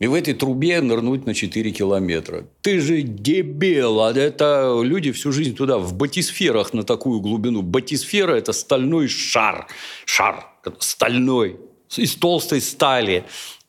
[0.02, 2.44] и в этой трубе нырнуть на 4 километра.
[2.60, 4.00] Ты же дебил.
[4.00, 7.62] А это люди всю жизнь туда, в батисферах на такую глубину.
[7.62, 9.68] Батисфера– это стальной шар.
[10.04, 10.48] Шар
[10.80, 11.60] стальной,
[11.96, 13.24] из толстой стали.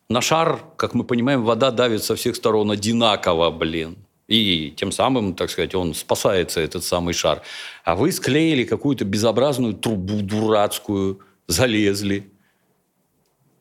[0.10, 3.96] На шар, как мы понимаем, вода давит со всех сторон одинаково, блин.
[4.28, 7.44] И тем самым, так сказать, он спасается, этот самый шар.
[7.84, 12.32] А вы склеили какую-то безобразную трубу дурацкую, залезли.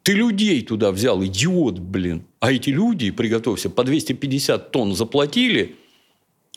[0.03, 2.25] Ты людей туда взял, идиот, блин.
[2.41, 5.77] А эти люди, приготовься, по 250 тонн заплатили,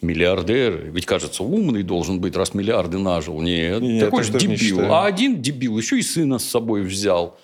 [0.01, 0.89] миллиардеры.
[0.91, 3.39] Ведь, кажется, умный должен быть, раз миллиарды нажил.
[3.41, 4.81] Нет, Не, такой же дебил.
[4.91, 7.37] А один дебил еще и сына с собой взял.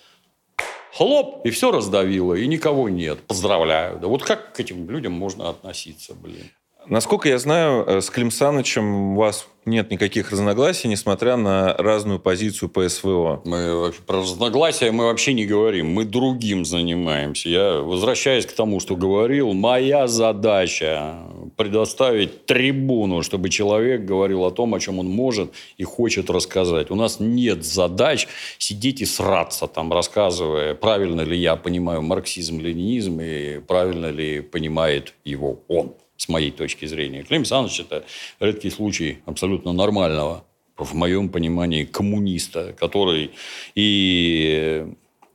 [0.94, 3.20] Хлоп, и все раздавило, и никого нет.
[3.20, 3.98] Поздравляю.
[3.98, 6.50] Да вот как к этим людям можно относиться, блин?
[6.86, 12.18] Насколько я знаю, э, с Клим Санычем у вас нет никаких разногласий, несмотря на разную
[12.18, 13.40] позицию по СВО.
[13.44, 15.90] Мы про разногласия мы вообще не говорим.
[15.90, 17.48] Мы другим занимаемся.
[17.48, 19.52] Я возвращаюсь к тому, что говорил.
[19.52, 21.18] Моя задача
[21.56, 26.90] предоставить трибуну, чтобы человек говорил о том, о чем он может и хочет рассказать.
[26.90, 28.26] У нас нет задач
[28.58, 35.14] сидеть и сраться там, рассказывая, правильно ли я понимаю марксизм, ленинизм и правильно ли понимает
[35.24, 37.24] его он, с моей точки зрения.
[37.24, 38.04] Клим Саныч– это
[38.38, 40.44] редкий случай абсолютно нормального
[40.76, 43.32] в моем понимании, коммуниста, который
[43.74, 44.86] и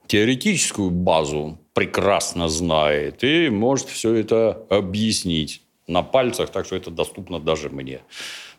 [0.08, 7.40] теоретическую базу прекрасно знает и может все это объяснить на пальцах, так что это доступно
[7.40, 8.00] даже мне.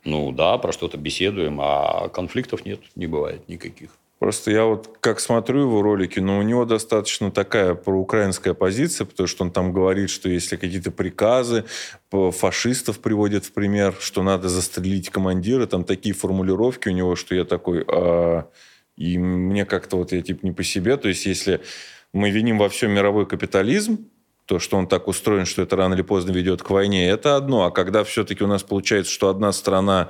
[0.04, 3.90] Ну да, про что-то беседуем, а конфликтов нет, не бывает никаких.
[4.18, 9.26] Просто я вот как смотрю его ролики, но у него достаточно такая проукраинская позиция, потому
[9.26, 11.64] что он там говорит, что если какие-то приказы
[12.10, 17.44] фашистов приводят в пример, что надо застрелить командира, там такие формулировки у него, что я
[17.44, 17.84] такой...
[17.88, 18.48] «А».
[18.96, 20.96] И мне как-то вот я типа не по себе.
[20.96, 21.60] То есть если
[22.12, 24.10] мы виним во всем мировой капитализм,
[24.48, 27.64] то, что он так устроен, что это рано или поздно ведет к войне, это одно.
[27.64, 30.08] А когда все-таки у нас получается, что одна страна,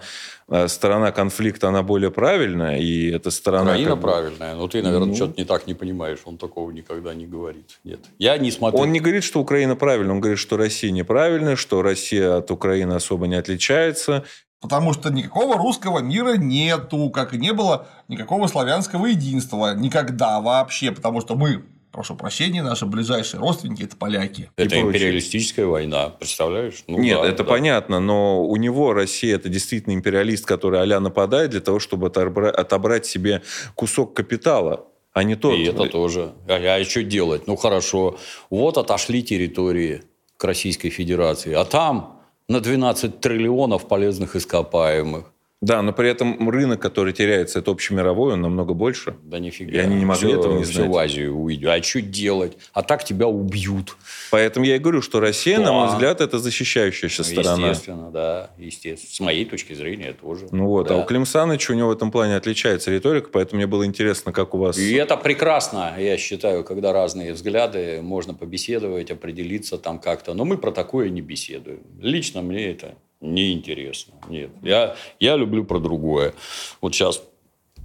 [0.49, 3.73] э, сторона конфликта, она более правильная, и эта сторона...
[3.73, 5.15] Украина как бы- правильная, но ты, наверное, Ну.
[5.17, 6.19] что-то не так не понимаешь.
[6.25, 7.81] Он такого никогда не говорит.
[7.83, 7.99] Нет.
[8.19, 8.79] Я не смотрю.
[8.81, 12.93] Он не говорит, что Украина правильная, он говорит, что Россия неправильная, что Россия от Украины
[12.93, 14.25] особо не отличается.
[14.61, 19.75] Потому что никакого русского мира нету, как и не было никакого славянского единства.
[19.75, 20.93] Никогда вообще.
[20.93, 24.51] Потому что мы, прошу прощения, наши ближайшие родственники– это поляки.
[24.57, 24.89] Это и прочее.
[24.89, 26.85] империалистическая война, представляешь?
[26.87, 27.51] Ну Нет, да, это да.
[27.51, 32.51] понятно, но у него Россия это действительно империалист, который а нападает для того, чтобы отобра-
[32.51, 33.43] отобрать себе
[33.75, 35.55] кусок капитала, а не тот.
[35.55, 36.33] И это тоже.
[36.49, 37.47] А, а что делать?
[37.47, 38.19] Ну хорошо,
[38.51, 40.03] вот отошли территории
[40.37, 45.33] к Российской Федерации, а там на 12 триллионов полезных ископаемых.
[45.61, 49.17] Да, но при этом рынок, который теряется, это общемировой, он намного больше.
[49.25, 49.73] Да нифига.
[49.73, 50.89] И они не могли Всё- этого не всё знать.
[50.89, 51.69] в Азию уйдет.
[51.69, 52.57] А что делать?
[52.73, 53.97] А так тебя убьют.
[54.31, 55.95] Поэтому я и говорю, что Россия, на мой Да.
[55.95, 57.69] взгляд, это защищающаяся Ну, сторона.
[57.71, 58.51] Естественно, да.
[58.57, 59.13] Естественно.
[59.13, 60.47] С моей точки зрения тоже.
[60.53, 61.01] Ну вот, а Да.
[61.03, 64.55] у Клим Саныча у него в этом плане отличается риторика, поэтому мне было интересно, как
[64.55, 64.79] у вас...
[64.79, 70.35] И это прекрасно, я считаю, когда разные взгляды, можно побеседовать, определиться там как-то.
[70.35, 71.81] Но мы про такое не беседуем.
[72.01, 74.15] Лично мне это неинтересно.
[74.29, 74.51] Нет.
[74.63, 76.35] Я, я люблю про другое.
[76.81, 77.23] Вот сейчас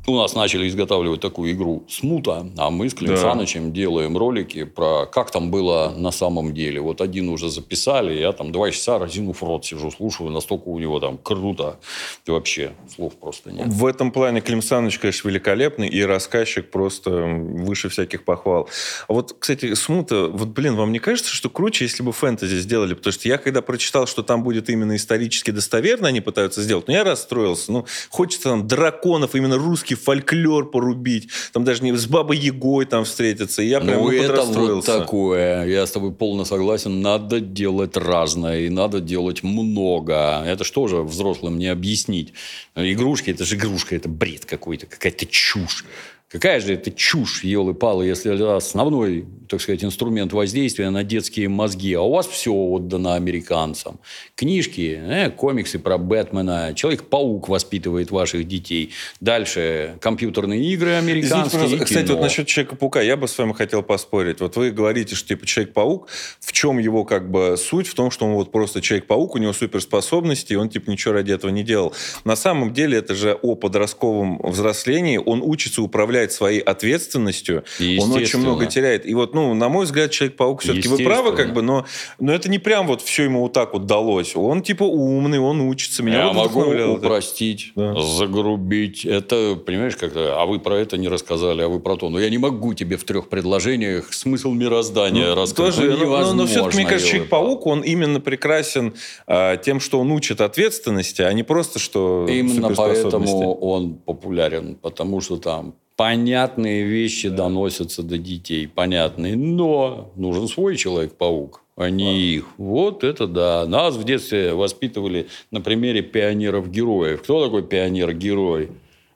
[0.06, 3.44] у нас начали изготавливать такую игру «Смута», а мы с Клим Да.
[3.74, 6.82] Делаем ролики про как там было на самом деле.
[6.82, 11.00] Вот один уже записали, я там два часа разинув рот сижу, слушаю, настолько у него
[11.00, 11.80] там круто.
[12.26, 13.68] И вообще слов просто нет.
[13.68, 18.70] В этом плане Клим Саныч, конечно, великолепный, и рассказчик просто выше всяких похвал.
[19.08, 22.94] А вот, кстати, Смута, вот, блин, вам не кажется, что круче, если бы фэнтези сделали?
[22.94, 26.94] Потому что я, когда прочитал, что там будет именно исторически достоверно, они пытаются сделать, ну,
[26.94, 27.72] я расстроился.
[27.72, 29.58] Ну, хочется там драконов, именно
[29.94, 34.12] русский фольклор порубить, там даже не с Бабой Ягой там встретиться, и я прям Ну,
[34.12, 35.66] это вот такое.
[35.66, 37.02] Я с тобой полно согласен.
[37.02, 38.62] Надо делать разное.
[38.62, 40.44] И надо делать много.
[40.46, 42.34] Это что же взрослым не объяснить?
[42.76, 43.96] Игрушки– это же игрушка.
[43.96, 44.86] Это бред какой-то.
[44.86, 45.86] Какая-то чушь.
[46.34, 51.94] Какая же это чушь, елы-палы, если это основной, так сказать, инструмент воздействия на детские мозги,
[51.94, 54.00] а у вас все отдано американцам.
[54.36, 58.90] Книжки, э, комиксы про Бэтмена, Человек-паук воспитывает ваших детей.
[59.22, 63.54] Дальше компьютерные игры Извините, американские пожалуйста, и кстати, вот насчет Человека-паука я бы с вами
[63.54, 64.40] хотел поспорить.
[64.40, 66.08] Вот вы говорите, что типа Человек-паук,
[66.40, 67.86] в чем его как бы суть?
[67.86, 71.32] В том, что он вот просто Человек-паук, у него суперспособности, и он типа ничего ради
[71.32, 71.94] этого не делал.
[72.24, 75.18] На самом деле это же о подростковом взрослении.
[75.24, 77.64] Он учится управлять своей ответственностью.
[78.00, 79.06] Он очень много теряет.
[79.06, 81.86] И вот, ну, на мой взгляд, Человек-паук все-таки вы правы, как бы, но,
[82.20, 84.36] но это не прям вот все ему вот так вот далось.
[84.36, 86.04] Он типа умный, он учится.
[86.04, 89.06] Меня Я вот могу упростить, загрубить.
[89.06, 92.10] Это, понимаешь, как-то, а вы про это не рассказали, а вы про то.
[92.10, 95.76] Но я не могу тебе в трех предложениях смысл мироздания Ну, рассказать.
[95.76, 97.10] Тоже, Ну, но, но, все-таки, мне кажется.
[97.10, 98.94] Человек-паук, он именно прекрасен
[99.28, 105.22] а, тем, что он учит ответственности, а не просто, что Именно поэтому он популярен, потому
[105.22, 112.46] что там понятные вещи доносятся до детей, понятные, но нужен свой Человек-паук, а не их.
[112.58, 113.66] Вот это да.
[113.66, 117.22] Нас в детстве воспитывали на примере пионеров-героев.
[117.22, 118.72] Кто такой пионер-герой?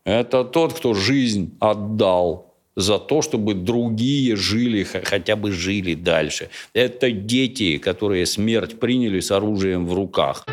[0.06, 6.50] Это тот, кто жизнь отдал за то, чтобы другие жили, хотя бы жили дальше.
[6.74, 10.46] Это дети, которые смерть приняли с оружием в руках.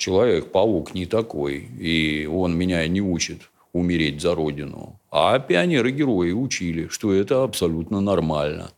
[0.00, 4.98] Человек-паук не такой, и он меня не учит умереть за родину.
[5.10, 8.70] А пионеры-герои учили, что это абсолютно нормально.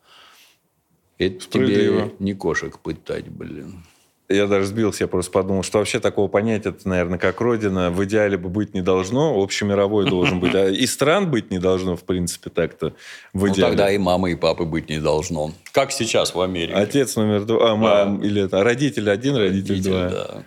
[1.19, 3.85] Это тебе не кошек пытать, блин.
[4.28, 8.36] Я даже сбился, я просто подумал, что вообще такого понятия, наверное, как Родина, в идеале
[8.36, 10.55] бы быть не должно, общемировой должен быть.
[10.57, 12.94] А и стран быть не должно, в принципе, так-то
[13.32, 13.69] в Ну, идеале.
[13.77, 15.53] тогда и мамы, и папы быть не должно.
[15.70, 16.74] Как сейчас в Америке.
[16.74, 20.09] Отец номер два, а, мам, или это, родитель один, родитель, Родитель, два.
[20.09, 20.43] да.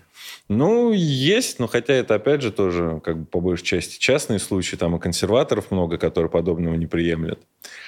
[0.48, 4.76] Ну, есть, но хотя это, опять же, тоже, как бы, по большей части, частные случаи.
[4.76, 7.40] Там и консерваторов много, которые подобного не приемлят.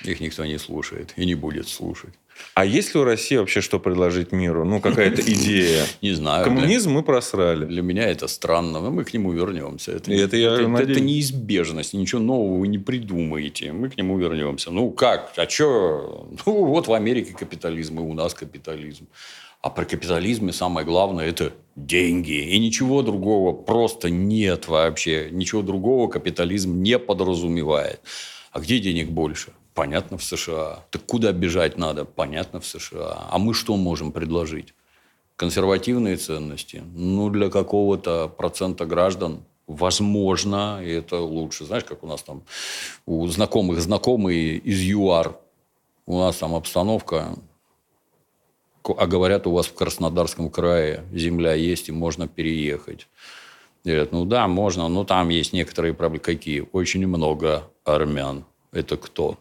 [0.03, 2.13] Их никто не слушает и не будет слушать.
[2.53, 4.65] А есть ли у России вообще что предложить миру?
[4.65, 5.85] Ну, какая-то идея?
[6.01, 6.43] Не знаю.
[6.43, 7.65] Коммунизм мы просрали.
[7.65, 9.91] Для меня это странно, но мы к нему вернемся.
[9.91, 10.97] Это, И это я это, надеюсь.
[10.97, 13.71] это неизбежность, ничего нового вы не придумаете.
[13.73, 14.71] Мы к нему вернемся.
[14.71, 15.33] Ну как?
[15.37, 16.27] А что?
[16.45, 19.07] Ну вот в Америке капитализм, и у нас капитализм.
[19.61, 22.53] А при капитализме самое главное– это деньги.
[22.53, 25.29] И ничего другого просто нет вообще.
[25.31, 27.99] Ничего другого капитализм не подразумевает.
[28.51, 29.51] А где денег больше?
[29.77, 30.83] Понятно, в США.
[30.89, 32.03] Так куда бежать надо?
[32.03, 33.27] Понятно, в США.
[33.29, 34.73] А мы что можем предложить?
[35.35, 36.81] Консервативные ценности?
[36.95, 41.65] Ну, для какого-то процента граждан Возможно, и это лучше.
[41.65, 42.43] Знаешь, как у нас там
[43.05, 45.37] у знакомых знакомые из ЮАР.
[46.05, 47.35] У нас там обстановка,
[48.83, 53.09] а говорят, у вас в Краснодарском крае земля есть и можно переехать.
[53.83, 56.23] Говорят, ну да, можно, но там есть некоторые проблемы.
[56.23, 56.67] Какие?
[56.71, 58.45] Очень много армян.
[58.71, 59.37] Это кто?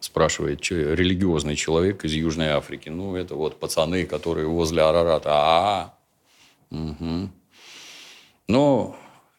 [0.00, 2.88] Спрашивает че- религиозный человек из Южной Африки.
[2.88, 5.30] Ну, это вот пацаны, которые возле Арарата.
[5.32, 5.94] А,
[6.70, 7.32] Мгм.
[8.46, 8.94] Ну,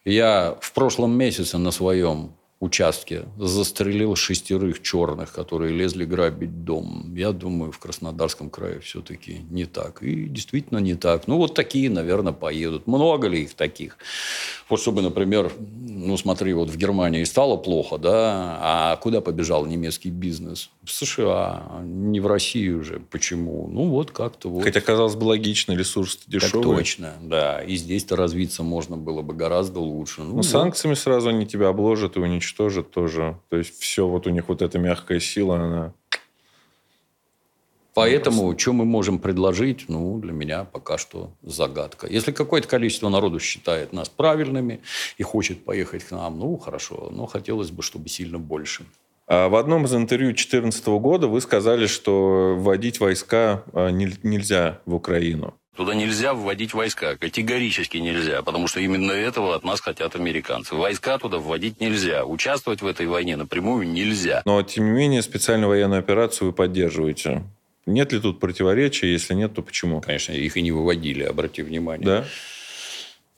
[0.06, 7.14] я в прошлом месяце на своем участке застрелил шестерых черных, которые лезли грабить дом.
[7.16, 10.04] Я думаю, в Краснодарском крае все-таки не так.
[10.04, 11.28] И действительно не так.
[11.28, 12.86] Ну, вот такие, наверное, поедут.
[12.86, 13.98] Много ли их таких?
[14.68, 15.52] Вот чтобы, например,
[15.88, 20.70] ну, смотри, вот в Германии стало плохо, да, а куда побежал немецкий бизнес?
[20.84, 23.00] В США, не в Россию уже.
[23.10, 23.70] Почему?
[23.72, 24.64] Ну, вот как-то вот.
[24.64, 26.64] Хотя, казалось бы, логично, ресурс Так дешевый.
[26.78, 27.62] точно, да.
[27.62, 30.22] И здесь-то развиться можно было бы гораздо лучше.
[30.24, 30.46] Ну, вот.
[30.46, 32.84] санкциями сразу они тебя обложат и уничтожат тоже.
[33.50, 35.94] То есть, все, вот у них вот эта мягкая сила, она...
[37.94, 42.08] Поэтому, что мы можем предложить, ну, для меня пока что загадка.
[42.08, 44.80] Если какое-то количество народу считает нас правильными
[45.18, 47.10] и хочет поехать к нам, ну, хорошо.
[47.12, 48.86] Но хотелось бы, чтобы сильно больше.
[49.28, 54.80] А В одном из интервью 2014 года вы сказали, что вводить войска а, не- нельзя
[54.86, 55.54] в Украину.
[55.80, 60.76] Туда нельзя вводить войска, категорически нельзя, потому что именно этого от нас хотят американцы.
[60.76, 64.42] Войска туда вводить нельзя, участвовать в этой войне напрямую нельзя.
[64.44, 67.44] Но, тем не менее, специальную военную операцию вы поддерживаете.
[67.86, 69.10] Нет ли тут противоречия?
[69.10, 70.02] Если нет, то почему?
[70.02, 72.06] Конечно, их и не выводили, обрати внимание.
[72.06, 72.26] Да?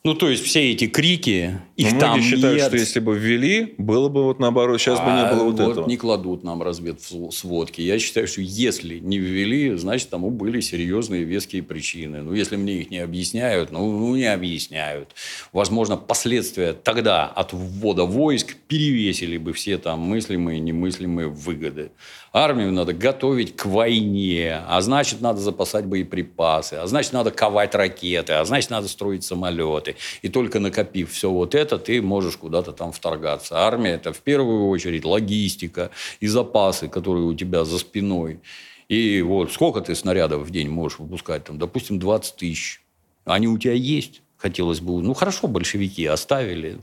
[0.04, 2.68] Ну, то есть, все эти крики, Но их многие там считают, нет.
[2.70, 4.82] что если бы ввели, было бы вот наоборот.
[4.82, 5.88] Сейчас бы не А было вот, этого.
[5.88, 7.82] не кладут нам разведсводки.
[7.82, 12.24] Я считаю, что если не ввели, значит, тому были серьезные веские причины.
[12.24, 15.14] Ну, если мне их не объясняют, ну, ну, не объясняют.
[15.54, 21.92] Возможно, последствия тогда от ввода войск перевесили бы все там мыслимые и немыслимые выгоды.
[22.34, 28.34] Армию надо готовить к войне, а значит, надо запасать боеприпасы, а значит, надо ковать ракеты,
[28.34, 29.98] а значит, надо строить самолеты.
[30.22, 33.58] И только накопив все вот это, ты можешь куда-то там вторгаться.
[33.58, 35.92] Армия– это в первую очередь логистика
[36.22, 38.40] и запасы, которые у тебя за спиной.
[38.88, 41.44] И вот сколько ты снарядов в день можешь выпускать?
[41.44, 42.82] Там, допустим, 20 тысяч.
[43.26, 44.21] Они у тебя есть?
[44.42, 46.80] Хотелось бы, ну хорошо, большевики оставили.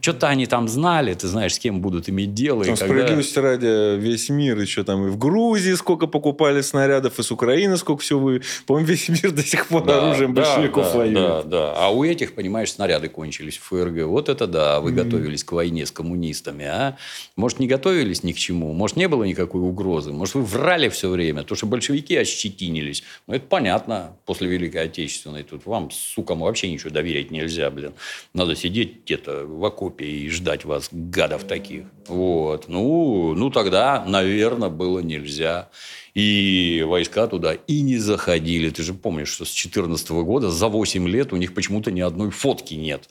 [0.00, 2.62] Что-то они там знали, ты знаешь, с кем будут иметь дело.
[2.62, 7.18] и Там, когда- справедливости ради, весь мир еще там и в Грузии сколько покупали снарядов,
[7.20, 8.42] и с Украины сколько всего вы...
[8.66, 11.14] По-моему, весь мир до сих пор Да, оружием да, большевиков да, воюет.
[11.14, 11.74] Да, да.
[11.76, 14.06] А у этих, понимаешь, снаряды кончились в ФРГ.
[14.06, 16.64] Вот это да, вы готовились к войне с коммунистами.
[16.64, 16.96] А?
[17.36, 18.72] Может, не готовились ни к чему?
[18.72, 20.12] Может, не было никакой угрозы?
[20.12, 21.44] Может, вы врали все время?
[21.44, 23.04] То, что большевики ощетинились.
[23.28, 25.44] Ну, это понятно после Великой Отечественной.
[25.44, 27.92] Тут вам, сукам, вообще ничего доверять нельзя, блин.
[28.32, 31.84] Надо сидеть где-то в окопе и ждать вас, гадов таких.
[32.06, 32.68] Вот.
[32.68, 35.68] Ну, ну тогда, наверное, было нельзя.
[36.14, 38.70] И войска туда и не заходили.
[38.70, 42.30] Ты же помнишь, что с 2014 года за 8 лет у них почему-то ни одной
[42.30, 43.08] фотки нет.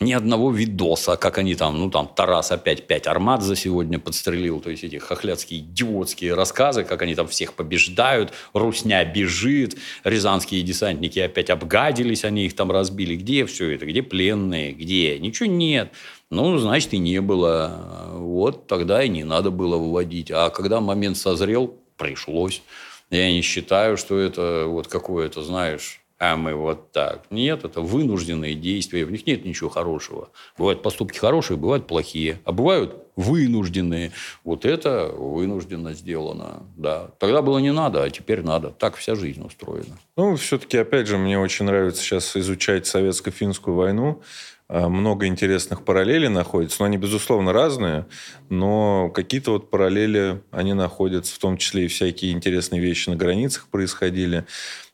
[0.00, 4.60] Ни одного видоса, как они там, ну там Тарас опять 5 армат за сегодня подстрелил.
[4.60, 11.20] То есть эти хохлядские идиотские рассказы, как они там всех побеждают, Русня бежит, рязанские десантники
[11.20, 13.14] опять обгадились, они их там разбили.
[13.14, 13.86] Где все это?
[13.86, 14.72] Где пленные?
[14.72, 15.20] Где?
[15.20, 15.92] Ничего нет.
[16.30, 18.08] Ну, значит, и не было.
[18.14, 20.32] Вот тогда и не надо было выводить.
[20.32, 22.62] А когда момент созрел, пришлось.
[23.10, 27.24] Я не считаю, что это вот какое-то, знаешь, а мы вот так.
[27.30, 30.28] Нет, это вынужденные действия, в них нет ничего хорошего.
[30.56, 34.12] Бывают поступки хорошие, бывают плохие, а бывают вынужденные.
[34.44, 37.10] Вот это вынужденно сделано, да.
[37.18, 38.70] Тогда было не надо, а теперь надо.
[38.70, 39.98] Так вся жизнь устроена.
[40.16, 44.22] Ну, все-таки, опять же, мне очень нравится сейчас изучать советско-финскую войну.
[44.68, 46.76] А, Много интересных параллелей находится.
[46.80, 48.06] Но они, безусловно, разные.
[48.48, 51.34] Но какие-то вот параллели, они находятся.
[51.34, 54.46] В том числе и всякие интересные вещи на границах происходили.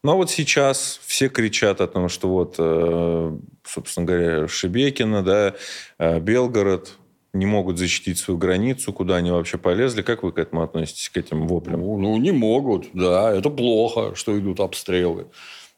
[0.03, 5.55] Но вот сейчас все кричат о том, что вот, э, собственно говоря, Шебекина, да,
[5.99, 6.93] э, Белгород
[7.32, 10.03] не могут защитить свою границу, куда они вообще полезли.
[10.03, 11.81] Как вы к этому относитесь, к этим воплям?
[11.81, 13.35] Ну, ну, не могут, да.
[13.35, 15.27] Это плохо, что идут обстрелы.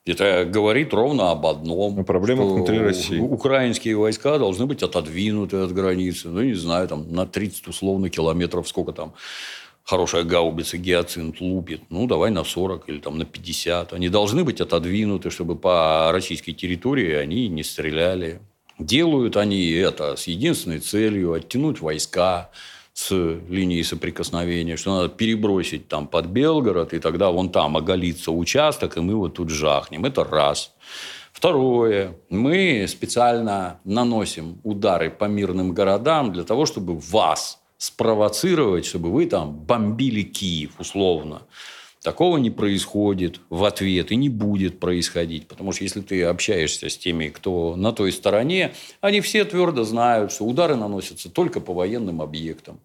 [0.07, 2.05] Это говорит ровно об одном.
[2.05, 3.19] проблема что внутри России.
[3.19, 6.29] Украинские войска должны быть отодвинуты от границы.
[6.29, 9.13] Ну, не знаю, там на 30 условно километров, сколько там
[9.85, 11.83] хорошая гаубица гиацинт лупит.
[11.91, 13.93] Ну, давай на 40 или там на 50.
[13.93, 18.41] Они должны быть отодвинуты, чтобы по российской территории они не стреляли.
[18.79, 22.51] Делают они это с единственной целью– оттянуть войска
[23.01, 23.13] с
[23.49, 29.01] линии соприкосновения, что надо перебросить там под Белгород, и тогда вон там оголится участок, и
[29.01, 30.05] мы вот тут жахнем.
[30.05, 30.75] Это раз.
[31.33, 32.15] Второе.
[32.29, 39.55] Мы специально наносим удары по мирным городам для того, чтобы вас спровоцировать, чтобы вы там
[39.55, 41.43] бомбили Киев условно.
[42.03, 45.47] Такого не происходит в ответ и не будет происходить.
[45.47, 48.73] Потому что если ты общаешься с теми, кто на той стороне,
[49.03, 52.81] они все твердо знают, что удары наносятся только по военным объектам.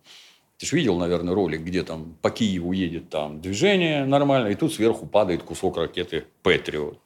[0.57, 4.73] Ты же видел, наверное, ролик, где там по Киеву едет там движение нормально, и тут
[4.73, 6.99] сверху падает кусок ракеты «Патриот».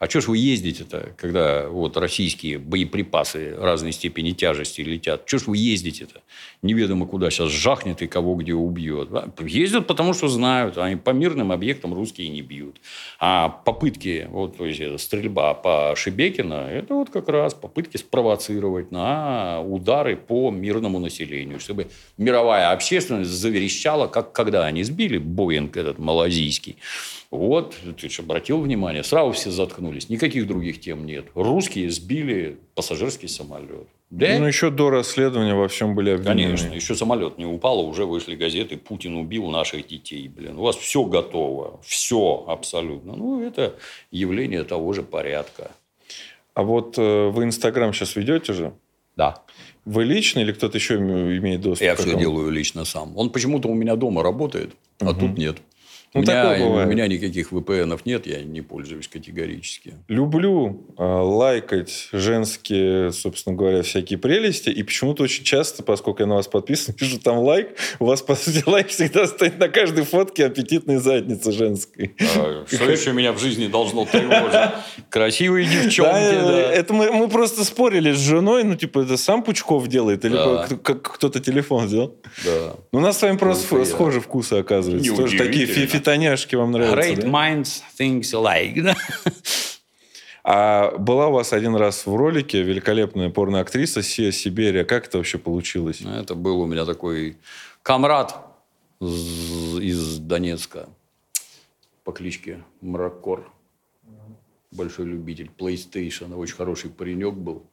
[0.00, 5.24] А что ж вы ездите-то, когда вот российские боеприпасы разной степени тяжести летят?
[5.26, 6.22] Что ж вы ездите-то?
[6.62, 9.10] Неведомо куда сейчас жахнет и кого где убьет.
[9.12, 10.78] А, Ездят, потому что знают.
[10.78, 12.80] Они по мирным объектам русские не бьют.
[13.18, 18.90] А попытки, вот то есть, это стрельба по Шебекина, это вот как раз попытки спровоцировать
[18.90, 21.60] на удары по мирному населению.
[21.60, 26.78] Чтобы мировая общественность заверещала, как когда они сбили Боинг этот малазийский.
[27.30, 29.89] Вот, ты же обратил внимание, сразу все заткнулись.
[30.08, 31.26] Никаких других тем нет.
[31.34, 33.86] Русские сбили пассажирский самолет.
[34.10, 34.38] Да?
[34.38, 36.56] Ну, еще до расследования во всем были обвинены.
[36.56, 40.26] Конечно, еще самолет не упал, а уже вышли газеты «Путин убил наших детей».
[40.28, 43.14] Блин, у вас все готово, все абсолютно.
[43.14, 43.76] Ну, это
[44.10, 45.70] явление того же порядка.
[46.54, 48.72] А вот э, вы Инстаграм сейчас ведете же?
[49.16, 49.42] Да.
[49.84, 51.84] Вы лично или кто-то еще им- имеет доступ?
[51.84, 53.16] Я все делаю лично сам.
[53.16, 55.58] Он почему-то у меня дома работает, а тут нет.
[56.12, 59.94] Ну, у, меня, у меня никаких VPN нет, я не пользуюсь категорически.
[60.08, 64.70] Люблю э, лайкать женские, собственно говоря, всякие прелести.
[64.70, 67.68] И почему-то очень часто, поскольку я на вас подписан, вижу там лайк.
[68.00, 72.16] У вас, по сути, лайк всегда стоит на каждой фотке аппетитной задницы женской.
[72.18, 74.70] А Что еще меня в жизни должно тревожить?
[75.10, 76.60] Красивые девчонки, Да.
[76.72, 80.36] Это мы, просто спорили с женой, ну, типа, это сам Пучков делает, или
[80.82, 82.16] кто-то телефон сделал?
[82.44, 82.74] Да.
[82.92, 85.14] Ну, у нас с вами просто Ну, ф- схожи вкусы, оказывается.
[85.14, 85.66] Тоже такие
[86.00, 87.28] фитоняшки вам нравятся, Great да?
[87.28, 88.82] minds things alike.
[88.82, 88.96] да?
[90.42, 94.84] А была у вас один раз в ролике великолепная порноактриса Сия Сибирия.
[94.84, 96.00] Как это вообще получилось?
[96.00, 97.36] Это был у меня такой
[97.82, 98.36] комрад
[99.00, 100.88] из Донецка
[102.04, 103.52] по кличке Мракор.
[104.70, 106.34] Большой любитель PlayStation.
[106.36, 107.66] Очень хороший паренек был.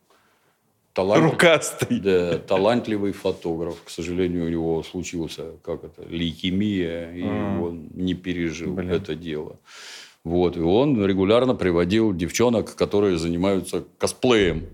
[0.98, 2.00] Талант- Рукастый.
[2.00, 3.84] Да, талантливый фотограф.
[3.84, 7.62] К сожалению, у него случился, как это, лейкемия, и А.
[7.62, 9.60] он не пережил это дело.
[10.24, 14.66] Вот, и он регулярно приводил девчонок, которые занимаются косплеем.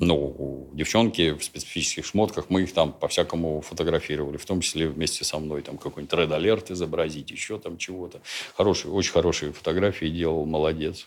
[0.00, 5.38] Ну, девчонки в специфических шмотках, мы их там по-всякому фотографировали, в том числе вместе со
[5.38, 8.20] мной, там какой-нибудь Alert изобразить, еще там чего-то.
[8.56, 11.06] Хорошие, очень хорошие фотографии делал, молодец.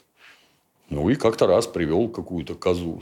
[0.89, 3.01] Ну, и как-то раз привел какую-то козу.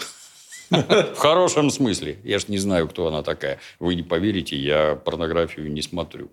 [0.74, 2.18] В хорошем смысле.
[2.24, 3.60] Я ж не знаю, кто она такая.
[3.80, 6.30] Вы не поверите, я порнографию не смотрю.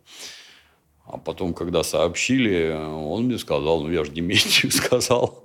[1.04, 5.44] А потом, когда сообщили, он мне сказал, ну, я же Дементию сказал.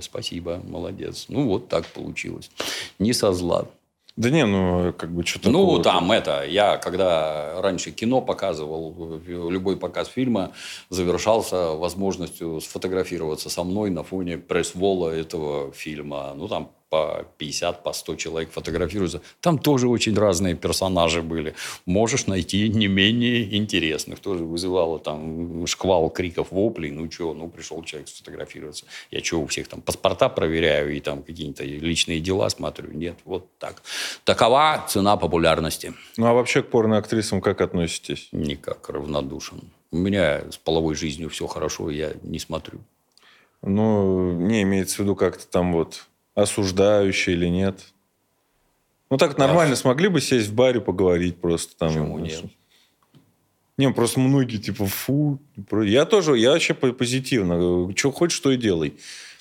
[0.00, 1.26] Спасибо, молодец.
[1.28, 2.50] Ну, вот так получилось.
[2.98, 3.66] Не со зла.
[4.16, 5.48] Да не, ну, как бы что-то...
[5.48, 10.50] Ну, там это, я когда раньше кино показывал, любой показ фильма
[10.90, 16.34] завершался возможностью сфотографироваться со мной на фоне пресс-вола этого фильма.
[16.34, 19.20] Ну, там по 50, по 100 человек фотографируются.
[19.40, 21.54] Там тоже очень разные персонажи были.
[21.86, 24.20] Можешь найти не менее интересных.
[24.20, 26.90] Тоже вызывало там шквал криков, воплей.
[26.90, 28.86] Ну, что, ну, пришел человек сфотографироваться.
[29.10, 32.90] Я что, у всех там паспорта проверяю и там какие-то личные дела смотрю?
[32.92, 33.82] Нет, вот так.
[34.24, 35.94] Такова цена популярности.
[36.16, 38.28] Ну, а вообще к порноактрисам как относитесь?
[38.32, 39.60] Никак, равнодушен.
[39.90, 42.80] У меня с половой жизнью все хорошо, я не смотрю.
[43.62, 46.06] Ну, не имеется в виду как-то там вот
[46.42, 47.80] осуждающие или нет.
[49.10, 51.88] Ну, так нормально смогли бы сесть в баре, поговорить просто там.
[51.88, 52.44] Почему нет?
[53.76, 55.38] Не, просто многие типа, фу.
[55.72, 57.92] Я тоже, я вообще по- позитивно.
[57.96, 58.94] Что хочешь, то и делай.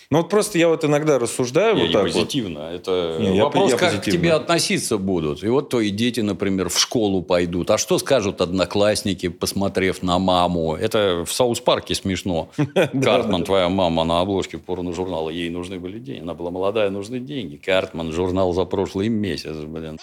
[0.10, 2.14] Ну, вот просто я вот иногда рассуждаю Я вот не так вот.
[2.14, 2.60] позитивно.
[2.60, 4.20] Это Не, я вопрос, я как к позитивно.
[4.20, 5.44] тебе относиться будут.
[5.44, 7.70] И вот твои дети, например, в школу пойдут.
[7.72, 10.76] А что скажут одноклассники, посмотрев на маму?
[10.76, 12.50] Это в Саус-парке смешно.
[13.04, 16.22] Картман, твоя мама на обложке порно-журнала, ей нужны были деньги.
[16.22, 17.58] Она была молодая, нужны деньги.
[17.58, 19.98] Картман, журнал за прошлый месяц, блин.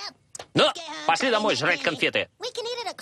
[0.55, 0.65] Ну,
[1.07, 2.29] пошли домой жрать конфеты.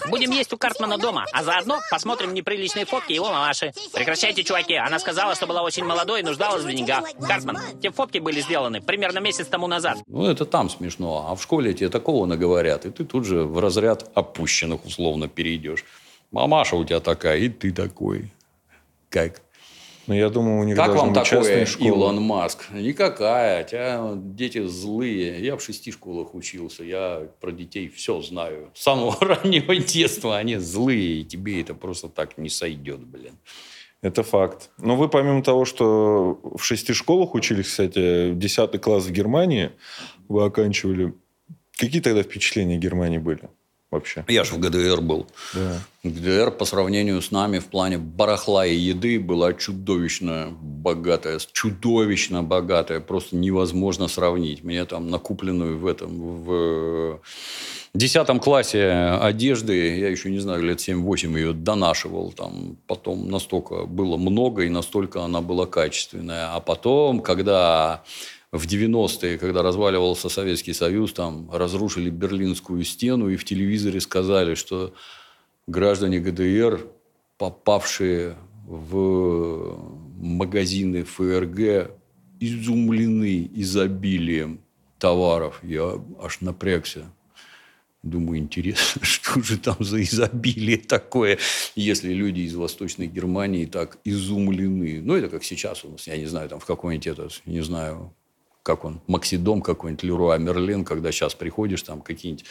[0.09, 3.73] Будем есть у Картмана дома, а заодно посмотрим неприличные фотки его мамаши.
[3.93, 4.75] Прекращайте, чуваки.
[4.75, 7.05] Она сказала, что была очень молодой и нуждалась в деньгах.
[7.21, 9.99] Картман, те фотки были сделаны примерно месяц тому назад.
[10.07, 11.27] Ну, это там смешно.
[11.29, 15.85] А в школе тебе такого наговорят, и ты тут же в разряд опущенных условно перейдешь.
[16.31, 18.31] Мамаша у тебя такая, и ты такой.
[19.11, 19.43] Как?
[20.07, 21.89] Ну, я думаю, у них Как вам такое, школы.
[21.89, 22.71] Илон Маск?
[22.73, 23.65] Никакая.
[23.65, 25.41] У тебя дети злые.
[25.41, 26.83] Я в шести школах учился.
[26.83, 28.71] Я про детей все знаю.
[28.75, 31.21] С самого раннего детства они злые.
[31.21, 33.39] И тебе это просто так не сойдет, блин.
[34.01, 34.71] Это факт.
[34.79, 39.71] Но вы, помимо того, что в шести школах учились, кстати, 10 класс в Германии
[40.29, 41.15] вы оканчивали.
[41.77, 43.49] Какие тогда впечатления Германии были
[43.93, 44.25] вообще?
[44.27, 45.27] Я же в ГДР был.
[45.55, 45.79] Да.
[46.03, 52.99] ГДР по сравнению с нами в плане барахла и еды была чудовищно богатая, чудовищно богатая,
[52.99, 54.65] просто невозможно сравнить.
[54.65, 57.21] Мне там накупленную в этом, в
[57.95, 64.17] десятом классе одежды, я еще не знаю, лет 7-8 ее донашивал, там потом настолько было
[64.17, 66.55] много и настолько она была качественная.
[66.55, 68.03] А потом, когда
[68.53, 74.95] в 90-е, когда разваливался Советский Союз, там разрушили Берлинскую стену и в телевизоре сказали, что
[75.67, 76.87] граждане ГДР,
[77.39, 79.79] попавшие в
[80.19, 81.93] магазины ФРГ,
[82.41, 84.61] изумлены изобилием
[84.99, 85.61] товаров.
[85.63, 87.11] Я аж напрягся.
[88.03, 91.39] Думаю, интересно, что же там за изобилие такое,
[91.75, 95.01] если люди из Восточной Германии так изумлены.
[95.03, 98.13] Ну, это как сейчас у нас, я не знаю, там в какой-нибудь этот, не знаю,
[98.63, 102.47] как он, Максидом какой-нибудь, Леруа Мерлен, когда сейчас приходишь, там какие-нибудь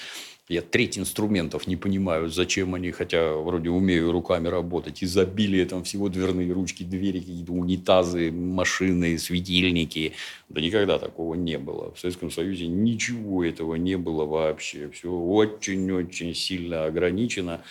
[0.51, 5.01] я треть инструментов не понимаю, зачем они, хотя вроде умею руками работать.
[5.01, 10.11] Изобилие там всего дверные ручки, двери, какие-то унитазы, машины, светильники.
[10.49, 11.93] Да никогда такого не было.
[11.93, 14.89] В Советском Союзе ничего этого не было вообще.
[14.89, 17.61] Все очень-очень сильно ограничено.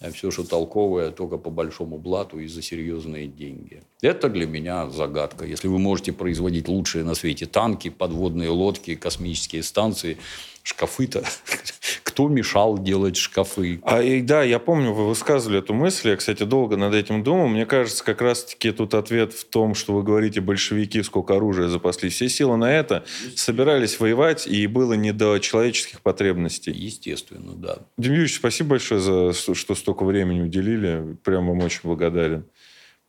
[0.00, 3.82] А все, что толковое, только по большому блату и за серьезные деньги.
[4.00, 5.44] Это для меня загадка.
[5.44, 10.16] Если вы можете производить лучшие на свете танки, подводные лодки, космические станции,
[10.62, 11.22] шкафы-то
[12.20, 13.80] кто мешал делать шкафы?
[13.82, 16.10] А и да, я помню, вы высказывали эту мысль.
[16.10, 17.48] Я, кстати, долго над этим думал.
[17.48, 22.10] Мне кажется, как раз-таки тут ответ в том, что вы говорите, большевики сколько оружия запасли.
[22.10, 23.04] Все силы на это
[23.36, 26.72] собирались воевать, и было не до человеческих потребностей.
[26.72, 27.78] Естественно, да.
[27.96, 31.16] Юрьевич, спасибо большое за что столько времени уделили.
[31.24, 32.44] Прям вам очень благодарен.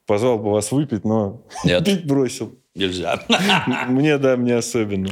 [0.06, 1.84] Позвал бы вас выпить, но Нет.
[1.86, 2.58] пить бросил.
[2.76, 3.22] Нельзя.
[3.90, 5.10] Мне, да, мне особенно.